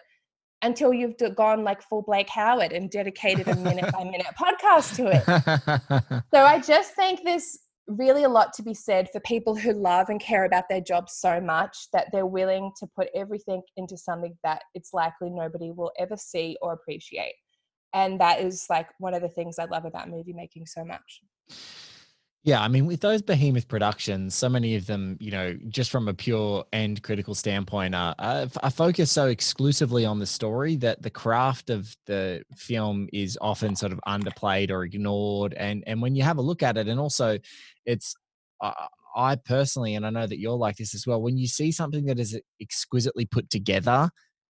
until 0.63 0.93
you've 0.93 1.17
gone 1.37 1.65
like 1.65 1.83
full 1.83 2.03
blake 2.03 2.29
howard 2.29 2.73
and 2.73 2.91
dedicated 2.91 3.47
a 3.49 3.57
minute 3.57 3.93
by 3.93 4.03
minute 4.05 4.27
podcast 4.39 4.97
to 4.97 5.07
it. 5.07 6.23
So 6.35 6.43
I 6.43 6.61
just 6.61 6.95
think 6.95 7.21
there's 7.25 7.59
really 7.89 8.25
a 8.25 8.29
lot 8.29 8.53
to 8.55 8.63
be 8.63 8.75
said 8.75 9.09
for 9.13 9.21
people 9.21 9.55
who 9.55 9.73
love 9.73 10.09
and 10.09 10.21
care 10.21 10.45
about 10.45 10.69
their 10.69 10.81
job 10.81 11.09
so 11.09 11.41
much 11.41 11.89
that 11.93 12.09
they're 12.13 12.27
willing 12.27 12.73
to 12.79 12.87
put 12.87 13.09
everything 13.15 13.63
into 13.77 13.97
something 13.97 14.37
that 14.43 14.63
it's 14.75 14.93
likely 14.93 15.31
nobody 15.31 15.71
will 15.71 15.93
ever 15.99 16.17
see 16.17 16.57
or 16.61 16.73
appreciate. 16.73 17.35
And 17.95 18.21
that 18.21 18.41
is 18.41 18.67
like 18.69 18.89
one 18.99 19.15
of 19.15 19.23
the 19.23 19.29
things 19.29 19.59
I 19.59 19.65
love 19.67 19.85
about 19.85 20.11
movie 20.11 20.33
making 20.33 20.67
so 20.67 20.85
much. 20.85 21.23
Yeah, 22.47 22.63
I 22.63 22.69
mean, 22.69 22.87
with 22.87 23.01
those 23.01 23.23
behemoth 23.23 23.67
productions, 23.67 24.37
so 24.37 24.49
many 24.49 24.77
of 24.77 24.87
them, 24.87 25.17
you 25.19 25.33
know, 25.33 25.59
just 25.69 25.91
from 25.91 26.07
a 26.07 26.15
pure 26.15 26.65
and 26.73 27.03
critical 27.03 27.35
standpoint, 27.35 27.93
are, 27.93 28.15
are, 28.21 28.71
focused 28.71 29.13
so 29.15 29.27
exclusively 29.27 30.05
on 30.05 30.21
the 30.21 30.27
story 30.27 30.77
that 30.77 31.03
the 31.03 31.11
craft 31.11 31.71
of 31.71 31.93
the 32.07 32.45
film 32.55 33.09
is 33.13 33.37
often 33.41 33.75
sort 33.75 33.91
of 33.91 33.99
underplayed 34.07 34.71
or 34.71 34.85
ignored. 34.85 35.55
And 35.55 35.83
and 35.89 36.01
when 36.01 36.15
you 36.15 36.23
have 36.23 36.39
a 36.39 36.41
look 36.41 36.63
at 36.63 36.77
it, 36.77 36.87
and 36.87 37.01
also, 37.01 37.37
it's 37.85 38.15
uh, 38.61 38.71
I 39.17 39.35
personally, 39.35 39.97
and 39.97 40.07
I 40.07 40.11
know 40.11 40.29
that 40.29 40.39
you're 40.39 40.53
like 40.53 40.77
this 40.77 40.95
as 40.95 41.05
well. 41.05 41.21
When 41.21 41.37
you 41.37 41.49
see 41.49 41.73
something 41.73 42.05
that 42.05 42.21
is 42.21 42.39
exquisitely 42.61 43.27
put 43.27 43.51
together 43.51 44.09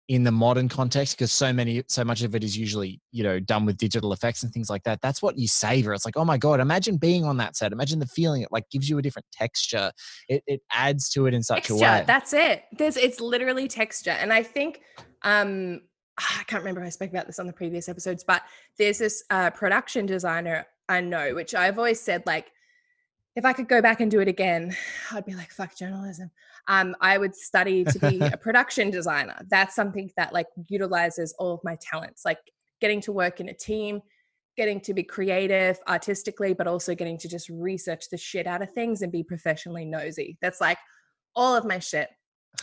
in 0.08 0.22
the 0.22 0.30
modern 0.30 0.68
context 0.68 1.16
because 1.16 1.32
so 1.32 1.52
many 1.52 1.82
so 1.88 2.04
much 2.04 2.22
of 2.22 2.34
it 2.36 2.44
is 2.44 2.56
usually 2.56 3.00
you 3.10 3.24
know 3.24 3.40
done 3.40 3.66
with 3.66 3.76
digital 3.76 4.12
effects 4.12 4.44
and 4.44 4.52
things 4.52 4.70
like 4.70 4.84
that 4.84 5.00
that's 5.02 5.20
what 5.20 5.36
you 5.36 5.48
savor 5.48 5.92
it's 5.92 6.04
like 6.04 6.16
oh 6.16 6.24
my 6.24 6.38
god 6.38 6.60
imagine 6.60 6.96
being 6.96 7.24
on 7.24 7.36
that 7.36 7.56
set 7.56 7.72
imagine 7.72 7.98
the 7.98 8.06
feeling 8.06 8.40
it 8.42 8.48
like 8.52 8.62
gives 8.70 8.88
you 8.88 8.98
a 8.98 9.02
different 9.02 9.26
texture 9.32 9.90
it, 10.28 10.44
it 10.46 10.60
adds 10.72 11.08
to 11.08 11.26
it 11.26 11.34
in 11.34 11.42
such 11.42 11.56
texture, 11.56 11.74
a 11.74 11.76
way 11.76 12.04
That's 12.06 12.32
it. 12.32 12.64
There's 12.72 12.96
it's 12.96 13.20
literally 13.20 13.68
texture. 13.68 14.10
And 14.10 14.32
I 14.32 14.42
think 14.42 14.80
um 15.22 15.82
I 16.18 16.44
can't 16.46 16.62
remember 16.62 16.80
if 16.80 16.86
I 16.86 16.90
spoke 16.90 17.10
about 17.10 17.26
this 17.26 17.38
on 17.38 17.46
the 17.46 17.52
previous 17.52 17.88
episodes, 17.90 18.24
but 18.24 18.42
there's 18.78 18.98
this 18.98 19.22
uh, 19.28 19.50
production 19.50 20.06
designer 20.06 20.66
I 20.88 21.00
know, 21.00 21.34
which 21.34 21.54
I've 21.54 21.78
always 21.78 22.00
said 22.00 22.22
like 22.26 22.52
if 23.34 23.44
I 23.44 23.52
could 23.52 23.68
go 23.68 23.82
back 23.82 24.00
and 24.00 24.10
do 24.10 24.20
it 24.20 24.28
again, 24.28 24.74
I'd 25.12 25.26
be 25.26 25.34
like, 25.34 25.50
fuck 25.50 25.76
journalism. 25.76 26.30
Um, 26.68 26.96
I 27.00 27.18
would 27.18 27.34
study 27.34 27.84
to 27.92 27.98
be 27.98 28.20
a 28.20 28.36
production 28.36 28.90
designer. 28.90 29.36
That's 29.48 29.74
something 29.74 30.10
that 30.16 30.32
like 30.32 30.46
utilizes 30.68 31.34
all 31.38 31.54
of 31.54 31.60
my 31.64 31.76
talents, 31.80 32.24
like 32.24 32.38
getting 32.80 33.00
to 33.02 33.12
work 33.12 33.40
in 33.40 33.48
a 33.48 33.54
team, 33.54 34.00
getting 34.56 34.80
to 34.80 34.94
be 34.94 35.02
creative 35.02 35.78
artistically, 35.88 36.54
but 36.54 36.66
also 36.66 36.94
getting 36.94 37.18
to 37.18 37.28
just 37.28 37.48
research 37.48 38.08
the 38.10 38.16
shit 38.16 38.46
out 38.46 38.62
of 38.62 38.72
things 38.72 39.02
and 39.02 39.12
be 39.12 39.22
professionally 39.22 39.84
nosy. 39.84 40.38
That's 40.40 40.60
like 40.60 40.78
all 41.34 41.54
of 41.54 41.64
my 41.64 41.78
shit. 41.78 42.08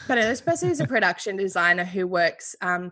But 0.08 0.16
this 0.16 0.42
person 0.42 0.70
is 0.70 0.80
a 0.80 0.88
production 0.88 1.38
designer 1.38 1.86
who 1.86 2.08
works 2.08 2.56
um, 2.62 2.92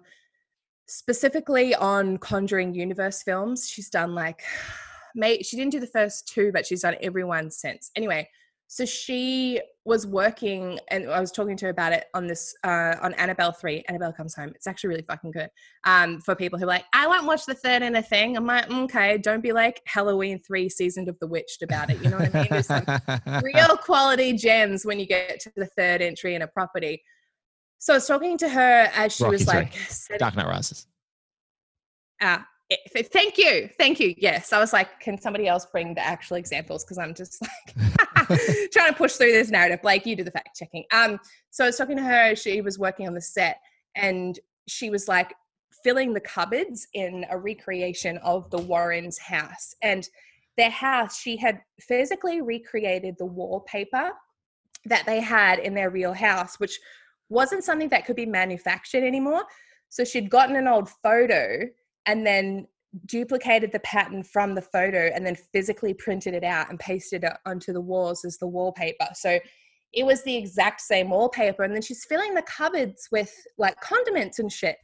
specifically 0.88 1.74
on 1.74 2.18
Conjuring 2.20 2.76
Universe 2.76 3.24
films. 3.24 3.68
She's 3.68 3.90
done 3.90 4.14
like, 4.14 4.44
mate, 5.16 5.46
she 5.46 5.58
didn't 5.58 5.72
do 5.72 5.80
the 5.80 5.88
first 5.88 6.28
two, 6.28 6.52
but 6.54 6.66
she's 6.66 6.82
done 6.82 6.96
everyone 7.02 7.50
since. 7.50 7.92
Anyway, 7.96 8.30
so 8.74 8.86
she 8.86 9.60
was 9.84 10.08
working, 10.08 10.80
and 10.92 11.12
I 11.12 11.20
was 11.20 11.30
talking 11.30 11.58
to 11.58 11.66
her 11.66 11.72
about 11.72 11.92
it 11.92 12.06
on 12.14 12.26
this 12.26 12.56
uh, 12.64 12.96
on 13.02 13.14
Annabelle 13.16 13.52
three. 13.52 13.84
Annabelle 13.90 14.14
comes 14.14 14.34
home. 14.34 14.54
It's 14.56 14.66
actually 14.66 14.92
really 14.92 15.02
fucking 15.10 15.32
good. 15.32 15.50
Um, 15.84 16.22
for 16.22 16.36
people 16.36 16.58
who 16.58 16.64
are 16.64 16.70
like, 16.70 16.86
I 16.94 17.06
won't 17.06 17.26
watch 17.26 17.46
the 17.46 17.54
third 17.54 17.82
in 17.82 17.98
a 17.98 18.02
thing. 18.02 18.38
I'm 18.38 18.46
like, 18.46 18.70
"Mm, 18.70 18.86
okay, 18.86 19.18
don't 19.18 19.42
be 19.44 19.52
like 19.52 19.82
Halloween 19.88 20.40
three, 20.40 20.70
seasoned 20.70 21.10
of 21.10 21.20
the 21.20 21.28
witched 21.28 21.64
about 21.64 21.90
it. 21.90 22.02
You 22.02 22.12
know 22.12 22.18
what 22.20 22.34
I 22.34 22.40
mean? 22.40 22.48
There's 22.50 22.68
some 22.68 22.86
real 23.44 23.76
quality 23.76 24.32
gems 24.38 24.86
when 24.86 25.02
you 25.02 25.06
get 25.06 25.42
to 25.42 25.52
the 25.58 25.66
third 25.66 26.02
entry 26.02 26.36
in 26.36 26.42
a 26.42 26.48
property. 26.48 27.04
So 27.80 27.92
I 27.96 27.98
was 27.98 28.08
talking 28.08 28.38
to 28.38 28.48
her 28.48 28.90
as 28.96 29.14
she 29.14 29.26
Rocky 29.26 29.34
was 29.34 29.44
three. 29.44 29.54
like, 29.54 29.74
said- 29.90 30.20
Dark 30.20 30.38
Knight 30.38 30.48
Rises. 30.48 30.88
Ah, 32.22 32.48
thank 33.12 33.38
you, 33.38 33.70
thank 33.78 34.00
you. 34.00 34.14
Yes, 34.18 34.54
I 34.54 34.60
was 34.60 34.74
like, 34.74 35.00
can 35.00 35.20
somebody 35.20 35.48
else 35.48 35.66
bring 35.66 35.94
the 35.94 36.06
actual 36.06 36.38
examples? 36.38 36.84
Because 36.84 36.98
I'm 36.98 37.14
just 37.14 37.42
like 37.42 38.30
trying 38.72 38.92
to 38.92 38.96
push 38.98 39.14
through 39.14 39.32
this 39.32 39.50
narrative. 39.50 39.80
Like 39.84 40.06
you 40.06 40.16
do 40.16 40.24
the 40.24 40.32
fact 40.32 40.56
checking. 40.56 40.86
Um, 40.94 41.20
so 41.50 41.66
I 41.66 41.68
was 41.68 41.78
talking 41.78 41.98
to 41.98 42.04
her. 42.04 42.36
She 42.36 42.62
was 42.62 42.80
working 42.80 43.08
on 43.08 43.14
the 43.14 43.22
set, 43.22 43.58
and 43.96 44.40
she 44.68 44.90
was 44.90 45.08
like 45.08 45.34
filling 45.84 46.14
the 46.14 46.20
cupboards 46.20 46.88
in 46.94 47.26
a 47.30 47.38
recreation 47.38 48.18
of 48.20 48.50
the 48.52 48.60
Warrens' 48.60 49.18
house, 49.18 49.76
and 49.82 50.08
their 50.58 50.70
house. 50.70 51.20
She 51.20 51.38
had 51.38 51.62
physically 51.80 52.42
recreated 52.42 53.16
the 53.18 53.26
wallpaper 53.26 54.12
that 54.86 55.06
they 55.06 55.20
had 55.20 55.60
in 55.60 55.74
their 55.74 55.90
real 55.90 56.14
house, 56.14 56.60
which 56.60 56.80
wasn't 57.30 57.64
something 57.64 57.90
that 57.90 58.06
could 58.06 58.16
be 58.16 58.26
manufactured 58.26 59.04
anymore. 59.04 59.44
So 59.90 60.04
she'd 60.04 60.30
gotten 60.30 60.56
an 60.56 60.68
old 60.68 60.90
photo 60.90 61.68
and 62.06 62.26
then 62.26 62.68
duplicated 63.06 63.72
the 63.72 63.80
pattern 63.80 64.24
from 64.24 64.54
the 64.54 64.62
photo 64.62 65.10
and 65.14 65.26
then 65.26 65.36
physically 65.36 65.94
printed 65.94 66.34
it 66.34 66.44
out 66.44 66.70
and 66.70 66.80
pasted 66.80 67.24
it 67.24 67.34
onto 67.46 67.72
the 67.72 67.82
walls 67.82 68.26
as 68.26 68.38
the 68.38 68.48
wallpaper. 68.48 69.08
So 69.14 69.40
it 69.94 70.06
was 70.06 70.24
the 70.24 70.36
exact 70.36 70.82
same 70.82 71.10
wallpaper. 71.10 71.64
And 71.64 71.74
then 71.74 71.82
she's 71.82 72.06
filling 72.06 72.34
the 72.34 72.44
cupboards 72.44 73.08
with 73.12 73.34
like 73.58 73.80
condiments 73.82 74.40
and 74.40 74.52
shit. 74.52 74.78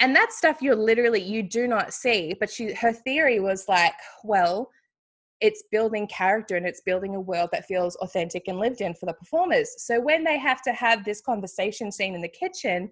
And 0.00 0.14
that 0.14 0.32
stuff 0.32 0.62
you're 0.62 0.76
literally 0.76 1.20
you 1.20 1.42
do 1.42 1.66
not 1.66 1.92
see. 1.92 2.34
But 2.38 2.50
she 2.50 2.72
her 2.74 2.92
theory 2.92 3.40
was 3.40 3.64
like, 3.68 3.94
well, 4.24 4.70
it's 5.40 5.64
building 5.70 6.06
character 6.06 6.56
and 6.56 6.66
it's 6.66 6.80
building 6.80 7.14
a 7.14 7.20
world 7.20 7.50
that 7.52 7.64
feels 7.64 7.96
authentic 7.96 8.44
and 8.48 8.58
lived 8.58 8.80
in 8.80 8.94
for 8.94 9.06
the 9.06 9.12
performers. 9.12 9.70
So 9.78 10.00
when 10.00 10.24
they 10.24 10.38
have 10.38 10.62
to 10.62 10.72
have 10.72 11.04
this 11.04 11.20
conversation 11.20 11.92
scene 11.92 12.14
in 12.14 12.22
the 12.22 12.28
kitchen 12.28 12.90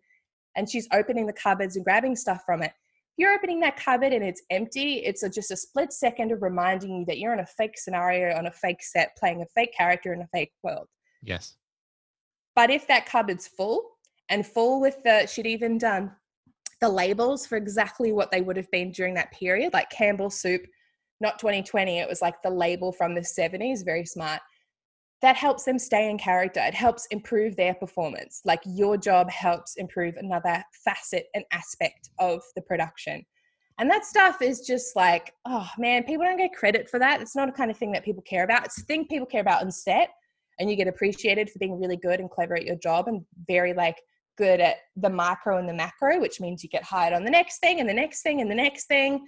and 0.57 0.69
she's 0.69 0.89
opening 0.93 1.27
the 1.27 1.33
cupboards 1.33 1.77
and 1.77 1.85
grabbing 1.85 2.17
stuff 2.17 2.43
from 2.47 2.63
it, 2.63 2.73
you're 3.17 3.35
opening 3.35 3.61
that 3.61 3.77
cupboard 3.77 4.13
and 4.13 4.25
it's 4.25 4.43
empty. 4.51 4.97
It's 4.99 5.23
a, 5.23 5.31
just 5.31 5.51
a 5.51 5.57
split 5.57 5.93
second 5.93 6.33
of 6.33 6.43
reminding 6.43 6.99
you 6.99 7.05
that 7.07 7.19
you're 7.19 7.33
in 7.33 7.41
a 7.41 7.47
fake 7.47 7.79
scenario 7.79 8.37
on 8.37 8.47
a 8.47 8.53
fake 8.53 8.83
set, 8.83 9.17
playing 9.17 9.43
a 9.43 9.47
fake 9.47 9.75
character 9.77 10.13
in 10.13 10.21
a 10.21 10.27
fake 10.29 10.53
world. 10.63 10.87
Yes. 11.23 11.55
But 12.55 12.71
if 12.71 12.87
that 12.89 13.07
cupboard's 13.07 13.49
full 13.49 13.91
and 14.29 14.47
full 14.47 14.81
with 14.81 15.03
the, 15.05 15.27
she'd 15.27 15.47
even 15.47 15.79
done 15.79 16.13
the 16.81 16.89
labels 16.89 17.47
for 17.47 17.57
exactly 17.57 18.13
what 18.13 18.31
they 18.31 18.43
would 18.43 18.57
have 18.57 18.71
been 18.71 18.93
during 18.93 19.15
that 19.15 19.33
period, 19.33 19.73
like 19.73 19.89
Campbell 19.91 20.31
soup, 20.31 20.63
not 21.21 21.39
2020, 21.39 21.99
it 21.99 22.09
was 22.09 22.21
like 22.21 22.43
the 22.43 22.51
label 22.51 22.93
from 22.93 23.15
the 23.15 23.23
70s, 23.23 23.85
very 23.85 24.05
smart. 24.05 24.41
That 25.27 25.35
helps 25.35 25.65
them 25.65 25.77
stay 25.77 26.09
in 26.09 26.19
character. 26.19 26.61
It 26.61 26.73
helps 26.73 27.07
improve 27.07 27.57
their 27.57 27.75
performance. 27.75 28.43
Like 28.45 28.61
your 28.65 28.97
job 28.97 29.29
helps 29.29 29.75
improve 29.75 30.15
another 30.19 30.63
facet 30.85 31.27
and 31.35 31.45
aspect 31.51 32.11
of 32.21 32.43
the 32.55 32.63
production. 32.63 33.27
And 33.81 33.91
that 33.91 34.05
stuff 34.05 34.41
is 34.41 34.61
just 34.61 34.95
like, 34.95 35.33
oh 35.45 35.69
man, 35.79 36.05
people 36.05 36.25
don't 36.25 36.37
get 36.37 36.53
credit 36.53 36.89
for 36.89 37.01
that. 37.01 37.21
It's 37.21 37.35
not 37.35 37.49
a 37.49 37.53
kind 37.53 37.73
of 37.73 37.77
thing 37.77 37.91
that 37.91 38.05
people 38.05 38.23
care 38.23 38.45
about. 38.45 38.67
It's 38.67 38.81
a 38.81 38.85
thing 38.85 39.09
people 39.09 39.27
care 39.27 39.41
about 39.41 39.63
on 39.63 39.73
set, 39.73 40.11
and 40.61 40.71
you 40.71 40.77
get 40.77 40.87
appreciated 40.87 41.51
for 41.51 41.59
being 41.59 41.81
really 41.81 41.97
good 41.97 42.21
and 42.21 42.31
clever 42.31 42.55
at 42.55 42.65
your 42.65 42.77
job 42.77 43.09
and 43.09 43.25
very 43.49 43.75
like 43.75 44.01
good 44.39 44.61
at 44.61 44.77
the 44.95 45.11
micro 45.11 45.59
and 45.59 45.69
the 45.69 45.75
macro, 45.75 46.21
which 46.21 46.41
means 46.41 46.63
you 46.63 46.69
get 46.69 46.85
hired 46.85 47.13
on 47.13 47.25
the 47.25 47.31
next 47.33 47.59
thing 47.59 47.81
and 47.81 47.89
the 47.89 47.95
next 47.95 48.23
thing 48.23 48.41
and 48.41 48.49
the 48.49 48.55
next 48.55 48.87
thing. 48.87 49.27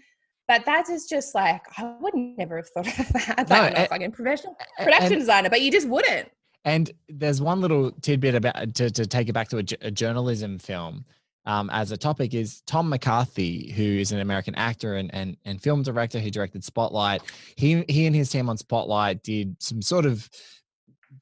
But 0.49 0.65
that 0.65 0.89
is 0.89 1.07
just 1.07 1.35
like 1.35 1.61
I 1.79 1.95
would 2.01 2.15
never 2.15 2.57
have 2.57 2.69
thought 2.71 2.87
of 2.99 3.09
that. 3.13 3.47
No, 3.49 3.55
like, 3.57 3.63
I'm 3.63 3.73
not 3.73 3.79
and- 3.79 3.89
fucking 3.89 4.13
professional 4.13 4.57
and- 4.79 4.85
production 4.87 5.19
designer, 5.19 5.51
but 5.51 5.61
you 5.61 5.71
just 5.71 5.89
wouldn't. 5.89 6.29
And 6.65 6.91
there's 7.09 7.41
one 7.41 7.61
little 7.61 7.93
tidbit 8.03 8.35
about 8.35 8.75
to, 8.75 8.91
to 8.91 9.07
take 9.07 9.29
it 9.29 9.33
back 9.33 9.49
to 9.51 9.59
a 9.59 9.91
journalism 9.91 10.59
film 10.59 11.05
um, 11.47 11.71
as 11.71 11.93
a 11.93 11.97
topic 11.97 12.35
is 12.35 12.61
Tom 12.67 12.91
McCarthy, 12.91 13.73
who 13.73 13.83
is 13.83 14.13
an 14.13 14.21
American 14.21 14.55
actor 14.57 14.97
and, 14.97 15.13
and 15.15 15.37
and 15.47 15.63
film 15.63 15.83
director 15.83 16.19
who 16.19 16.31
directed 16.31 16.63
Spotlight. 16.65 17.23
He 17.57 17.85
he 17.89 18.07
and 18.07 18.15
his 18.15 18.29
team 18.29 18.51
on 18.51 18.59
Spotlight 18.59 19.23
did 19.23 19.57
some 19.63 19.81
sort 19.81 20.05
of 20.05 20.29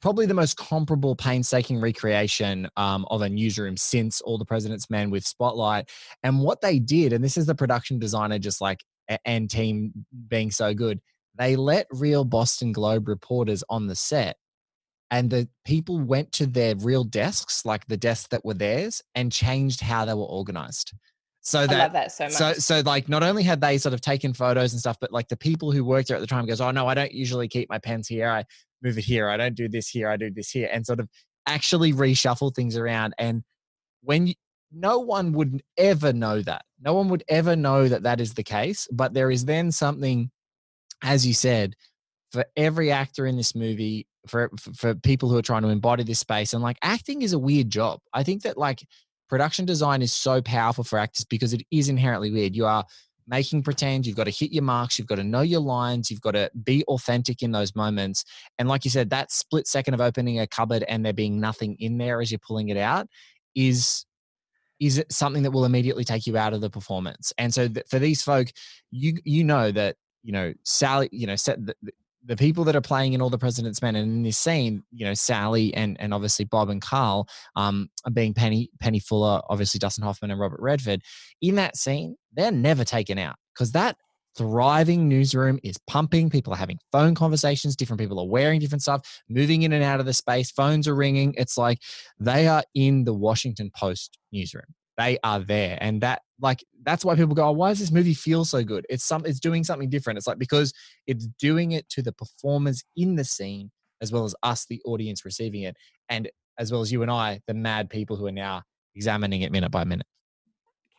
probably 0.00 0.26
the 0.26 0.34
most 0.34 0.56
comparable, 0.56 1.14
painstaking 1.14 1.80
recreation 1.80 2.68
um, 2.76 3.06
of 3.10 3.22
a 3.22 3.28
newsroom 3.28 3.76
since 3.76 4.20
All 4.22 4.36
the 4.36 4.44
President's 4.44 4.90
Men 4.90 5.10
with 5.10 5.24
Spotlight. 5.24 5.90
And 6.24 6.40
what 6.40 6.60
they 6.60 6.80
did, 6.80 7.12
and 7.12 7.22
this 7.22 7.36
is 7.36 7.46
the 7.46 7.54
production 7.54 7.98
designer 8.00 8.38
just 8.40 8.60
like 8.60 8.80
a- 8.80 8.84
and 9.24 9.50
team 9.50 10.06
being 10.28 10.50
so 10.50 10.74
good, 10.74 11.00
they 11.36 11.56
let 11.56 11.86
real 11.90 12.24
Boston 12.24 12.72
Globe 12.72 13.08
reporters 13.08 13.62
on 13.68 13.86
the 13.86 13.94
set 13.94 14.36
and 15.10 15.30
the 15.30 15.48
people 15.64 16.00
went 16.00 16.32
to 16.32 16.46
their 16.46 16.74
real 16.76 17.04
desks, 17.04 17.64
like 17.64 17.86
the 17.86 17.96
desks 17.96 18.28
that 18.28 18.44
were 18.44 18.54
theirs, 18.54 19.02
and 19.14 19.30
changed 19.30 19.80
how 19.80 20.04
they 20.04 20.14
were 20.14 20.24
organized. 20.24 20.92
So 21.42 21.64
that, 21.68 21.92
that 21.92 22.10
so 22.10 22.24
much. 22.24 22.32
so 22.32 22.52
so 22.54 22.80
like 22.80 23.08
not 23.08 23.22
only 23.22 23.44
had 23.44 23.60
they 23.60 23.78
sort 23.78 23.94
of 23.94 24.00
taken 24.00 24.34
photos 24.34 24.72
and 24.72 24.80
stuff, 24.80 24.96
but 25.00 25.12
like 25.12 25.28
the 25.28 25.36
people 25.36 25.70
who 25.70 25.84
worked 25.84 26.08
there 26.08 26.16
at 26.16 26.20
the 26.20 26.26
time 26.26 26.44
goes, 26.44 26.60
oh 26.60 26.72
no, 26.72 26.88
I 26.88 26.94
don't 26.94 27.12
usually 27.12 27.46
keep 27.46 27.70
my 27.70 27.78
pens 27.78 28.08
here. 28.08 28.28
I 28.28 28.44
move 28.82 28.98
it 28.98 29.04
here. 29.04 29.28
I 29.28 29.36
don't 29.36 29.54
do 29.54 29.68
this 29.68 29.88
here. 29.88 30.08
I 30.08 30.16
do 30.16 30.30
this 30.30 30.50
here, 30.50 30.68
and 30.72 30.84
sort 30.84 30.98
of 30.98 31.08
actually 31.46 31.92
reshuffle 31.92 32.52
things 32.52 32.76
around. 32.76 33.14
And 33.18 33.44
when 34.02 34.26
you, 34.26 34.34
no 34.76 34.98
one 34.98 35.32
would 35.32 35.62
ever 35.76 36.12
know 36.12 36.42
that, 36.42 36.64
no 36.80 36.94
one 36.94 37.08
would 37.08 37.24
ever 37.28 37.56
know 37.56 37.88
that 37.88 38.02
that 38.02 38.20
is 38.20 38.34
the 38.34 38.42
case. 38.44 38.86
But 38.92 39.14
there 39.14 39.30
is 39.30 39.44
then 39.44 39.72
something, 39.72 40.30
as 41.02 41.26
you 41.26 41.34
said, 41.34 41.74
for 42.32 42.44
every 42.56 42.90
actor 42.90 43.26
in 43.26 43.36
this 43.36 43.54
movie 43.54 44.06
for 44.26 44.50
for- 44.74 44.94
people 44.94 45.28
who 45.28 45.36
are 45.36 45.42
trying 45.42 45.62
to 45.62 45.68
embody 45.68 46.02
this 46.02 46.20
space 46.20 46.52
and 46.52 46.62
like 46.62 46.78
acting 46.82 47.22
is 47.22 47.32
a 47.32 47.38
weird 47.38 47.70
job 47.70 48.00
i 48.12 48.22
think 48.22 48.42
that 48.42 48.58
like 48.58 48.84
production 49.28 49.64
design 49.64 50.02
is 50.02 50.12
so 50.12 50.42
powerful 50.42 50.84
for 50.84 50.98
actors 50.98 51.24
because 51.24 51.52
it 51.52 51.62
is 51.70 51.88
inherently 51.88 52.30
weird 52.30 52.54
you 52.54 52.66
are 52.66 52.84
making 53.28 53.62
pretend 53.62 54.06
you've 54.06 54.16
got 54.16 54.24
to 54.24 54.30
hit 54.30 54.52
your 54.52 54.62
marks 54.62 54.98
you've 54.98 55.08
got 55.08 55.16
to 55.16 55.24
know 55.24 55.40
your 55.40 55.60
lines 55.60 56.10
you've 56.10 56.20
got 56.20 56.32
to 56.32 56.50
be 56.64 56.84
authentic 56.84 57.42
in 57.42 57.52
those 57.52 57.74
moments 57.74 58.24
and 58.58 58.68
like 58.68 58.84
you 58.84 58.90
said 58.90 59.10
that 59.10 59.32
split 59.32 59.66
second 59.66 59.94
of 59.94 60.00
opening 60.00 60.40
a 60.40 60.46
cupboard 60.46 60.84
and 60.88 61.04
there 61.04 61.12
being 61.12 61.40
nothing 61.40 61.76
in 61.78 61.98
there 61.98 62.20
as 62.20 62.30
you're 62.30 62.38
pulling 62.38 62.68
it 62.68 62.76
out 62.76 63.06
is 63.54 64.04
is 64.80 64.98
it 64.98 65.10
something 65.12 65.42
that 65.42 65.50
will 65.50 65.64
immediately 65.64 66.04
take 66.04 66.26
you 66.26 66.36
out 66.36 66.52
of 66.52 66.60
the 66.60 66.70
performance? 66.70 67.32
And 67.38 67.52
so 67.52 67.68
th- 67.68 67.86
for 67.88 67.98
these 67.98 68.22
folk 68.22 68.48
you 68.90 69.14
you 69.24 69.44
know 69.44 69.70
that 69.72 69.96
you 70.22 70.32
know 70.32 70.52
sally 70.64 71.08
you 71.12 71.26
know 71.26 71.36
set 71.36 71.64
the, 71.64 71.74
the- 71.82 71.92
people 72.36 72.64
that 72.64 72.74
are 72.74 72.80
playing 72.80 73.12
in 73.12 73.22
all 73.22 73.30
the 73.30 73.38
president's 73.38 73.80
men 73.80 73.94
and 73.94 74.10
in 74.10 74.22
this 74.24 74.36
scene 74.36 74.82
you 74.90 75.06
know 75.06 75.14
sally 75.14 75.72
and 75.74 75.96
and 76.00 76.12
obviously 76.12 76.44
bob 76.44 76.68
and 76.68 76.82
carl 76.82 77.28
um 77.54 77.88
being 78.12 78.34
penny 78.34 78.68
penny 78.80 78.98
fuller 78.98 79.40
obviously 79.48 79.78
dustin 79.78 80.02
hoffman 80.02 80.32
and 80.32 80.40
robert 80.40 80.58
redford 80.60 81.00
in 81.40 81.54
that 81.54 81.76
scene 81.76 82.16
they're 82.34 82.50
never 82.50 82.82
taken 82.82 83.16
out 83.16 83.36
because 83.54 83.70
that 83.70 83.96
thriving 84.36 85.08
newsroom 85.08 85.58
is 85.62 85.76
pumping. 85.86 86.30
People 86.30 86.52
are 86.52 86.56
having 86.56 86.78
phone 86.92 87.14
conversations. 87.14 87.76
Different 87.76 88.00
people 88.00 88.20
are 88.20 88.26
wearing 88.26 88.60
different 88.60 88.82
stuff 88.82 89.22
moving 89.28 89.62
in 89.62 89.72
and 89.72 89.84
out 89.84 90.00
of 90.00 90.06
the 90.06 90.14
space. 90.14 90.50
Phones 90.50 90.86
are 90.86 90.94
ringing. 90.94 91.34
It's 91.36 91.56
like 91.56 91.80
they 92.18 92.46
are 92.46 92.62
in 92.74 93.04
the 93.04 93.14
washington 93.14 93.70
post 93.74 94.18
newsroom. 94.32 94.74
They 94.98 95.18
are 95.22 95.40
there. 95.40 95.78
And 95.80 96.00
that 96.02 96.22
like 96.40 96.64
that's 96.82 97.04
why 97.04 97.14
people 97.14 97.34
go 97.34 97.48
oh, 97.48 97.52
why 97.52 97.70
does 97.70 97.80
this 97.80 97.90
movie 97.90 98.14
feel 98.14 98.44
so 98.44 98.62
good? 98.62 98.86
It's 98.88 99.04
some 99.04 99.24
it's 99.26 99.40
doing 99.40 99.64
something 99.64 99.90
different. 99.90 100.18
It's 100.18 100.26
like 100.26 100.38
because 100.38 100.72
it's 101.06 101.26
doing 101.38 101.72
it 101.72 101.88
to 101.90 102.02
the 102.02 102.12
performers 102.12 102.82
in 102.96 103.16
the 103.16 103.24
scene 103.24 103.70
as 104.00 104.12
well 104.12 104.24
as 104.24 104.34
us 104.42 104.66
the 104.66 104.80
audience 104.84 105.24
receiving 105.24 105.62
it 105.62 105.76
and 106.08 106.28
as 106.58 106.72
well 106.72 106.80
as 106.80 106.92
you 106.92 107.02
and 107.02 107.10
i 107.10 107.40
the 107.46 107.54
mad 107.54 107.88
people 107.90 108.16
who 108.16 108.26
are 108.26 108.32
now 108.32 108.62
examining 108.94 109.42
it 109.42 109.52
minute 109.52 109.70
by 109.70 109.84
minute 109.84 110.06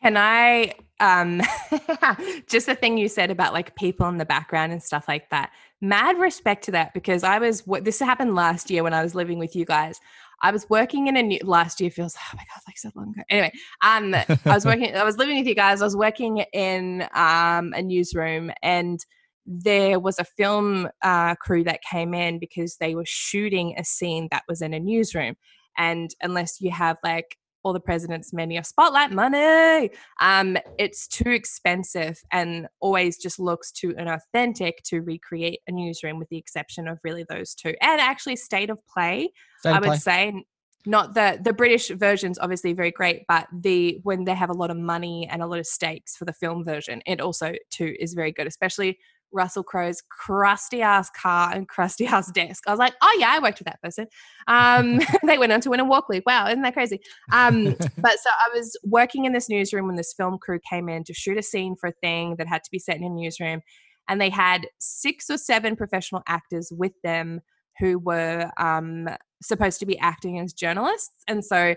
Can 0.02 0.16
I 0.16 0.74
um 1.00 1.40
just 2.48 2.66
the 2.66 2.74
thing 2.74 2.98
you 2.98 3.08
said 3.08 3.30
about 3.30 3.52
like 3.52 3.76
people 3.76 4.08
in 4.08 4.18
the 4.18 4.24
background 4.24 4.72
and 4.72 4.82
stuff 4.82 5.06
like 5.08 5.30
that. 5.30 5.50
Mad 5.80 6.18
respect 6.18 6.64
to 6.64 6.72
that 6.72 6.92
because 6.92 7.22
I 7.22 7.38
was 7.38 7.66
wo- 7.66 7.80
this 7.80 8.00
happened 8.00 8.34
last 8.34 8.70
year 8.70 8.82
when 8.82 8.94
I 8.94 9.02
was 9.02 9.14
living 9.14 9.38
with 9.38 9.54
you 9.54 9.64
guys. 9.64 10.00
I 10.42 10.50
was 10.50 10.68
working 10.70 11.08
in 11.08 11.16
a 11.16 11.22
new 11.22 11.38
last 11.42 11.80
year 11.80 11.90
feels 11.90 12.16
oh 12.16 12.36
my 12.36 12.42
god 12.42 12.62
like 12.66 12.78
so 12.78 12.90
long 12.94 13.10
ago. 13.10 13.22
Anyway, 13.28 13.52
um 13.82 14.14
I 14.14 14.54
was 14.54 14.64
working 14.64 14.94
I 14.96 15.04
was 15.04 15.18
living 15.18 15.38
with 15.38 15.46
you 15.46 15.54
guys. 15.54 15.82
I 15.82 15.84
was 15.84 15.96
working 15.96 16.38
in 16.52 17.02
um 17.14 17.72
a 17.74 17.82
newsroom 17.82 18.50
and 18.62 18.98
there 19.46 19.98
was 19.98 20.18
a 20.18 20.24
film 20.24 20.88
uh, 21.02 21.34
crew 21.36 21.64
that 21.64 21.80
came 21.80 22.12
in 22.12 22.38
because 22.38 22.76
they 22.76 22.94
were 22.94 23.06
shooting 23.06 23.74
a 23.78 23.84
scene 23.84 24.28
that 24.30 24.42
was 24.46 24.60
in 24.60 24.74
a 24.74 24.80
newsroom 24.80 25.36
and 25.78 26.10
unless 26.20 26.60
you 26.60 26.70
have 26.70 26.98
like 27.02 27.38
all 27.68 27.74
the 27.74 27.80
president's 27.80 28.32
many 28.32 28.56
of 28.56 28.64
spotlight 28.64 29.12
money 29.12 29.90
um 30.20 30.56
it's 30.78 31.06
too 31.06 31.28
expensive 31.28 32.18
and 32.32 32.66
always 32.80 33.18
just 33.18 33.38
looks 33.38 33.70
too 33.70 33.92
inauthentic 33.92 34.78
to 34.82 35.02
recreate 35.02 35.60
a 35.68 35.72
newsroom 35.72 36.18
with 36.18 36.30
the 36.30 36.38
exception 36.38 36.88
of 36.88 36.98
really 37.04 37.26
those 37.28 37.54
two 37.54 37.74
and 37.82 38.00
actually 38.00 38.36
state 38.36 38.70
of 38.70 38.78
play 38.86 39.30
State 39.58 39.70
i 39.70 39.76
of 39.76 39.82
would 39.82 39.88
play. 39.88 39.96
say 39.98 40.44
not 40.86 41.12
the 41.12 41.38
the 41.44 41.52
british 41.52 41.90
version's 41.90 42.38
obviously 42.38 42.72
very 42.72 42.90
great 42.90 43.24
but 43.28 43.46
the 43.52 44.00
when 44.02 44.24
they 44.24 44.34
have 44.34 44.48
a 44.48 44.54
lot 44.54 44.70
of 44.70 44.78
money 44.78 45.28
and 45.30 45.42
a 45.42 45.46
lot 45.46 45.58
of 45.58 45.66
stakes 45.66 46.16
for 46.16 46.24
the 46.24 46.32
film 46.32 46.64
version 46.64 47.02
it 47.04 47.20
also 47.20 47.52
too 47.68 47.94
is 48.00 48.14
very 48.14 48.32
good 48.32 48.46
especially 48.46 48.98
Russell 49.32 49.62
Crowe's 49.62 50.02
crusty 50.10 50.82
ass 50.82 51.10
car 51.10 51.52
and 51.52 51.68
crusty 51.68 52.06
ass 52.06 52.30
desk. 52.32 52.64
I 52.66 52.70
was 52.70 52.78
like, 52.78 52.94
oh 53.02 53.16
yeah, 53.18 53.30
I 53.30 53.38
worked 53.40 53.58
with 53.58 53.66
that 53.66 53.82
person. 53.82 54.06
Um, 54.46 55.00
they 55.26 55.38
went 55.38 55.52
on 55.52 55.60
to 55.62 55.70
win 55.70 55.80
a 55.80 55.84
Walkley. 55.84 56.22
Wow, 56.26 56.46
isn't 56.48 56.62
that 56.62 56.74
crazy? 56.74 57.00
Um, 57.32 57.64
but 57.98 58.18
so 58.18 58.30
I 58.30 58.56
was 58.56 58.76
working 58.84 59.24
in 59.24 59.32
this 59.32 59.48
newsroom 59.48 59.86
when 59.86 59.96
this 59.96 60.14
film 60.16 60.38
crew 60.38 60.60
came 60.68 60.88
in 60.88 61.04
to 61.04 61.14
shoot 61.14 61.38
a 61.38 61.42
scene 61.42 61.76
for 61.80 61.88
a 61.88 61.94
thing 62.02 62.36
that 62.38 62.46
had 62.46 62.64
to 62.64 62.70
be 62.70 62.78
set 62.78 62.96
in 62.96 63.04
a 63.04 63.10
newsroom, 63.10 63.60
and 64.08 64.20
they 64.20 64.30
had 64.30 64.66
six 64.78 65.30
or 65.30 65.36
seven 65.36 65.76
professional 65.76 66.22
actors 66.26 66.72
with 66.76 66.92
them 67.02 67.40
who 67.78 67.98
were 67.98 68.50
um, 68.58 69.08
supposed 69.40 69.78
to 69.78 69.86
be 69.86 69.98
acting 69.98 70.38
as 70.40 70.52
journalists, 70.52 71.22
and 71.28 71.44
so 71.44 71.74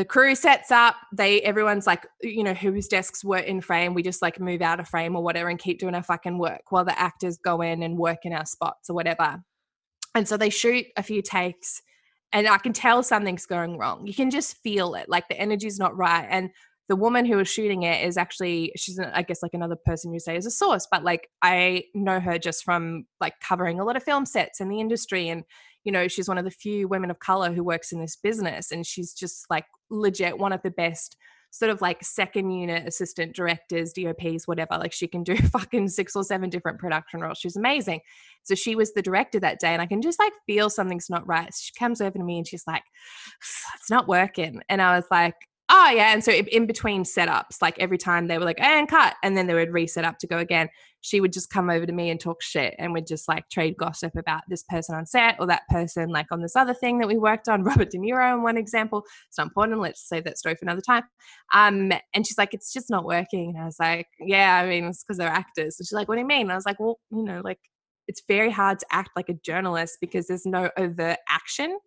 the 0.00 0.04
crew 0.06 0.34
sets 0.34 0.70
up 0.70 0.96
they 1.12 1.42
everyone's 1.42 1.86
like 1.86 2.06
you 2.22 2.42
know 2.42 2.54
whose 2.54 2.88
desks 2.88 3.22
were 3.22 3.36
in 3.36 3.60
frame 3.60 3.92
we 3.92 4.02
just 4.02 4.22
like 4.22 4.40
move 4.40 4.62
out 4.62 4.80
of 4.80 4.88
frame 4.88 5.14
or 5.14 5.22
whatever 5.22 5.50
and 5.50 5.58
keep 5.58 5.78
doing 5.78 5.94
our 5.94 6.02
fucking 6.02 6.38
work 6.38 6.62
while 6.70 6.86
the 6.86 6.98
actors 6.98 7.36
go 7.36 7.60
in 7.60 7.82
and 7.82 7.98
work 7.98 8.20
in 8.24 8.32
our 8.32 8.46
spots 8.46 8.88
or 8.88 8.94
whatever. 8.94 9.36
And 10.14 10.26
so 10.26 10.38
they 10.38 10.48
shoot 10.48 10.86
a 10.96 11.02
few 11.02 11.20
takes 11.20 11.82
and 12.32 12.48
i 12.48 12.56
can 12.56 12.72
tell 12.72 13.02
something's 13.02 13.44
going 13.44 13.76
wrong. 13.76 14.06
You 14.06 14.14
can 14.14 14.30
just 14.30 14.56
feel 14.62 14.94
it 14.94 15.06
like 15.06 15.28
the 15.28 15.38
energy's 15.38 15.78
not 15.78 15.94
right. 15.94 16.26
And 16.30 16.48
the 16.88 16.96
woman 16.96 17.26
who 17.26 17.36
was 17.36 17.48
shooting 17.48 17.82
it 17.82 18.02
is 18.02 18.16
actually 18.16 18.72
she's 18.76 18.98
i 18.98 19.20
guess 19.20 19.42
like 19.42 19.52
another 19.52 19.76
person 19.76 20.14
you 20.14 20.18
say 20.18 20.34
is 20.34 20.46
a 20.46 20.50
source 20.50 20.88
but 20.90 21.04
like 21.04 21.28
i 21.40 21.84
know 21.94 22.18
her 22.18 22.36
just 22.36 22.64
from 22.64 23.04
like 23.20 23.34
covering 23.46 23.78
a 23.78 23.84
lot 23.84 23.96
of 23.96 24.02
film 24.02 24.26
sets 24.26 24.60
in 24.60 24.68
the 24.68 24.80
industry 24.80 25.28
and 25.28 25.44
you 25.84 25.92
know 25.92 26.08
she's 26.08 26.28
one 26.28 26.38
of 26.38 26.44
the 26.44 26.50
few 26.50 26.88
women 26.88 27.10
of 27.10 27.18
color 27.18 27.52
who 27.52 27.64
works 27.64 27.92
in 27.92 28.00
this 28.00 28.16
business 28.16 28.70
and 28.70 28.86
she's 28.86 29.12
just 29.12 29.46
like 29.50 29.64
legit 29.90 30.38
one 30.38 30.52
of 30.52 30.60
the 30.62 30.70
best 30.70 31.16
sort 31.50 31.70
of 31.70 31.80
like 31.80 32.02
second 32.02 32.50
unit 32.50 32.86
assistant 32.86 33.34
directors 33.34 33.92
dops 33.92 34.46
whatever 34.46 34.78
like 34.78 34.92
she 34.92 35.08
can 35.08 35.22
do 35.22 35.36
fucking 35.52 35.88
six 35.88 36.14
or 36.14 36.22
seven 36.22 36.48
different 36.48 36.78
production 36.78 37.20
roles. 37.20 37.38
She's 37.38 37.56
amazing. 37.56 38.00
So 38.44 38.54
she 38.54 38.76
was 38.76 38.94
the 38.94 39.02
director 39.02 39.40
that 39.40 39.60
day 39.60 39.72
and 39.72 39.82
i 39.82 39.86
can 39.86 40.00
just 40.00 40.18
like 40.18 40.32
feel 40.46 40.70
something's 40.70 41.10
not 41.10 41.26
right. 41.26 41.52
She 41.54 41.72
comes 41.78 42.00
over 42.00 42.16
to 42.16 42.24
me 42.24 42.38
and 42.38 42.46
she's 42.46 42.64
like 42.66 42.84
it's 43.74 43.90
not 43.90 44.08
working. 44.08 44.62
And 44.68 44.80
i 44.80 44.96
was 44.96 45.06
like 45.10 45.34
oh 45.70 45.90
yeah 45.90 46.12
and 46.12 46.22
so 46.22 46.32
in- 46.32 46.66
between 46.66 47.04
setups 47.04 47.62
like 47.62 47.78
every 47.78 47.98
time 47.98 48.26
they 48.26 48.38
were 48.38 48.44
like 48.44 48.60
and 48.60 48.88
cut 48.88 49.14
and 49.22 49.36
then 49.36 49.46
they 49.46 49.54
would 49.54 49.72
reset 49.72 50.04
up 50.04 50.18
to 50.18 50.26
go 50.26 50.38
again 50.38 50.68
she 51.02 51.20
would 51.20 51.32
just 51.32 51.50
come 51.50 51.70
over 51.70 51.86
to 51.86 51.92
me 51.92 52.10
and 52.10 52.20
talk 52.20 52.42
shit 52.42 52.74
and 52.78 52.92
we'd 52.92 53.06
just 53.06 53.28
like 53.28 53.48
trade 53.48 53.76
gossip 53.78 54.12
about 54.16 54.42
this 54.48 54.62
person 54.68 54.94
on 54.94 55.06
set 55.06 55.36
or 55.38 55.46
that 55.46 55.62
person 55.70 56.10
like 56.10 56.26
on 56.30 56.42
this 56.42 56.56
other 56.56 56.74
thing 56.74 56.98
that 56.98 57.08
we 57.08 57.16
worked 57.16 57.48
on 57.48 57.62
robert 57.64 57.90
de 57.90 57.98
niro 57.98 58.34
in 58.34 58.42
one 58.42 58.56
example. 58.56 59.02
It's 59.28 59.38
not 59.38 59.46
important 59.46 59.80
let's 59.80 60.06
save 60.06 60.24
that 60.24 60.38
story 60.38 60.54
for 60.56 60.64
another 60.64 60.82
time. 60.82 61.04
Um 61.54 61.92
and 62.14 62.26
she's 62.26 62.38
like 62.38 62.52
it's 62.52 62.72
just 62.72 62.90
not 62.90 63.04
working 63.04 63.54
and 63.54 63.62
i 63.62 63.64
was 63.64 63.78
like 63.80 64.08
yeah 64.18 64.60
i 64.62 64.68
mean 64.68 64.84
it's 64.84 65.04
because 65.04 65.18
they're 65.18 65.28
actors. 65.28 65.76
And 65.78 65.86
she's 65.86 65.92
like 65.92 66.08
what 66.08 66.16
do 66.16 66.20
you 66.20 66.26
mean? 66.26 66.42
And 66.42 66.52
i 66.52 66.56
was 66.56 66.66
like 66.66 66.80
well 66.80 66.98
you 67.10 67.24
know 67.24 67.40
like 67.44 67.58
it's 68.08 68.22
very 68.26 68.50
hard 68.50 68.80
to 68.80 68.86
act 68.90 69.10
like 69.14 69.28
a 69.28 69.34
journalist 69.34 69.98
because 70.00 70.26
there's 70.26 70.44
no 70.44 70.68
overt 70.76 71.18
action. 71.28 71.78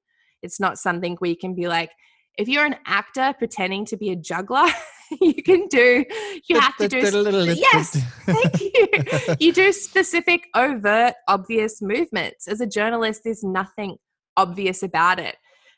It's 0.41 0.57
not 0.57 0.77
something 0.77 1.17
you 1.21 1.35
can 1.35 1.53
be 1.53 1.67
like 1.67 1.91
if 2.37 2.47
you're 2.47 2.65
an 2.65 2.75
actor 2.85 3.33
pretending 3.37 3.85
to 3.85 3.97
be 3.97 4.09
a 4.09 4.15
juggler 4.15 4.67
you 5.21 5.41
can 5.43 5.67
do 5.67 6.05
you 6.47 6.59
have 6.59 6.75
to 6.77 6.87
do 6.87 7.01
yes 7.55 7.97
thank 8.25 8.61
you. 8.61 9.35
You 9.39 9.53
do 9.53 9.71
specific 9.71 10.47
overt 10.55 11.13
obvious 11.27 11.81
movements. 11.81 12.47
As 12.47 12.61
a 12.61 12.67
journalist 12.67 13.21
there's 13.23 13.43
nothing 13.43 13.97
obvious 14.37 14.83
about 14.83 15.19
it. 15.19 15.35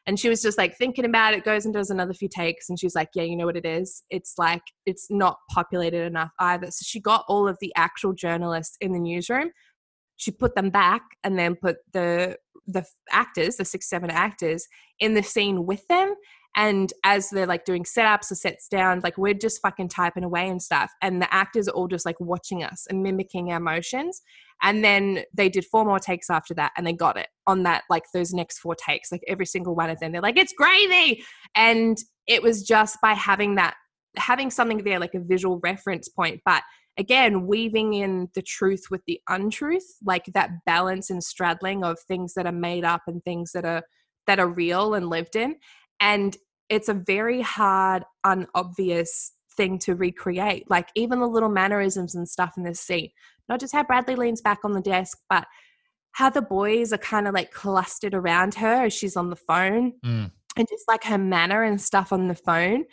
And 0.07 0.19
she 0.19 0.29
was 0.29 0.41
just 0.41 0.57
like 0.57 0.77
thinking 0.77 1.05
about 1.05 1.33
it 1.33 1.43
goes 1.43 1.65
and 1.65 1.73
does 1.73 1.89
another 1.89 2.13
few 2.13 2.29
takes 2.29 2.69
and 2.69 2.79
she's 2.79 2.95
like 2.95 3.09
yeah 3.15 3.23
you 3.23 3.35
know 3.35 3.45
what 3.45 3.57
it 3.57 3.65
is? 3.65 4.03
It's 4.09 4.35
like 4.37 4.61
it's 4.85 5.07
not 5.09 5.37
populated 5.51 6.05
enough 6.05 6.31
either. 6.39 6.67
So 6.67 6.83
she 6.85 6.99
got 6.99 7.25
all 7.27 7.47
of 7.47 7.57
the 7.59 7.73
actual 7.75 8.13
journalists 8.13 8.77
in 8.81 8.93
the 8.93 8.99
newsroom. 8.99 9.49
She 10.17 10.31
put 10.31 10.55
them 10.55 10.69
back 10.69 11.01
and 11.23 11.37
then 11.37 11.55
put 11.55 11.77
the 11.93 12.37
the 12.67 12.85
actors 13.11 13.57
the 13.57 13.65
six 13.65 13.89
seven 13.89 14.09
actors 14.09 14.67
in 14.99 15.13
the 15.13 15.23
scene 15.23 15.65
with 15.65 15.85
them 15.87 16.15
and 16.55 16.93
as 17.03 17.29
they're 17.29 17.45
like 17.45 17.65
doing 17.65 17.83
setups 17.83 18.31
or 18.31 18.35
sets 18.35 18.67
down 18.67 19.01
like 19.01 19.17
we're 19.17 19.33
just 19.33 19.61
fucking 19.61 19.89
typing 19.89 20.23
away 20.23 20.47
and 20.47 20.61
stuff. 20.61 20.91
And 21.01 21.21
the 21.21 21.33
actors 21.33 21.67
are 21.67 21.71
all 21.71 21.87
just 21.87 22.05
like 22.05 22.19
watching 22.19 22.63
us 22.63 22.87
and 22.89 23.03
mimicking 23.03 23.51
our 23.51 23.59
motions. 23.59 24.21
And 24.61 24.83
then 24.83 25.23
they 25.33 25.49
did 25.49 25.65
four 25.65 25.83
more 25.83 25.99
takes 25.99 26.29
after 26.29 26.53
that 26.53 26.71
and 26.77 26.87
they 26.87 26.93
got 26.93 27.17
it 27.17 27.27
on 27.45 27.63
that 27.63 27.83
like 27.89 28.03
those 28.13 28.33
next 28.33 28.59
four 28.59 28.75
takes 28.75 29.11
like 29.11 29.23
every 29.27 29.45
single 29.45 29.75
one 29.75 29.89
of 29.89 29.99
them. 29.99 30.11
They're 30.11 30.21
like 30.21 30.37
it's 30.37 30.53
gravy! 30.53 31.23
And 31.55 31.97
it 32.27 32.41
was 32.41 32.63
just 32.63 32.97
by 33.01 33.13
having 33.13 33.55
that 33.55 33.75
having 34.17 34.49
something 34.49 34.77
there 34.77 34.99
like 34.99 35.13
a 35.13 35.19
visual 35.19 35.59
reference 35.61 36.07
point 36.07 36.39
but 36.45 36.63
again 36.97 37.45
weaving 37.45 37.95
in 37.95 38.29
the 38.33 38.41
truth 38.41 38.83
with 38.89 39.01
the 39.07 39.19
untruth 39.27 39.83
like 40.05 40.23
that 40.33 40.49
balance 40.65 41.09
and 41.09 41.21
straddling 41.21 41.83
of 41.83 41.99
things 42.07 42.33
that 42.33 42.45
are 42.45 42.53
made 42.53 42.85
up 42.85 43.01
and 43.07 43.21
things 43.25 43.51
that 43.51 43.65
are 43.65 43.83
that 44.27 44.39
are 44.39 44.47
real 44.47 44.93
and 44.93 45.09
lived 45.09 45.35
in. 45.35 45.55
And 45.99 46.35
it's 46.69 46.89
a 46.89 46.93
very 46.93 47.41
hard 47.41 48.03
unobvious 48.23 49.33
thing 49.55 49.79
to 49.79 49.95
recreate 49.95 50.69
like 50.69 50.89
even 50.95 51.19
the 51.19 51.27
little 51.27 51.49
mannerisms 51.49 52.15
and 52.15 52.27
stuff 52.27 52.53
in 52.57 52.63
this 52.63 52.79
scene. 52.79 53.09
Not 53.47 53.59
just 53.59 53.73
how 53.73 53.83
bradlee 53.83 54.17
leans 54.17 54.41
back 54.41 54.59
on 54.63 54.73
the 54.73 54.81
desk 54.81 55.17
but 55.29 55.45
how 56.11 56.29
the 56.29 56.41
boys 56.41 56.91
are 56.93 56.97
kind 56.97 57.27
of 57.27 57.33
like 57.33 57.51
clustered 57.51 58.13
around 58.13 58.55
her 58.55 58.85
as 58.85 58.93
she's 58.93 59.15
on 59.15 59.29
the 59.29 59.35
phone 59.35 59.93
Mm. 60.03 60.31
and 60.57 60.67
just 60.69 60.85
like 60.87 61.03
her 61.05 61.17
manner 61.17 61.63
and 61.63 61.79
stuff 61.81 62.11
on 62.11 62.27
the 62.27 62.35
phone. 62.35 62.85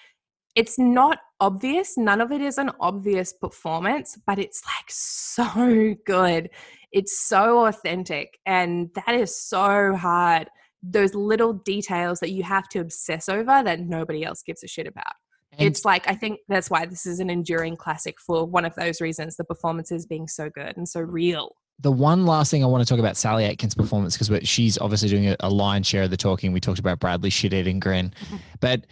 It's 0.55 0.79
not 0.79 1.19
obvious. 1.41 1.97
None 1.97 2.21
of 2.21 2.31
it 2.31 2.41
is 2.43 2.59
an 2.59 2.71
obvious 2.81 3.33
performance 3.33 4.19
but 4.27 4.39
it's 4.39 4.63
like 4.67 4.89
so 4.89 5.95
good. 6.07 6.51
It's 6.93 7.27
so 7.27 7.67
authentic 7.67 8.39
and 8.47 8.91
that 8.95 9.15
is 9.15 9.35
so 9.35 9.97
hard 9.97 10.49
those 10.83 11.15
little 11.15 11.53
details 11.53 12.21
that 12.21 12.31
you 12.31 12.43
have 12.43 12.69
to 12.69 12.81
obsess 12.81 13.29
over 13.29 13.63
that 13.63 13.81
nobody 13.81 14.25
else 14.25 14.43
gives 14.43 14.65
a 14.65 14.69
shit 14.69 14.87
about 14.87 15.15
And- 15.53 15.69
it's 15.69 15.85
like 15.85 16.09
i 16.09 16.15
think 16.15 16.41
that's 16.49 16.71
why 16.71 16.87
this 16.87 17.07
is 17.07 17.21
an 17.21 17.31
enduring 17.31 17.77
classic 17.77 18.21
for 18.21 18.45
one 18.45 18.65
of 18.65 18.75
those 18.75 19.01
reasons 19.01 19.37
the 19.37 19.45
performances 19.45 20.07
being 20.07 20.29
so 20.29 20.51
good 20.51 20.77
and 20.77 20.89
so 20.89 21.01
real 21.01 21.55
the 21.81 21.91
one 21.91 22.27
last 22.27 22.51
thing 22.51 22.63
I 22.63 22.67
want 22.69 22.87
to 22.87 22.89
talk 22.89 23.01
about 23.01 23.17
Sally 23.17 23.45
Aiken's 23.45 23.75
performance 23.75 24.17
because 24.17 24.49
she's 24.49 24.79
obviously 24.79 25.09
doing 25.09 25.29
a, 25.29 25.37
a 25.41 25.51
lion 25.51 25.83
share 25.83 26.05
of 26.05 26.11
the 26.11 26.17
talking. 26.17 26.53
We 26.53 26.61
talked 26.61 26.79
about 26.79 27.01
Bradlee 27.01 27.33
shit 27.33 27.53
eating 27.53 27.81
grin, 27.81 28.13
mm-hmm. 28.25 28.37
but 28.61 28.87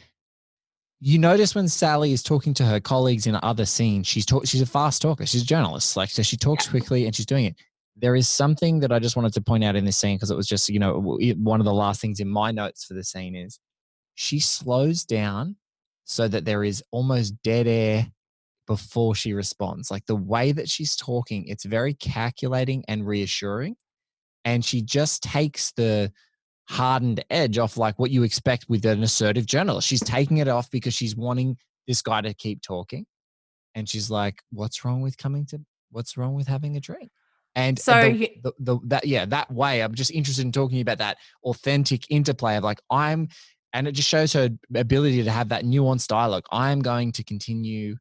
you 1.00 1.18
notice 1.18 1.54
when 1.54 1.66
Sally 1.66 2.12
is 2.12 2.22
talking 2.22 2.52
to 2.54 2.64
her 2.64 2.78
colleagues 2.78 3.26
in 3.26 3.38
other 3.42 3.64
scenes, 3.64 4.06
she's 4.06 4.26
talk, 4.26 4.46
she's 4.46 4.60
a 4.60 4.66
fast 4.66 5.00
talker. 5.00 5.24
She's 5.24 5.42
a 5.42 5.46
journalist, 5.46 5.96
like 5.96 6.10
so 6.10 6.22
she 6.22 6.36
talks 6.36 6.68
quickly 6.68 7.06
and 7.06 7.14
she's 7.14 7.26
doing 7.26 7.46
it. 7.46 7.56
There 8.00 8.16
is 8.16 8.28
something 8.28 8.80
that 8.80 8.92
I 8.92 8.98
just 8.98 9.16
wanted 9.16 9.34
to 9.34 9.40
point 9.40 9.64
out 9.64 9.76
in 9.76 9.84
this 9.84 9.98
scene 9.98 10.16
because 10.16 10.30
it 10.30 10.36
was 10.36 10.46
just 10.46 10.68
you 10.68 10.78
know 10.78 11.18
one 11.36 11.60
of 11.60 11.66
the 11.66 11.74
last 11.74 12.00
things 12.00 12.20
in 12.20 12.28
my 12.28 12.50
notes 12.50 12.84
for 12.84 12.94
the 12.94 13.04
scene 13.04 13.36
is 13.36 13.58
she 14.14 14.40
slows 14.40 15.04
down 15.04 15.56
so 16.04 16.26
that 16.28 16.44
there 16.44 16.64
is 16.64 16.82
almost 16.90 17.40
dead 17.42 17.66
air 17.66 18.06
before 18.66 19.14
she 19.14 19.32
responds. 19.32 19.90
Like 19.90 20.06
the 20.06 20.16
way 20.16 20.52
that 20.52 20.68
she's 20.68 20.94
talking, 20.94 21.46
it's 21.46 21.64
very 21.64 21.94
calculating 21.94 22.84
and 22.86 23.06
reassuring. 23.06 23.76
And 24.44 24.64
she 24.64 24.82
just 24.82 25.22
takes 25.22 25.72
the 25.72 26.12
hardened 26.68 27.24
edge 27.30 27.58
off 27.58 27.76
like 27.76 27.98
what 27.98 28.10
you 28.10 28.22
expect 28.22 28.66
with 28.68 28.84
an 28.84 29.02
assertive 29.02 29.46
journalist. 29.46 29.88
She's 29.88 30.04
taking 30.04 30.38
it 30.38 30.48
off 30.48 30.70
because 30.70 30.94
she's 30.94 31.16
wanting 31.16 31.56
this 31.88 32.02
guy 32.02 32.20
to 32.20 32.34
keep 32.34 32.62
talking. 32.62 33.06
And 33.74 33.88
she's 33.88 34.10
like, 34.10 34.40
What's 34.50 34.84
wrong 34.84 35.00
with 35.00 35.18
coming 35.18 35.46
to 35.46 35.60
what's 35.90 36.16
wrong 36.16 36.34
with 36.34 36.46
having 36.46 36.76
a 36.76 36.80
drink? 36.80 37.10
And 37.56 37.78
So 37.78 38.12
the, 38.12 38.30
the, 38.42 38.52
the, 38.60 38.78
that 38.84 39.06
yeah, 39.06 39.24
that 39.26 39.50
way, 39.50 39.82
I'm 39.82 39.94
just 39.94 40.10
interested 40.10 40.44
in 40.44 40.52
talking 40.52 40.80
about 40.80 40.98
that 40.98 41.18
authentic 41.44 42.04
interplay 42.10 42.56
of 42.56 42.64
like 42.64 42.80
I'm 42.90 43.28
and 43.72 43.86
it 43.86 43.92
just 43.92 44.08
shows 44.08 44.32
her 44.32 44.50
ability 44.74 45.22
to 45.22 45.30
have 45.30 45.48
that 45.50 45.64
nuanced 45.64 46.08
dialogue. 46.08 46.44
I 46.50 46.70
am 46.70 46.80
going 46.80 47.12
to 47.12 47.24
continue 47.24 47.96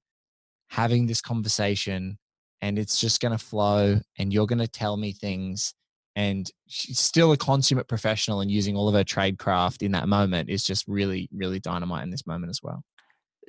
having 0.70 1.06
this 1.06 1.22
conversation, 1.22 2.18
and 2.62 2.80
it's 2.80 3.00
just 3.00 3.22
going 3.22 3.38
to 3.38 3.44
flow, 3.44 4.00
and 4.18 4.34
you're 4.34 4.48
going 4.48 4.60
to 4.60 4.68
tell 4.68 4.98
me 4.98 5.12
things. 5.12 5.74
And 6.16 6.50
she's 6.68 7.00
still 7.00 7.32
a 7.32 7.38
consummate 7.38 7.88
professional, 7.88 8.42
and 8.42 8.50
using 8.50 8.76
all 8.76 8.88
of 8.88 8.96
her 8.96 9.04
trade 9.04 9.38
craft 9.38 9.84
in 9.84 9.92
that 9.92 10.08
moment 10.08 10.50
is 10.50 10.64
just 10.64 10.88
really, 10.88 11.30
really 11.32 11.60
dynamite 11.60 12.04
in 12.04 12.10
this 12.10 12.26
moment 12.26 12.50
as 12.50 12.62
well. 12.64 12.84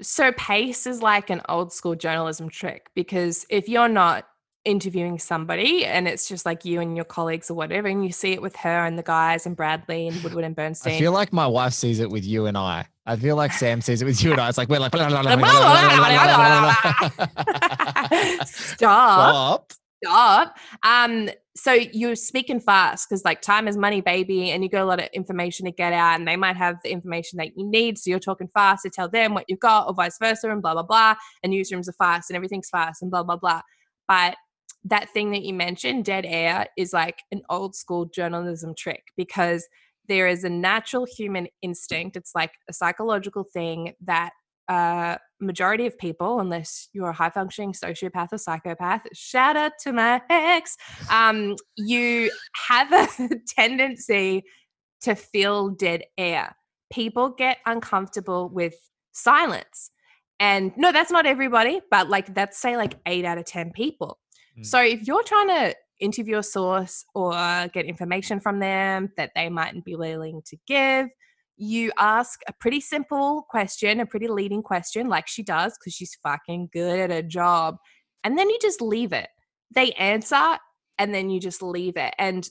So 0.03 0.33
pace 0.33 0.87
is 0.87 1.03
like 1.03 1.31
an 1.31 1.43
old 1.49 1.73
school 1.73 1.95
journalism 1.95 2.49
trick 2.49 2.89
because 2.95 3.45
if 3.51 3.69
you're 3.69 3.89
not 3.89 4.27
interviewing 4.65 5.19
somebody 5.19 5.87
and 5.87 6.07
it's 6.07 6.29
just 6.29 6.45
like 6.45 6.65
you 6.65 6.81
and 6.81 6.95
your 6.97 7.05
colleagues 7.05 7.51
or 7.51 7.55
whatever, 7.55 7.89
and 7.89 8.05
you 8.05 8.13
see 8.13 8.33
it 8.33 8.43
with 8.43 8.57
her 8.57 8.85
and 8.85 8.99
the 8.99 9.03
guys 9.03 9.47
and 9.47 9.57
Bradlee 9.57 10.13
and 10.13 10.23
Woodward 10.23 10.45
and 10.45 10.55
Bernstein. 10.55 10.95
I 10.95 10.99
feel 10.99 11.13
like 11.13 11.33
my 11.33 11.47
wife 11.47 11.73
sees 11.73 12.01
it 12.01 12.11
with 12.11 12.25
you 12.25 12.47
and 12.47 12.57
I. 12.57 12.87
I 13.07 13.17
feel 13.17 13.37
like 13.37 13.53
Sam 13.53 13.81
sees 13.81 14.03
it 14.03 14.05
with 14.05 14.23
you 14.23 14.33
and 14.33 14.41
I. 14.41 14.49
It's 14.49 14.59
like 14.59 14.69
we're 14.69 14.79
like 14.79 14.93
Stop. 18.45 18.47
Stop. 18.47 19.73
Stop. 20.03 20.57
Um, 20.83 21.29
so 21.57 21.73
you're 21.73 22.15
speaking 22.15 22.61
fast 22.61 23.09
because 23.09 23.25
like 23.25 23.43
time 23.43 23.69
is 23.69 23.77
money, 23.77 24.01
baby, 24.01 24.51
and 24.51 24.63
you 24.63 24.71
got 24.71 24.83
a 24.83 24.87
lot 24.87 24.99
of 24.99 25.09
information 25.13 25.67
to 25.67 25.73
get 25.73 25.93
out, 25.93 26.19
and 26.19 26.27
they 26.27 26.37
might 26.37 26.57
have 26.57 26.77
the 26.83 26.91
information 26.91 27.37
that 27.37 27.57
you 27.57 27.69
need. 27.69 27.99
So 27.99 28.09
you're 28.11 28.19
talking 28.19 28.49
fast 28.55 28.83
to 28.85 28.91
tell 28.91 29.09
them 29.09 29.35
what 29.35 29.45
you've 29.49 29.61
got, 29.61 29.87
or 29.87 29.95
vice 29.95 30.17
versa, 30.19 30.51
and 30.51 30.63
blah 30.63 30.73
blah 30.73 30.85
blah. 30.85 31.17
And 31.43 31.53
newsrooms 31.53 31.89
are 31.89 31.93
fast, 31.93 32.31
and 32.31 32.37
everything's 32.37 32.71
fast, 32.71 33.03
and 33.03 33.11
blah 33.11 33.23
blah 33.25 33.37
blah. 33.37 33.61
But 34.09 34.37
that 34.85 35.11
thing 35.11 35.31
that 35.33 35.43
you 35.43 35.55
mentioned, 35.55 36.05
dead 36.05 36.25
air, 36.27 36.67
is 36.77 36.93
like 36.93 37.23
an 37.33 37.43
old 37.51 37.75
school 37.75 38.07
journalism 38.07 38.75
trick 38.75 39.05
because 39.17 39.69
there 40.09 40.27
is 40.27 40.45
a 40.45 40.49
natural 40.49 41.07
human 41.07 41.47
instinct. 41.63 42.17
It's 42.17 42.35
like 42.35 42.53
a 42.69 42.73
psychological 42.73 43.45
thing 43.45 43.95
that 44.03 44.31
uh, 44.69 45.17
majority 45.41 45.87
of 45.87 45.99
people, 45.99 46.41
unless 46.41 46.89
you're 46.93 47.11
a 47.11 47.13
high 47.13 47.31
functioning 47.31 47.73
sociopath 47.73 48.33
or 48.33 48.39
psychopath, 48.39 49.03
shout 49.13 49.57
out 49.57 49.73
to 49.83 49.93
my 49.93 50.23
ex, 50.31 50.77
um, 51.11 51.57
you 51.77 52.31
have 52.69 52.93
a 52.93 53.09
tendency 53.49 54.45
to 55.03 55.15
fill 55.15 55.71
dead 55.71 56.05
air. 56.17 56.57
People 56.93 57.31
get 57.31 57.59
uncomfortable 57.67 58.49
with 58.49 58.75
silence. 59.13 59.91
And 60.39 60.73
no, 60.77 60.93
that's 60.93 61.11
not 61.11 61.27
everybody, 61.27 61.81
but 61.91 62.09
like 62.09 62.35
that's 62.35 62.59
say 62.59 62.77
like 62.77 62.95
eight 63.07 63.25
out 63.25 63.39
of 63.39 63.45
10 63.45 63.73
people. 63.73 64.19
Mm. 64.59 64.67
So 64.67 64.83
if 64.83 65.07
you're 65.07 65.23
trying 65.23 65.49
to 65.49 65.75
interview 66.01 66.39
a 66.39 66.43
source 66.43 67.05
or 67.15 67.33
get 67.73 67.85
information 67.85 68.41
from 68.41 68.59
them 68.59 69.11
that 69.17 69.33
they 69.35 69.49
mightn't 69.49 69.85
be 69.85 69.95
willing 69.95 70.43
to 70.47 70.57
give, 70.67 71.09
you 71.57 71.93
ask 71.99 72.41
a 72.49 72.55
pretty 72.59 72.81
simple 72.81 73.45
question, 73.51 74.01
a 74.01 74.07
pretty 74.07 74.29
leading 74.29 74.63
question, 74.63 75.09
like 75.09 75.29
she 75.29 75.43
does, 75.43 75.77
because 75.79 75.93
she's 75.93 76.17
fucking 76.23 76.71
good 76.73 76.99
at 76.99 77.11
her 77.11 77.23
job. 77.23 77.77
And 78.25 78.39
then 78.39 78.49
you 78.49 78.59
just 78.63 78.81
leave 78.81 79.13
it. 79.13 79.29
They 79.75 79.93
answer, 79.93 80.59
and 80.99 81.15
then 81.15 81.29
you 81.31 81.39
just 81.39 81.63
leave 81.63 81.97
it. 81.97 82.15
And 82.19 82.49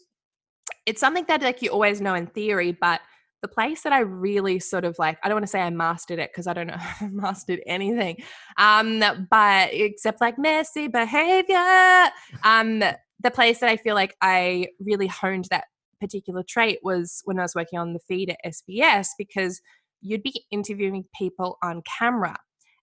it's 0.86 1.00
something 1.00 1.26
that 1.28 1.42
like 1.42 1.62
you 1.62 1.72
always 1.72 2.02
know 2.02 2.14
in 2.14 2.28
theory, 2.28 2.72
but 2.80 3.02
the 3.42 3.48
place 3.48 3.84
that 3.84 3.94
I 3.94 4.00
really 4.00 4.60
sort 4.60 4.86
of 4.86 4.98
like, 5.00 5.18
I 5.24 5.28
don't 5.28 5.36
want 5.36 5.44
to 5.44 5.52
say 5.52 5.62
I 5.62 5.70
mastered 5.70 6.20
it 6.20 6.32
because 6.32 6.48
I 6.48 6.54
don't 6.54 6.68
know 6.68 6.78
I 7.02 7.08
mastered 7.08 7.62
anything. 7.66 8.18
Um, 8.58 9.04
but 9.30 9.70
except 9.72 10.22
like 10.22 10.38
messy 10.38 10.88
behavior. 10.88 12.12
Um, 12.44 12.80
the 13.22 13.32
place 13.32 13.60
that 13.60 13.70
I 13.70 13.78
feel 13.78 13.96
like 13.96 14.16
I 14.22 14.68
really 14.80 15.08
honed 15.08 15.48
that 15.52 15.66
particular 16.00 16.44
trait 16.48 16.80
was 16.84 17.22
when 17.26 17.40
I 17.40 17.44
was 17.44 17.56
working 17.56 17.80
on 17.80 17.94
the 17.94 18.00
feed 18.00 18.30
at 18.30 18.54
SBS 18.54 19.10
because 19.18 19.62
you'd 20.02 20.24
be 20.24 20.46
interviewing 20.52 21.06
people 21.18 21.58
on 21.62 21.84
camera. 22.00 22.36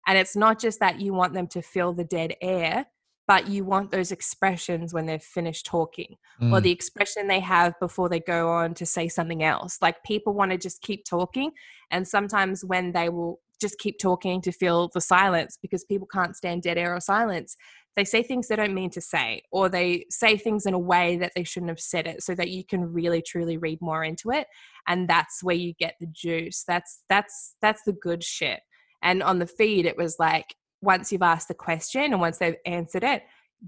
And 0.06 0.18
it's 0.18 0.36
not 0.36 0.60
just 0.60 0.80
that 0.80 1.00
you 1.00 1.12
want 1.12 1.32
them 1.32 1.48
to 1.48 1.62
fill 1.62 1.92
the 1.92 2.04
dead 2.04 2.34
air, 2.40 2.86
but 3.26 3.48
you 3.48 3.64
want 3.64 3.90
those 3.90 4.12
expressions 4.12 4.94
when 4.94 5.06
they've 5.06 5.22
finished 5.22 5.66
talking 5.66 6.16
mm. 6.40 6.52
or 6.52 6.60
the 6.60 6.70
expression 6.70 7.26
they 7.26 7.40
have 7.40 7.74
before 7.80 8.08
they 8.08 8.20
go 8.20 8.48
on 8.50 8.74
to 8.74 8.86
say 8.86 9.08
something 9.08 9.42
else. 9.42 9.78
Like 9.82 10.02
people 10.04 10.32
want 10.32 10.52
to 10.52 10.58
just 10.58 10.80
keep 10.82 11.04
talking. 11.04 11.50
And 11.90 12.06
sometimes 12.06 12.64
when 12.64 12.92
they 12.92 13.08
will 13.08 13.40
just 13.60 13.78
keep 13.78 13.98
talking 13.98 14.40
to 14.42 14.52
fill 14.52 14.90
the 14.92 15.00
silence 15.00 15.58
because 15.60 15.84
people 15.84 16.06
can't 16.06 16.36
stand 16.36 16.62
dead 16.62 16.78
air 16.78 16.94
or 16.94 17.00
silence, 17.00 17.56
they 17.96 18.04
say 18.04 18.22
things 18.22 18.46
they 18.46 18.56
don't 18.56 18.74
mean 18.74 18.90
to 18.90 19.00
say 19.00 19.42
or 19.50 19.68
they 19.68 20.04
say 20.10 20.36
things 20.36 20.66
in 20.66 20.74
a 20.74 20.78
way 20.78 21.16
that 21.16 21.32
they 21.34 21.42
shouldn't 21.42 21.70
have 21.70 21.80
said 21.80 22.06
it 22.06 22.22
so 22.22 22.34
that 22.34 22.50
you 22.50 22.62
can 22.62 22.92
really 22.92 23.22
truly 23.22 23.56
read 23.56 23.80
more 23.80 24.04
into 24.04 24.30
it 24.30 24.46
and 24.86 25.08
that's 25.08 25.42
where 25.42 25.56
you 25.56 25.72
get 25.78 25.94
the 25.98 26.06
juice 26.12 26.62
that's 26.68 27.02
that's 27.08 27.56
that's 27.62 27.82
the 27.84 27.94
good 27.94 28.22
shit 28.22 28.60
and 29.02 29.22
on 29.22 29.38
the 29.38 29.46
feed 29.46 29.86
it 29.86 29.96
was 29.96 30.16
like 30.18 30.54
once 30.82 31.12
you've 31.12 31.22
asked 31.22 31.48
the 31.48 31.54
question 31.54 32.12
and 32.12 32.20
once 32.20 32.38
they've 32.38 32.56
answered 32.64 33.04
it 33.04 33.22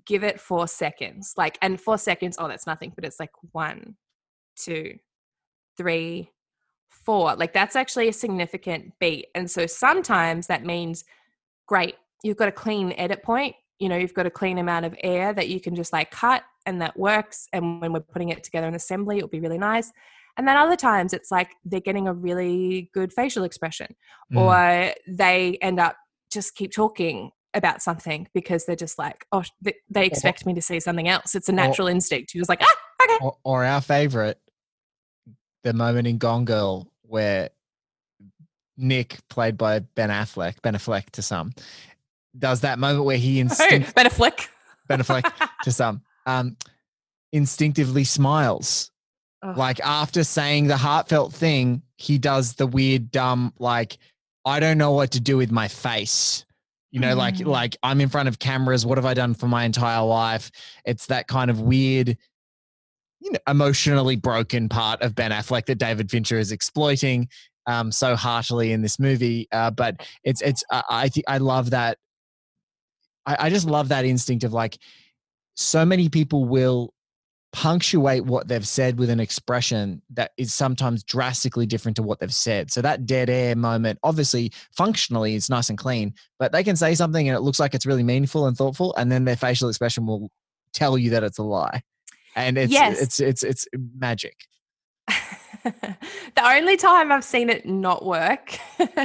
give 0.07 0.23
it 0.23 0.41
4 0.41 0.69
seconds. 0.69 1.35
Like 1.37 1.59
and 1.63 1.81
4 1.81 1.99
seconds 1.99 2.37
oh 2.39 2.49
that's 2.49 2.67
nothing 2.67 2.93
but 2.95 3.05
it's 3.05 3.21
like 3.21 3.31
one, 3.53 3.97
two, 4.57 4.99
three, 5.77 6.31
four. 6.91 7.35
like 7.37 7.53
that's 7.53 7.77
actually 7.77 8.09
a 8.09 8.13
significant 8.13 8.93
beat. 9.01 9.29
And 9.35 9.51
so 9.51 9.67
sometimes 9.67 10.47
that 10.49 10.65
means 10.65 11.05
great 11.67 11.97
you've 12.23 12.37
got 12.37 12.49
a 12.49 12.53
clean 12.53 12.93
edit 12.97 13.23
point. 13.23 13.55
You 13.79 13.89
know 13.89 13.97
you've 13.97 14.15
got 14.15 14.27
a 14.27 14.31
clean 14.31 14.59
amount 14.59 14.85
of 14.85 14.95
air 15.03 15.33
that 15.33 15.49
you 15.49 15.61
can 15.61 15.75
just 15.75 15.93
like 15.93 16.11
cut 16.11 16.43
and 16.67 16.83
that 16.83 16.99
works. 16.99 17.49
And 17.53 17.81
when 17.81 17.93
we're 17.93 18.01
putting 18.01 18.29
it 18.29 18.45
together 18.45 18.69
in 18.69 18.75
assembly 18.75 19.19
it'll 19.19 19.29
be 19.29 19.41
really 19.41 19.59
nice. 19.59 19.93
And 20.37 20.47
then 20.47 20.57
other 20.57 20.77
times 20.77 21.13
it's 21.13 21.31
like 21.31 21.51
they're 21.65 21.81
getting 21.81 22.07
a 22.07 22.13
really 22.13 22.91
good 22.95 23.13
facial 23.13 23.43
expression 23.43 23.95
mm. 24.33 24.39
or 24.39 24.95
they 25.09 25.59
end 25.61 25.81
up 25.81 25.97
just 26.31 26.55
keep 26.55 26.73
talking 26.73 27.31
about 27.55 27.81
something 27.83 28.29
because 28.35 28.67
they're 28.67 28.77
just 28.77 28.99
like 28.99 29.27
oh 29.33 29.43
they, 29.91 30.05
expect 30.05 30.45
me 30.45 30.55
to 30.55 30.63
say 30.63 30.79
something 30.79 31.09
else 31.09 31.35
it's 31.35 31.49
a 31.49 31.53
natural 31.53 31.89
or, 31.89 31.91
instinct 31.91 32.35
you're 32.35 32.41
just 32.41 32.49
like 32.49 32.63
ah 32.63 32.77
okay 33.03 33.19
or, 33.23 33.37
or 33.43 33.65
our 33.65 33.81
favorite 33.81 34.39
the 35.65 35.73
moment 35.73 36.07
in 36.07 36.19
gone 36.19 36.45
girl 36.45 36.93
where 37.03 37.49
nick 38.77 39.19
played 39.31 39.57
by 39.57 39.79
ben 39.79 40.11
affleck 40.11 40.61
ben 40.63 40.75
affleck 40.75 41.09
to 41.11 41.23
some 41.23 41.53
does 42.39 42.61
that 42.61 42.79
moment 42.79 43.05
where 43.05 43.17
he 43.17 43.41
instinct- 43.41 43.89
oh, 43.89 43.93
Ben 43.95 44.07
Affleck. 44.07 44.49
Ben 44.89 45.01
Affleck 45.01 45.31
to 45.63 45.73
some 45.73 46.03
um, 46.27 46.57
instinctively 47.33 48.05
smiles. 48.05 48.91
Oh. 49.43 49.55
Like 49.57 49.81
after 49.81 50.25
saying 50.25 50.67
the 50.67 50.77
heartfelt 50.77 51.33
thing, 51.33 51.83
he 51.97 52.19
does 52.19 52.55
the 52.55 52.67
weird, 52.67 53.11
dumb, 53.11 53.53
like, 53.59 53.99
I 54.45 54.61
don't 54.61 54.79
know 54.79 54.93
what 54.93 55.13
to 55.13 55.21
do 55.21 55.37
with 55.37 55.51
my 55.51 55.69
face. 55.69 56.45
You 56.91 57.01
know, 57.01 57.15
mm. 57.15 57.19
like 57.19 57.41
like 57.41 57.77
I'm 57.83 58.01
in 58.01 58.09
front 58.09 58.29
of 58.29 58.39
cameras. 58.39 58.87
What 58.87 58.97
have 58.97 59.05
I 59.05 59.15
done 59.15 59.35
for 59.35 59.47
my 59.47 59.65
entire 59.65 60.03
life? 60.03 60.51
It's 60.87 61.07
that 61.07 61.29
kind 61.29 61.51
of 61.51 61.61
weird, 61.61 62.17
you 63.21 63.33
know, 63.33 63.39
emotionally 63.47 64.17
broken 64.17 64.71
part 64.71 65.03
of 65.03 65.15
Ben 65.15 65.31
Affleck 65.31 65.67
that 65.67 65.77
David 65.77 66.11
Fincher 66.11 66.39
is 66.39 66.51
exploiting 66.51 67.29
um, 67.67 67.93
so 67.93 68.17
heartily 68.17 68.73
in 68.73 68.81
this 68.81 68.99
movie. 68.99 69.49
Uh, 69.53 69.71
but 69.71 69.97
it's 70.25 70.41
it's 70.41 70.65
uh, 70.71 70.83
I 70.89 71.11
think 71.11 71.27
I 71.29 71.39
love 71.39 71.71
that 71.71 71.99
I, 73.27 73.37
I 73.41 73.51
just 73.51 73.67
love 73.67 73.89
that 73.89 74.07
instinct 74.07 74.43
of 74.43 74.53
like 74.53 74.79
so 75.55 75.85
many 75.85 76.09
people 76.09 76.47
will 76.47 76.95
punctuate 77.53 78.25
what 78.25 78.49
they've 78.49 78.67
said 78.67 78.99
with 78.99 79.09
an 79.11 79.21
expression 79.21 80.03
that 80.11 80.33
is 80.37 80.55
sometimes 80.55 81.03
drastically 81.03 81.67
different 81.67 81.97
to 81.97 82.03
what 82.03 82.21
they've 82.21 82.35
said. 82.35 82.71
So 82.71 82.83
that 82.83 83.07
dead 83.07 83.31
air 83.31 83.57
moment, 83.57 83.99
obviously 84.03 84.53
functionally 84.73 85.35
it's 85.35 85.49
nice 85.49 85.71
and 85.71 85.79
clean, 85.79 86.15
but 86.39 86.53
they 86.53 86.63
can 86.63 86.77
say 86.77 86.95
something 86.95 87.29
and 87.29 87.37
it 87.37 87.41
looks 87.41 87.59
like 87.59 87.75
it's 87.75 87.87
really 87.87 88.03
meaningful 88.03 88.47
and 88.47 88.57
thoughtful 88.57 88.95
and 88.97 89.11
then 89.11 89.25
their 89.25 89.37
facial 89.37 89.69
expression 89.69 90.07
will 90.07 90.31
tell 90.73 90.99
you 90.99 91.11
that 91.11 91.25
it's 91.25 91.39
a 91.39 91.43
lie. 91.43 91.83
And 92.37 92.59
it's 92.59 92.73
yes. 92.73 93.01
it's 93.01 93.19
it's 93.19 93.43
it's 93.43 93.67
magic. 93.75 94.37
the 95.65 96.45
only 96.45 96.77
time 96.77 97.11
I've 97.13 97.25
seen 97.25 97.51
it 97.51 97.67
not 97.67 98.05
work, 98.05 98.59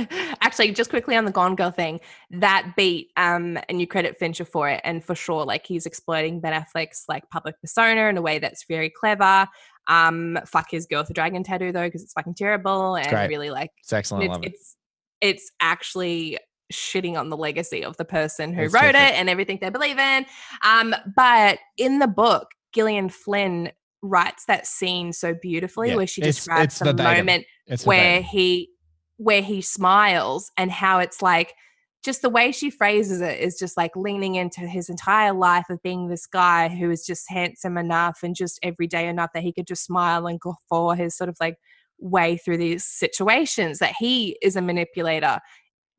actually, 0.41 0.71
just 0.71 0.89
quickly 0.89 1.15
on 1.15 1.25
the 1.25 1.31
Gone 1.31 1.55
Girl 1.55 1.71
thing, 1.71 1.99
that 2.31 2.73
beat, 2.75 3.11
um, 3.17 3.57
and 3.69 3.79
you 3.79 3.87
credit 3.87 4.17
Fincher 4.17 4.45
for 4.45 4.69
it, 4.69 4.81
and 4.83 5.03
for 5.03 5.15
sure, 5.15 5.45
like 5.45 5.65
he's 5.65 5.85
exploiting 5.85 6.39
Ben 6.39 6.53
Affleck's 6.53 7.05
like 7.07 7.29
public 7.29 7.59
persona 7.61 8.07
in 8.07 8.17
a 8.17 8.21
way 8.21 8.39
that's 8.39 8.65
very 8.65 8.89
clever. 8.89 9.47
Um, 9.87 10.39
fuck 10.45 10.71
his 10.71 10.85
girl 10.85 11.01
with 11.01 11.09
the 11.09 11.13
dragon 11.13 11.43
tattoo 11.43 11.71
though, 11.71 11.85
because 11.85 12.03
it's 12.03 12.13
fucking 12.13 12.35
terrible 12.35 12.95
and 12.95 13.05
it's 13.05 13.29
really 13.29 13.49
like 13.49 13.71
it's 13.79 13.91
excellent. 13.91 14.45
It's, 14.45 14.53
it's, 14.53 14.77
it's 15.21 15.51
actually 15.61 16.37
shitting 16.71 17.19
on 17.19 17.29
the 17.29 17.37
legacy 17.37 17.83
of 17.83 17.97
the 17.97 18.05
person 18.05 18.53
who 18.53 18.63
it's 18.63 18.73
wrote 18.73 18.81
terrific. 18.81 19.01
it 19.01 19.15
and 19.15 19.29
everything 19.29 19.59
they 19.61 19.69
believe 19.69 19.99
in. 19.99 20.25
Um, 20.63 20.95
but 21.15 21.59
in 21.77 21.99
the 21.99 22.07
book, 22.07 22.47
Gillian 22.73 23.09
Flynn 23.09 23.71
writes 24.03 24.45
that 24.45 24.67
scene 24.67 25.13
so 25.13 25.33
beautifully 25.33 25.89
yeah, 25.89 25.95
where 25.95 26.07
she 26.07 26.21
describes 26.21 26.79
it's, 26.79 26.79
the 26.79 26.93
moment 26.93 27.45
where 27.85 28.21
he 28.21 28.69
where 29.17 29.41
he 29.41 29.61
smiles 29.61 30.51
and 30.57 30.69
how 30.69 30.99
it's 30.99 31.21
like 31.21 31.53
just 32.03 32.21
the 32.21 32.29
way 32.29 32.51
she 32.51 32.69
phrases 32.69 33.21
it 33.21 33.39
is 33.39 33.57
just 33.57 33.77
like 33.77 33.95
leaning 33.95 34.35
into 34.35 34.61
his 34.61 34.89
entire 34.89 35.33
life 35.33 35.69
of 35.69 35.81
being 35.81 36.09
this 36.09 36.25
guy 36.25 36.67
who 36.67 36.91
is 36.91 37.05
just 37.05 37.29
handsome 37.29 37.77
enough 37.77 38.19
and 38.23 38.35
just 38.35 38.59
everyday 38.61 39.07
enough 39.07 39.29
that 39.33 39.43
he 39.43 39.53
could 39.53 39.65
just 39.65 39.85
smile 39.85 40.27
and 40.27 40.39
go 40.41 40.55
for 40.67 40.95
his 40.95 41.15
sort 41.15 41.29
of 41.29 41.37
like 41.39 41.55
way 41.99 42.35
through 42.35 42.57
these 42.57 42.83
situations 42.83 43.79
that 43.79 43.93
he 43.97 44.37
is 44.41 44.57
a 44.57 44.61
manipulator 44.61 45.39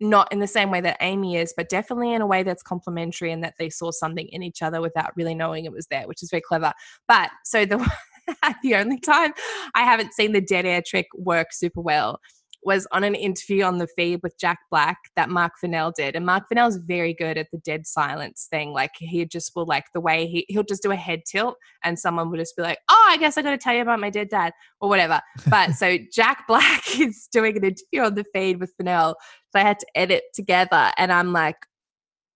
not 0.00 0.32
in 0.32 0.40
the 0.40 0.46
same 0.46 0.70
way 0.70 0.80
that 0.80 0.96
Amy 1.00 1.36
is, 1.36 1.54
but 1.56 1.68
definitely 1.68 2.12
in 2.12 2.22
a 2.22 2.26
way 2.26 2.42
that's 2.42 2.62
complementary 2.62 3.30
and 3.32 3.42
that 3.44 3.54
they 3.58 3.70
saw 3.70 3.90
something 3.90 4.28
in 4.28 4.42
each 4.42 4.62
other 4.62 4.80
without 4.80 5.16
really 5.16 5.34
knowing 5.34 5.64
it 5.64 5.72
was 5.72 5.86
there, 5.86 6.06
which 6.06 6.22
is 6.22 6.30
very 6.30 6.42
clever. 6.42 6.72
But 7.08 7.30
so 7.44 7.64
the 7.64 7.78
the 8.62 8.74
only 8.74 8.98
time 8.98 9.32
I 9.74 9.82
haven't 9.82 10.14
seen 10.14 10.32
the 10.32 10.40
dead 10.40 10.66
air 10.66 10.82
trick 10.84 11.06
work 11.14 11.48
super 11.52 11.80
well 11.80 12.20
was 12.64 12.86
on 12.92 13.04
an 13.04 13.14
interview 13.14 13.62
on 13.62 13.78
the 13.78 13.86
feed 13.86 14.20
with 14.22 14.38
Jack 14.38 14.58
Black 14.70 14.98
that 15.16 15.28
Mark 15.28 15.52
Fennell 15.60 15.92
did. 15.96 16.16
And 16.16 16.24
Mark 16.24 16.44
Fennell's 16.48 16.78
very 16.78 17.12
good 17.14 17.36
at 17.36 17.48
the 17.52 17.58
dead 17.58 17.86
silence 17.86 18.46
thing. 18.50 18.72
Like 18.72 18.92
he 18.96 19.24
just 19.26 19.52
will 19.54 19.66
like 19.66 19.84
the 19.92 20.00
way 20.00 20.26
he 20.26 20.46
he'll 20.48 20.64
just 20.64 20.82
do 20.82 20.90
a 20.90 20.96
head 20.96 21.22
tilt 21.30 21.56
and 21.82 21.98
someone 21.98 22.30
will 22.30 22.38
just 22.38 22.56
be 22.56 22.62
like, 22.62 22.78
Oh, 22.88 23.08
I 23.10 23.16
guess 23.16 23.36
I 23.36 23.42
gotta 23.42 23.58
tell 23.58 23.74
you 23.74 23.82
about 23.82 24.00
my 24.00 24.10
dead 24.10 24.28
dad 24.28 24.52
or 24.80 24.88
whatever. 24.88 25.20
But 25.48 25.72
so 25.72 25.98
Jack 26.12 26.46
Black 26.48 26.82
is 26.98 27.28
doing 27.30 27.56
an 27.56 27.64
interview 27.64 28.02
on 28.02 28.14
the 28.14 28.24
feed 28.32 28.60
with 28.60 28.72
Fennell. 28.76 29.16
So 29.50 29.60
I 29.60 29.62
had 29.62 29.78
to 29.80 29.86
edit 29.94 30.24
together 30.34 30.92
and 30.96 31.12
I'm 31.12 31.32
like 31.32 31.56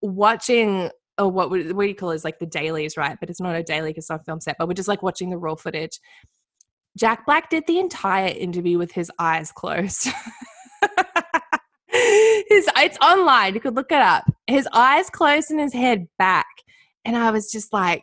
watching 0.03 0.91
or 1.19 1.29
what 1.31 1.51
would 1.51 1.73
what 1.73 1.83
do 1.83 1.89
you 1.89 1.95
call 1.95 2.13
it 2.13 2.17
is 2.17 2.25
like 2.25 2.39
the 2.39 2.47
dailies, 2.47 2.97
right? 2.97 3.17
But 3.19 3.31
it's 3.31 3.41
not 3.41 3.57
a 3.57 3.63
daily 3.63 3.91
because 3.91 4.05
it's 4.05 4.11
not 4.11 4.21
a 4.21 4.25
film 4.25 4.41
set, 4.41 4.57
but 4.59 4.69
we're 4.69 4.75
just 4.75 4.89
like 4.89 5.03
watching 5.03 5.31
the 5.31 5.39
raw 5.39 5.57
footage. 5.57 5.99
Jack 6.99 7.25
Black 7.27 7.49
did 7.49 7.65
the 7.67 7.79
entire 7.79 8.27
interview 8.27 8.77
with 8.77 8.91
his 8.91 9.11
eyes 9.21 9.53
closed. 9.53 10.09
his 11.89 12.69
it's 12.77 12.99
online. 12.99 13.55
You 13.55 13.61
could 13.61 13.77
look 13.77 13.93
it 13.93 14.03
up. 14.03 14.25
His 14.49 14.69
eyes 14.73 15.09
closed 15.09 15.53
and 15.53 15.61
his 15.61 15.73
head 15.73 16.09
back. 16.19 16.47
And 17.05 17.17
I 17.17 17.31
was 17.31 17.53
just 17.53 17.73
like, 17.73 18.03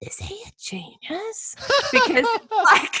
is 0.00 0.16
he 0.16 0.42
a 0.46 0.50
genius? 0.58 1.54
Because 1.92 2.26
like 2.64 3.00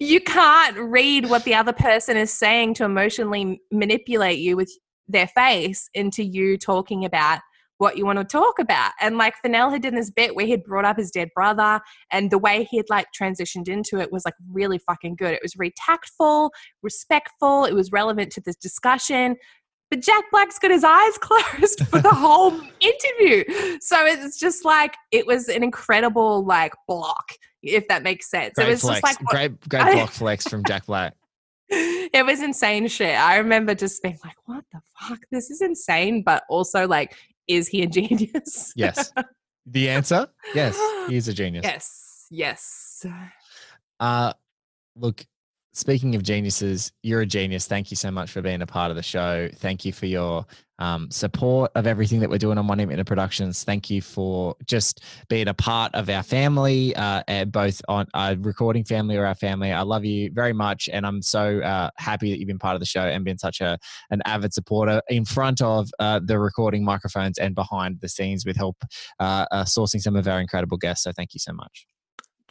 you 0.00 0.20
can't 0.20 0.78
read 0.78 1.28
what 1.28 1.44
the 1.44 1.54
other 1.54 1.74
person 1.74 2.16
is 2.16 2.32
saying 2.32 2.72
to 2.74 2.84
emotionally 2.84 3.60
manipulate 3.70 4.38
you 4.38 4.56
with 4.56 4.72
their 5.06 5.26
face 5.26 5.90
into 5.92 6.24
you 6.24 6.56
talking 6.56 7.04
about 7.04 7.40
what 7.78 7.96
you 7.96 8.04
want 8.04 8.18
to 8.18 8.24
talk 8.24 8.58
about. 8.58 8.92
And 9.00 9.16
like 9.16 9.34
Fennell 9.36 9.70
had 9.70 9.82
done 9.82 9.94
this 9.94 10.10
bit 10.10 10.36
where 10.36 10.46
he'd 10.46 10.64
brought 10.64 10.84
up 10.84 10.98
his 10.98 11.10
dead 11.10 11.30
brother, 11.34 11.80
and 12.12 12.30
the 12.30 12.38
way 12.38 12.64
he 12.64 12.76
had 12.76 12.86
like 12.90 13.06
transitioned 13.18 13.68
into 13.68 13.98
it 13.98 14.12
was 14.12 14.24
like 14.24 14.34
really 14.50 14.78
fucking 14.78 15.16
good. 15.16 15.32
It 15.32 15.40
was 15.42 15.54
very 15.54 15.72
tactful, 15.76 16.52
respectful, 16.82 17.64
it 17.64 17.74
was 17.74 17.90
relevant 17.90 18.32
to 18.32 18.40
this 18.40 18.56
discussion. 18.56 19.36
But 19.90 20.02
Jack 20.02 20.24
Black's 20.30 20.58
got 20.58 20.70
his 20.70 20.84
eyes 20.84 21.18
closed 21.20 21.86
for 21.88 22.00
the 22.00 22.12
whole 22.12 22.52
interview. 22.80 23.44
So 23.80 24.04
it's 24.04 24.38
just 24.38 24.64
like 24.64 24.94
it 25.12 25.26
was 25.26 25.48
an 25.48 25.62
incredible 25.62 26.44
like 26.44 26.74
block, 26.86 27.32
if 27.62 27.88
that 27.88 28.02
makes 28.02 28.30
sense. 28.30 28.54
Great 28.54 28.68
it 28.68 28.70
was 28.72 28.80
flex. 28.82 29.00
just 29.00 29.20
like 29.20 29.26
great, 29.28 29.68
great 29.68 29.94
block 29.94 30.10
flex 30.12 30.46
from 30.46 30.62
Jack 30.64 30.86
Black. 30.86 31.14
it 31.70 32.24
was 32.24 32.42
insane 32.42 32.88
shit. 32.88 33.18
I 33.18 33.36
remember 33.36 33.74
just 33.74 34.02
being 34.02 34.18
like, 34.24 34.36
what 34.46 34.64
the 34.72 34.80
fuck? 34.98 35.20
This 35.30 35.50
is 35.50 35.60
insane. 35.60 36.22
But 36.22 36.44
also 36.48 36.86
like, 36.86 37.14
is 37.48 37.68
he 37.68 37.82
a 37.82 37.86
genius? 37.86 38.72
Yes. 38.76 39.12
The 39.70 39.90
answer? 39.90 40.26
Yes, 40.54 40.78
he's 41.10 41.28
a 41.28 41.34
genius. 41.34 41.62
yes. 41.62 42.26
Yes. 42.30 43.04
Uh, 44.00 44.32
look, 44.96 45.22
speaking 45.78 46.16
of 46.16 46.24
geniuses, 46.24 46.92
you're 47.02 47.20
a 47.20 47.26
genius. 47.26 47.66
Thank 47.66 47.92
you 47.92 47.96
so 47.96 48.10
much 48.10 48.32
for 48.32 48.42
being 48.42 48.62
a 48.62 48.66
part 48.66 48.90
of 48.90 48.96
the 48.96 49.02
show. 49.02 49.48
Thank 49.56 49.84
you 49.84 49.92
for 49.92 50.06
your 50.06 50.44
um, 50.80 51.08
support 51.10 51.70
of 51.76 51.86
everything 51.86 52.18
that 52.20 52.30
we're 52.30 52.38
doing 52.38 52.58
on 52.58 52.66
One 52.66 52.78
Minute 52.78 53.06
Productions. 53.06 53.62
Thank 53.62 53.88
you 53.88 54.02
for 54.02 54.56
just 54.66 55.04
being 55.28 55.46
a 55.46 55.54
part 55.54 55.94
of 55.94 56.10
our 56.10 56.24
family, 56.24 56.94
uh, 56.96 57.44
both 57.46 57.80
on 57.88 58.06
our 58.14 58.34
recording 58.36 58.84
family 58.84 59.16
or 59.16 59.24
our 59.24 59.36
family. 59.36 59.70
I 59.70 59.82
love 59.82 60.04
you 60.04 60.30
very 60.32 60.52
much, 60.52 60.88
and 60.92 61.06
I'm 61.06 61.22
so 61.22 61.60
uh, 61.60 61.90
happy 61.96 62.30
that 62.30 62.38
you've 62.38 62.48
been 62.48 62.58
part 62.58 62.74
of 62.74 62.80
the 62.80 62.86
show 62.86 63.02
and 63.02 63.24
been 63.24 63.38
such 63.38 63.60
a 63.60 63.78
an 64.10 64.20
avid 64.24 64.52
supporter 64.52 65.00
in 65.08 65.24
front 65.24 65.60
of 65.62 65.88
uh, 66.00 66.20
the 66.22 66.40
recording 66.40 66.84
microphones 66.84 67.38
and 67.38 67.54
behind 67.54 68.00
the 68.00 68.08
scenes 68.08 68.44
with 68.44 68.56
help 68.56 68.76
uh, 69.20 69.46
uh, 69.52 69.64
sourcing 69.64 70.00
some 70.00 70.16
of 70.16 70.26
our 70.26 70.40
incredible 70.40 70.76
guests. 70.76 71.04
So 71.04 71.12
thank 71.12 71.34
you 71.34 71.40
so 71.40 71.52
much. 71.52 71.86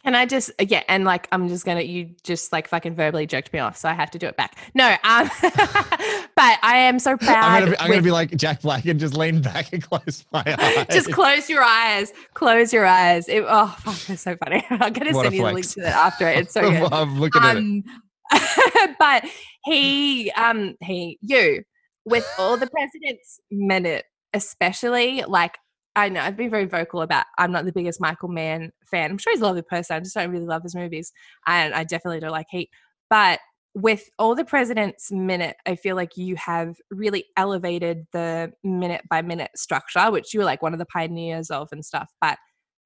Can 0.04 0.14
I 0.14 0.26
just 0.26 0.50
yeah, 0.60 0.84
and 0.88 1.04
like 1.04 1.26
I'm 1.32 1.48
just 1.48 1.64
gonna 1.64 1.82
you 1.82 2.10
just 2.22 2.52
like 2.52 2.68
fucking 2.68 2.94
verbally 2.94 3.26
joked 3.26 3.52
me 3.52 3.58
off, 3.58 3.76
so 3.76 3.88
I 3.88 3.94
have 3.94 4.10
to 4.12 4.18
do 4.18 4.26
it 4.26 4.36
back. 4.36 4.56
No, 4.74 4.86
um, 5.02 5.28
but 5.42 6.58
I 6.62 6.76
am 6.76 6.98
so 7.00 7.16
proud. 7.16 7.36
I'm 7.44 7.60
gonna, 7.60 7.70
be, 7.72 7.78
I'm 7.80 7.90
gonna 7.90 8.02
be 8.02 8.10
like 8.12 8.36
Jack 8.36 8.62
Black 8.62 8.84
and 8.84 9.00
just 9.00 9.16
lean 9.16 9.42
back 9.42 9.72
and 9.72 9.82
close 9.82 10.24
my 10.32 10.44
eyes. 10.58 10.86
just 10.90 11.10
close 11.12 11.50
your 11.50 11.62
eyes. 11.62 12.12
Close 12.34 12.72
your 12.72 12.86
eyes. 12.86 13.28
It, 13.28 13.44
oh, 13.46 13.76
fuck, 13.80 14.08
it's 14.08 14.22
so 14.22 14.36
funny. 14.36 14.64
I'm 14.70 14.92
gonna 14.92 15.12
What 15.12 15.24
send 15.24 15.34
you 15.34 15.44
the 15.44 15.52
link 15.52 15.68
to 15.70 15.80
that 15.80 15.94
after 15.94 16.28
it. 16.28 16.38
It's 16.38 16.54
so 16.54 16.70
good. 16.70 16.92
I'm 16.92 17.18
looking 17.18 17.42
at 17.42 17.56
it. 17.56 17.60
um, 17.60 18.96
but 18.98 19.24
he, 19.64 20.30
um, 20.32 20.76
he, 20.80 21.18
you, 21.22 21.64
with 22.04 22.26
all 22.38 22.56
the 22.56 22.68
president's 22.68 23.40
minute, 23.50 24.04
especially 24.32 25.24
like 25.26 25.58
I 25.98 26.08
know 26.08 26.20
I've 26.20 26.36
been 26.36 26.50
very 26.50 26.66
vocal 26.66 27.02
about 27.02 27.26
I'm 27.38 27.50
not 27.50 27.64
the 27.64 27.72
biggest 27.72 28.00
Michael 28.00 28.28
Mann 28.28 28.72
fan. 28.86 29.10
I'm 29.10 29.18
sure 29.18 29.32
he's 29.32 29.40
a 29.40 29.44
lovely 29.44 29.62
person. 29.62 29.96
I 29.96 30.00
just 30.00 30.14
don't 30.14 30.30
really 30.30 30.46
love 30.46 30.62
his 30.62 30.74
movies, 30.74 31.12
and 31.46 31.74
I 31.74 31.84
definitely 31.84 32.20
don't 32.20 32.30
like 32.30 32.46
Heat. 32.50 32.70
But 33.10 33.40
with 33.74 34.08
all 34.18 34.34
the 34.34 34.44
president's 34.44 35.10
minute, 35.10 35.56
I 35.66 35.76
feel 35.76 35.96
like 35.96 36.16
you 36.16 36.36
have 36.36 36.76
really 36.90 37.24
elevated 37.36 38.06
the 38.12 38.52
minute 38.62 39.02
by 39.10 39.22
minute 39.22 39.50
structure, 39.56 40.10
which 40.10 40.32
you 40.32 40.40
were 40.40 40.46
like 40.46 40.62
one 40.62 40.72
of 40.72 40.78
the 40.78 40.86
pioneers 40.86 41.50
of 41.50 41.68
and 41.72 41.84
stuff. 41.84 42.10
But 42.20 42.38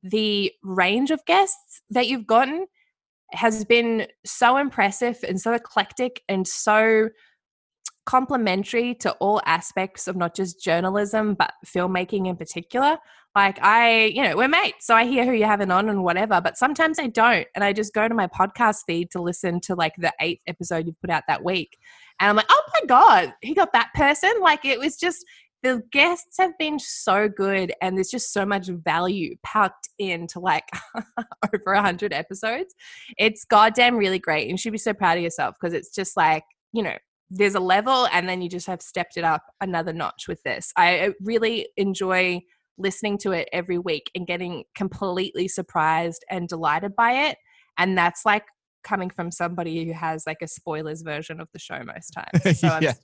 the 0.03 0.53
range 0.63 1.11
of 1.11 1.25
guests 1.27 1.83
that 1.91 2.09
you've 2.09 2.27
gotten 2.27 2.67
has 3.33 3.65
been 3.65 4.07
so 4.25 4.57
impressive 4.57 5.19
and 5.27 5.41
so 5.41 5.53
eclectic 5.53 6.23
and 6.29 6.47
so 6.47 7.09
complementary 8.05 8.95
to 8.97 9.13
all 9.15 9.41
aspects 9.47 10.09
of 10.09 10.17
not 10.17 10.35
just 10.35 10.63
journalism 10.63 11.35
but 11.35 11.53
filmmaking 11.67 12.29
in 12.29 12.37
particular. 12.37 12.99
Like 13.35 13.59
i 13.63 14.13
you 14.15 14.23
know 14.23 14.37
we're 14.37 14.47
mates 14.47 14.87
so 14.87 14.95
i 14.95 15.07
hear 15.07 15.25
who 15.25 15.33
you're 15.33 15.49
having 15.49 15.71
on 15.71 15.89
and 15.89 16.05
whatever 16.05 16.39
but 16.43 16.59
sometimes 16.59 16.99
i 16.99 17.07
don't 17.07 17.47
and 17.55 17.65
i 17.65 17.73
just 17.73 17.95
go 17.95 18.07
to 18.07 18.15
my 18.15 18.27
podcast 18.27 18.81
feed 18.87 19.11
to 19.13 19.23
listen 19.23 19.59
to 19.61 19.75
like 19.75 19.95
the 19.97 20.13
eighth 20.21 20.43
episode 20.47 20.87
you 20.87 20.95
put 21.01 21.09
out 21.09 21.23
that 21.29 21.43
week 21.43 21.79
and 22.21 22.29
i'm 22.29 22.37
like 22.37 22.45
oh 22.51 22.63
my 22.75 22.87
god 22.87 23.33
he 23.41 23.55
got 23.55 23.73
that 23.73 23.93
person? 23.95 24.33
Like 24.41 24.65
it 24.65 24.79
was 24.79 24.97
just 24.97 25.25
the 25.63 25.83
guests 25.93 26.39
have 26.39 26.59
been 26.59 26.79
so 26.79 27.29
good 27.29 27.73
and 27.81 27.97
there's 27.97 28.11
just 28.11 28.33
so 28.33 28.45
much 28.45 28.67
value 28.67 29.37
packed 29.45 29.89
into 29.99 30.41
like 30.41 30.69
over 30.97 31.75
100 31.75 32.13
episodes. 32.13 32.75
It's 33.17 33.45
goddamn 33.45 33.97
really 33.97 34.19
great 34.19 34.43
and 34.43 34.53
you 34.53 34.57
should 34.57 34.73
be 34.73 34.79
so 34.79 34.93
proud 34.93 35.19
of 35.19 35.23
yourself 35.23 35.55
because 35.61 35.75
it's 35.75 35.95
just 35.95 36.17
like 36.17 36.45
you 36.73 36.83
know 36.83 36.97
there's 37.35 37.55
a 37.55 37.61
level 37.61 38.07
and 38.13 38.29
then 38.29 38.43
you 38.43 38.49
just 38.49 38.67
have 38.67 38.83
stepped 38.83 39.17
it 39.17 39.25
up 39.25 39.43
another 39.61 39.93
notch 39.93 40.29
with 40.29 40.43
this 40.43 40.73
i 40.77 41.01
uh, 41.01 41.13
really 41.23 41.67
enjoy 41.77 42.41
listening 42.79 43.17
to 43.19 43.33
it 43.33 43.49
every 43.53 43.79
week 43.79 44.11
and 44.15 44.27
getting 44.27 44.65
completely 44.75 45.49
surprised 45.49 46.25
and 46.31 46.49
delighted 46.49 46.95
by 46.95 47.13
it 47.13 47.37
and 47.79 47.97
that's 47.97 48.25
like 48.27 48.45
coming 48.85 49.09
from 49.09 49.31
somebody 49.31 49.85
who 49.85 49.93
has 49.93 50.25
like 50.27 50.39
a 50.43 50.49
spoilers 50.49 51.03
version 51.03 51.41
of 51.41 51.49
the 51.53 51.59
show 51.59 51.81
most 51.85 52.11
times 52.43 52.61
so 52.61 52.69
i'm 52.69 52.83
Yeah. 52.83 52.91
just 52.91 53.03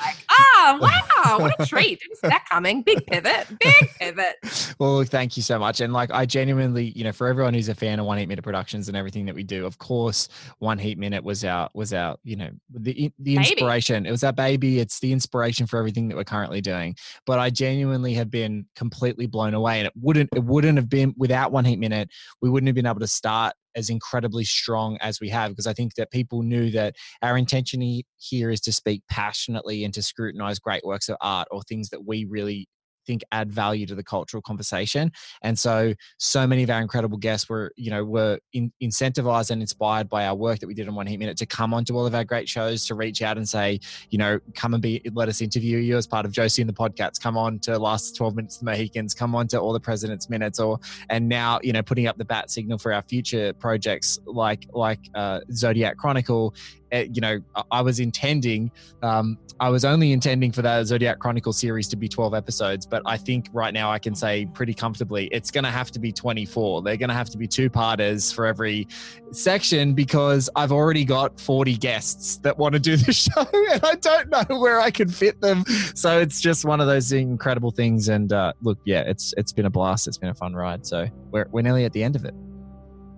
like 0.00 0.16
oh 0.30 0.78
wow 0.80 1.38
what 1.38 1.54
a 1.58 1.66
treat 1.66 2.00
didn't 2.00 2.16
see 2.16 2.28
that 2.28 2.44
coming 2.50 2.82
big 2.82 3.04
pivot 3.06 3.46
big 3.58 3.90
pivot 3.98 4.36
Well, 4.80 5.04
thank 5.04 5.36
you 5.36 5.42
so 5.42 5.58
much. 5.58 5.82
And 5.82 5.92
like, 5.92 6.10
I 6.10 6.24
genuinely, 6.24 6.92
you 6.96 7.04
know, 7.04 7.12
for 7.12 7.26
everyone 7.26 7.52
who's 7.52 7.68
a 7.68 7.74
fan 7.74 8.00
of 8.00 8.06
One 8.06 8.16
Heat 8.16 8.28
Minute 8.28 8.42
Productions 8.42 8.88
and 8.88 8.96
everything 8.96 9.26
that 9.26 9.34
we 9.34 9.42
do, 9.42 9.66
of 9.66 9.76
course, 9.76 10.28
One 10.58 10.78
Heat 10.78 10.96
Minute 10.96 11.22
was 11.22 11.44
our 11.44 11.68
was 11.74 11.92
our, 11.92 12.16
you 12.24 12.36
know, 12.36 12.48
the 12.72 13.12
the 13.18 13.36
Baby. 13.36 13.36
inspiration. 13.36 14.06
It 14.06 14.10
was 14.10 14.24
our 14.24 14.32
baby. 14.32 14.78
It's 14.78 14.98
the 15.00 15.12
inspiration 15.12 15.66
for 15.66 15.78
everything 15.78 16.08
that 16.08 16.16
we're 16.16 16.24
currently 16.24 16.62
doing. 16.62 16.96
But 17.26 17.38
I 17.38 17.50
genuinely 17.50 18.14
have 18.14 18.30
been 18.30 18.64
completely 18.74 19.26
blown 19.26 19.52
away, 19.52 19.80
and 19.80 19.86
it 19.86 19.92
wouldn't 20.00 20.30
it 20.34 20.44
wouldn't 20.44 20.78
have 20.78 20.88
been 20.88 21.14
without 21.18 21.52
One 21.52 21.66
Heat 21.66 21.78
Minute. 21.78 22.08
We 22.40 22.48
wouldn't 22.48 22.68
have 22.68 22.74
been 22.74 22.86
able 22.86 23.00
to 23.00 23.06
start 23.06 23.52
as 23.76 23.90
incredibly 23.90 24.44
strong 24.44 24.98
as 25.00 25.20
we 25.20 25.28
have 25.28 25.50
because 25.50 25.66
I 25.66 25.72
think 25.72 25.94
that 25.94 26.10
people 26.10 26.42
knew 26.42 26.70
that 26.70 26.96
our 27.22 27.36
intention 27.36 28.02
here 28.18 28.50
is 28.50 28.60
to 28.62 28.72
speak 28.72 29.02
passionately 29.08 29.84
and 29.84 29.94
to 29.94 30.02
scrutinize 30.02 30.58
great 30.58 30.84
works 30.84 31.08
of 31.08 31.16
art 31.20 31.48
or 31.50 31.62
things 31.62 31.90
that 31.90 32.06
we 32.06 32.24
really 32.28 32.68
think 33.10 33.22
add 33.32 33.50
value 33.50 33.86
to 33.86 33.96
the 33.96 34.04
cultural 34.04 34.40
conversation. 34.40 35.10
And 35.42 35.58
so 35.58 35.94
so 36.18 36.46
many 36.46 36.62
of 36.62 36.70
our 36.70 36.80
incredible 36.80 37.18
guests 37.18 37.48
were 37.48 37.72
you 37.76 37.90
know 37.90 38.04
were 38.04 38.38
in, 38.52 38.72
incentivized 38.80 39.50
and 39.50 39.60
inspired 39.60 40.08
by 40.08 40.26
our 40.26 40.36
work 40.36 40.60
that 40.60 40.68
we 40.68 40.74
did 40.74 40.86
in 40.86 40.94
one 40.94 41.08
heat 41.08 41.18
minute 41.18 41.36
to 41.38 41.46
come 41.46 41.74
onto 41.74 41.96
all 41.96 42.06
of 42.06 42.14
our 42.14 42.24
great 42.24 42.48
shows 42.48 42.86
to 42.86 42.94
reach 42.94 43.20
out 43.20 43.36
and 43.36 43.48
say 43.48 43.80
you 44.10 44.18
know 44.18 44.38
come 44.54 44.74
and 44.74 44.82
be 44.82 45.02
let 45.12 45.28
us 45.28 45.40
interview 45.40 45.78
you 45.78 45.96
as 45.96 46.06
part 46.06 46.24
of 46.24 46.30
josie 46.30 46.62
and 46.62 46.68
the 46.68 46.80
podcast. 46.84 47.20
Come 47.20 47.36
on 47.36 47.58
to 47.60 47.76
last 47.78 48.16
12 48.16 48.36
minutes 48.36 48.56
of 48.56 48.60
the 48.60 48.70
mohicans. 48.70 49.12
Come 49.12 49.34
on 49.34 49.48
to 49.48 49.58
all 49.58 49.72
the 49.72 49.80
president's 49.80 50.30
minutes 50.30 50.60
or 50.60 50.78
and 51.08 51.28
now 51.28 51.58
you 51.62 51.72
know 51.72 51.82
putting 51.82 52.06
up 52.06 52.16
the 52.16 52.24
bat 52.24 52.50
signal 52.50 52.78
for 52.78 52.92
our 52.92 53.02
future 53.02 53.52
projects 53.54 54.20
like 54.26 54.66
like 54.72 55.00
uh, 55.14 55.40
zodiac 55.52 55.96
chronicle 55.96 56.54
you 56.92 57.20
know, 57.20 57.40
I- 57.56 57.62
I 57.70 57.80
was 57.82 58.00
intending, 58.00 58.70
um, 59.02 59.38
I 59.60 59.68
was 59.68 59.84
only 59.84 60.12
intending 60.12 60.52
for 60.52 60.62
that 60.62 60.86
Zodiac 60.86 61.18
Chronicle 61.18 61.52
series 61.52 61.86
to 61.88 61.96
be 61.96 62.08
12 62.08 62.34
episodes, 62.34 62.86
but 62.86 63.02
I 63.04 63.16
think 63.16 63.48
right 63.52 63.74
now 63.74 63.90
I 63.90 63.98
can 63.98 64.14
say 64.14 64.46
pretty 64.54 64.72
comfortably 64.74 65.26
it's 65.32 65.50
going 65.50 65.64
to 65.64 65.70
have 65.70 65.90
to 65.92 65.98
be 65.98 66.12
24. 66.12 66.82
They're 66.82 66.96
going 66.96 67.10
to 67.10 67.14
have 67.14 67.28
to 67.30 67.38
be 67.38 67.46
two 67.46 67.68
parters 67.68 68.32
for 68.32 68.46
every 68.46 68.88
section 69.32 69.92
because 69.94 70.48
I've 70.56 70.72
already 70.72 71.04
got 71.04 71.38
40 71.38 71.76
guests 71.76 72.38
that 72.38 72.56
want 72.56 72.72
to 72.74 72.80
do 72.80 72.96
the 72.96 73.12
show 73.12 73.46
and 73.52 73.84
I 73.84 73.94
don't 73.96 74.30
know 74.30 74.58
where 74.58 74.80
I 74.80 74.90
can 74.90 75.08
fit 75.08 75.40
them. 75.40 75.64
So 75.94 76.18
it's 76.18 76.40
just 76.40 76.64
one 76.64 76.80
of 76.80 76.86
those 76.86 77.12
incredible 77.12 77.70
things. 77.70 78.08
And 78.08 78.32
uh, 78.32 78.52
look, 78.62 78.78
yeah, 78.84 79.02
it's 79.02 79.34
it's 79.36 79.52
been 79.52 79.66
a 79.66 79.70
blast. 79.70 80.08
It's 80.08 80.18
been 80.18 80.30
a 80.30 80.34
fun 80.34 80.54
ride. 80.54 80.86
So 80.86 81.06
we're, 81.30 81.46
we're 81.50 81.62
nearly 81.62 81.84
at 81.84 81.92
the 81.92 82.02
end 82.02 82.16
of 82.16 82.24
it. 82.24 82.34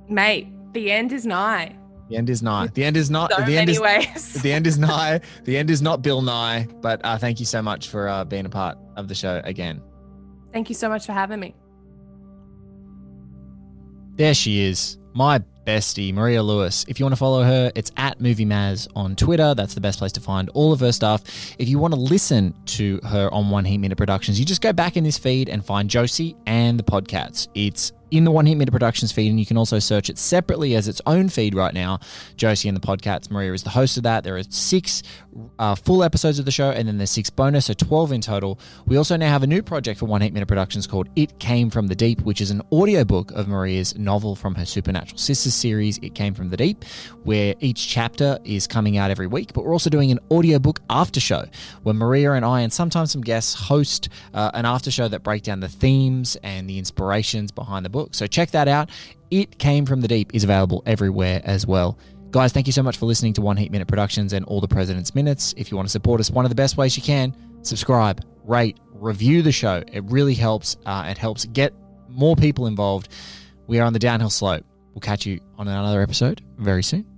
Mate, 0.09 0.49
the 0.73 0.91
end 0.91 1.13
is 1.13 1.25
nigh. 1.25 1.77
The 2.09 2.17
end 2.17 2.29
is 2.29 2.43
nigh. 2.43 2.67
The 2.67 2.85
end 2.85 2.97
is 2.97 3.11
not. 3.11 3.33
So 3.33 3.43
the 3.43 3.57
end 3.57 3.71
is. 3.71 3.81
ways. 3.81 4.43
The 4.43 4.53
end 4.53 4.67
is 4.67 4.79
nigh. 4.79 5.21
The 5.45 5.57
end 5.57 5.71
is 5.71 5.81
not 5.81 6.03
Bill 6.03 6.21
Nye. 6.21 6.69
But 6.81 7.01
uh, 7.05 7.17
thank 7.19 7.41
you 7.41 7.47
so 7.47 7.63
much 7.63 7.89
for 7.89 8.09
uh, 8.09 8.25
being 8.25 8.45
a 8.45 8.51
part 8.51 8.77
of 8.97 9.09
the 9.09 9.15
show 9.15 9.41
again. 9.45 9.81
Thank 10.53 10.69
you 10.69 10.75
so 10.75 10.89
much 10.89 11.07
for 11.07 11.13
having 11.13 11.41
me. 11.41 11.55
There 14.17 14.35
she 14.35 14.61
is, 14.61 14.99
my 15.15 15.43
bestie, 15.67 16.13
Maria 16.13 16.43
Lewis. 16.43 16.85
If 16.87 17.01
you 17.01 17.07
want 17.07 17.15
to 17.15 17.19
follow 17.19 17.43
her, 17.43 17.73
it's 17.75 17.91
at 17.97 18.21
Movie 18.21 18.45
Maz 18.45 18.89
on 18.95 19.17
Twitter. 19.17 19.55
That's 19.55 19.73
the 19.73 19.81
best 19.81 19.99
place 19.99 20.13
to 20.13 20.21
find 20.21 20.51
all 20.51 20.73
of 20.73 20.81
her 20.81 20.93
stuff. 20.93 21.23
If 21.59 21.69
you 21.69 21.79
want 21.79 21.95
to 21.95 22.01
listen 22.01 22.55
to 22.67 23.01
her 23.05 23.33
on 23.33 23.49
One 23.49 23.65
Heat 23.65 23.79
Minute 23.79 23.97
Productions, 23.97 24.39
you 24.39 24.45
just 24.45 24.61
go 24.61 24.73
back 24.73 24.99
in 24.99 25.05
this 25.05 25.17
feed 25.17 25.49
and 25.49 25.65
find 25.65 25.89
Josie 25.89 26.37
and 26.47 26.79
the 26.79 26.85
podcasts. 26.85 27.49
It's 27.55 27.93
in 28.13 28.25
the 28.25 28.31
One 28.31 28.45
Heat 28.45 28.57
Minute 28.57 28.71
Productions 28.71 29.11
feed, 29.11 29.31
and 29.31 29.41
you 29.41 29.47
can 29.47 29.57
also 29.57 29.79
search 29.79 30.11
it 30.11 30.19
separately 30.19 30.77
as 30.77 30.87
its 30.87 31.01
own 31.07 31.31
feed 31.31 31.55
right 31.55 31.73
now. 31.73 31.99
Josie 32.37 32.69
and 32.69 32.77
the 32.77 32.87
podcasts. 32.87 33.31
Maria 33.31 33.53
is 33.55 33.63
the 33.63 33.71
host 33.71 33.97
of 33.97 34.03
that. 34.03 34.23
There 34.23 34.37
are 34.37 34.43
six 34.51 35.03
uh, 35.59 35.75
full 35.75 36.05
episodes 36.05 36.39
of 36.39 36.45
the 36.45 36.51
show, 36.51 36.71
and 36.71 36.87
then 36.87 36.99
there's 36.99 37.11
six 37.11 37.31
bonus, 37.31 37.67
so 37.67 37.75
12 37.75 38.13
in 38.13 38.21
total. 38.21 38.61
We 38.87 38.99
also 38.99 39.17
now 39.17 39.31
have 39.31 39.43
a 39.43 39.47
new 39.47 39.63
project 39.63 39.99
for 39.99 40.05
One 40.05 40.21
Heat 40.21 40.35
Minute 40.35 40.47
Productions 40.47 40.87
called 40.87 41.09
It 41.17 41.39
Came 41.39 41.71
From 41.71 41.87
the 41.87 41.95
Deep, 41.95 42.21
which 42.21 42.43
is 42.43 42.51
an 42.51 42.61
audiobook 42.71 43.31
of 43.33 43.49
Maria's 43.49 43.97
novel 43.97 44.37
from 44.37 44.55
her 44.57 44.67
Supernatural 44.67 45.17
Sisters 45.17 45.55
series, 45.55 45.97
It 45.99 46.15
Came 46.15 46.35
From 46.35 46.51
the 46.51 46.59
Deep, 46.59 46.85
where 47.25 47.55
each 47.61 47.89
chapter 47.89 48.39
is 48.45 48.67
coming 48.67 48.99
out 48.99 49.11
every 49.11 49.27
week. 49.27 49.55
But 49.55 49.65
we're 49.65 49.73
also 49.73 49.89
doing 49.89 50.11
an 50.11 50.19
audiobook 50.31 50.81
after 50.91 51.19
show 51.19 51.47
where 51.83 51.95
Maria 51.95 52.33
and 52.33 52.45
I, 52.45 52.61
and 52.61 52.73
sometimes 52.73 53.11
some 53.13 53.23
guests, 53.23 53.55
host 53.55 54.11
uh, 54.35 54.51
an 54.53 54.67
after 54.67 54.91
show 54.91 55.09
that 55.09 55.23
break 55.23 55.43
down 55.43 55.61
the 55.61 55.69
themes 55.69 56.37
and 56.43 56.69
the 56.69 56.79
inspirations 56.79 57.51
behind 57.51 57.87
the 57.87 58.02
book. 58.03 58.15
So 58.15 58.27
check 58.27 58.51
that 58.53 58.69
out. 58.69 58.91
It 59.31 59.59
Came 59.59 59.87
From 59.87 60.01
the 60.01 60.09
Deep 60.09 60.35
is 60.35 60.45
available 60.45 60.83
everywhere 60.87 61.41
as 61.45 61.67
well. 61.67 61.99
Guys, 62.31 62.53
thank 62.53 62.67
you 62.67 62.73
so 62.73 62.83
much 62.83 62.97
for 62.97 63.07
listening 63.07 63.35
to 63.35 63.43
One 63.43 63.57
Heat 63.57 63.71
Minute 63.71 63.89
Productions 63.89 64.33
and 64.33 64.45
all 64.47 64.61
the 64.61 64.69
President's 64.69 65.15
Minutes. 65.15 65.55
If 65.57 65.71
you 65.71 65.77
want 65.77 65.89
to 65.89 65.93
support 65.93 66.21
us, 66.21 66.31
one 66.31 66.45
of 66.45 66.51
the 66.51 66.55
best 66.55 66.77
ways 66.77 66.97
you 66.97 67.03
can, 67.03 67.35
subscribe, 67.63 68.25
rate, 68.45 68.79
review 68.93 69.43
the 69.43 69.53
show. 69.53 69.83
It 69.93 70.05
really 70.05 70.35
helps. 70.35 70.77
Uh, 70.87 71.07
it 71.09 71.19
helps 71.19 71.45
get 71.47 71.75
more 72.09 72.37
people 72.37 72.67
involved. 72.67 73.09
We 73.67 73.81
are 73.81 73.85
on 73.85 73.93
the 73.93 73.99
downhill 73.99 74.31
slope. 74.31 74.65
We'll 74.95 75.01
catch 75.01 75.27
you 75.27 75.41
on 75.59 75.69
another 75.69 76.03
episode 76.03 76.43
very 76.59 76.83
soon. 76.83 77.12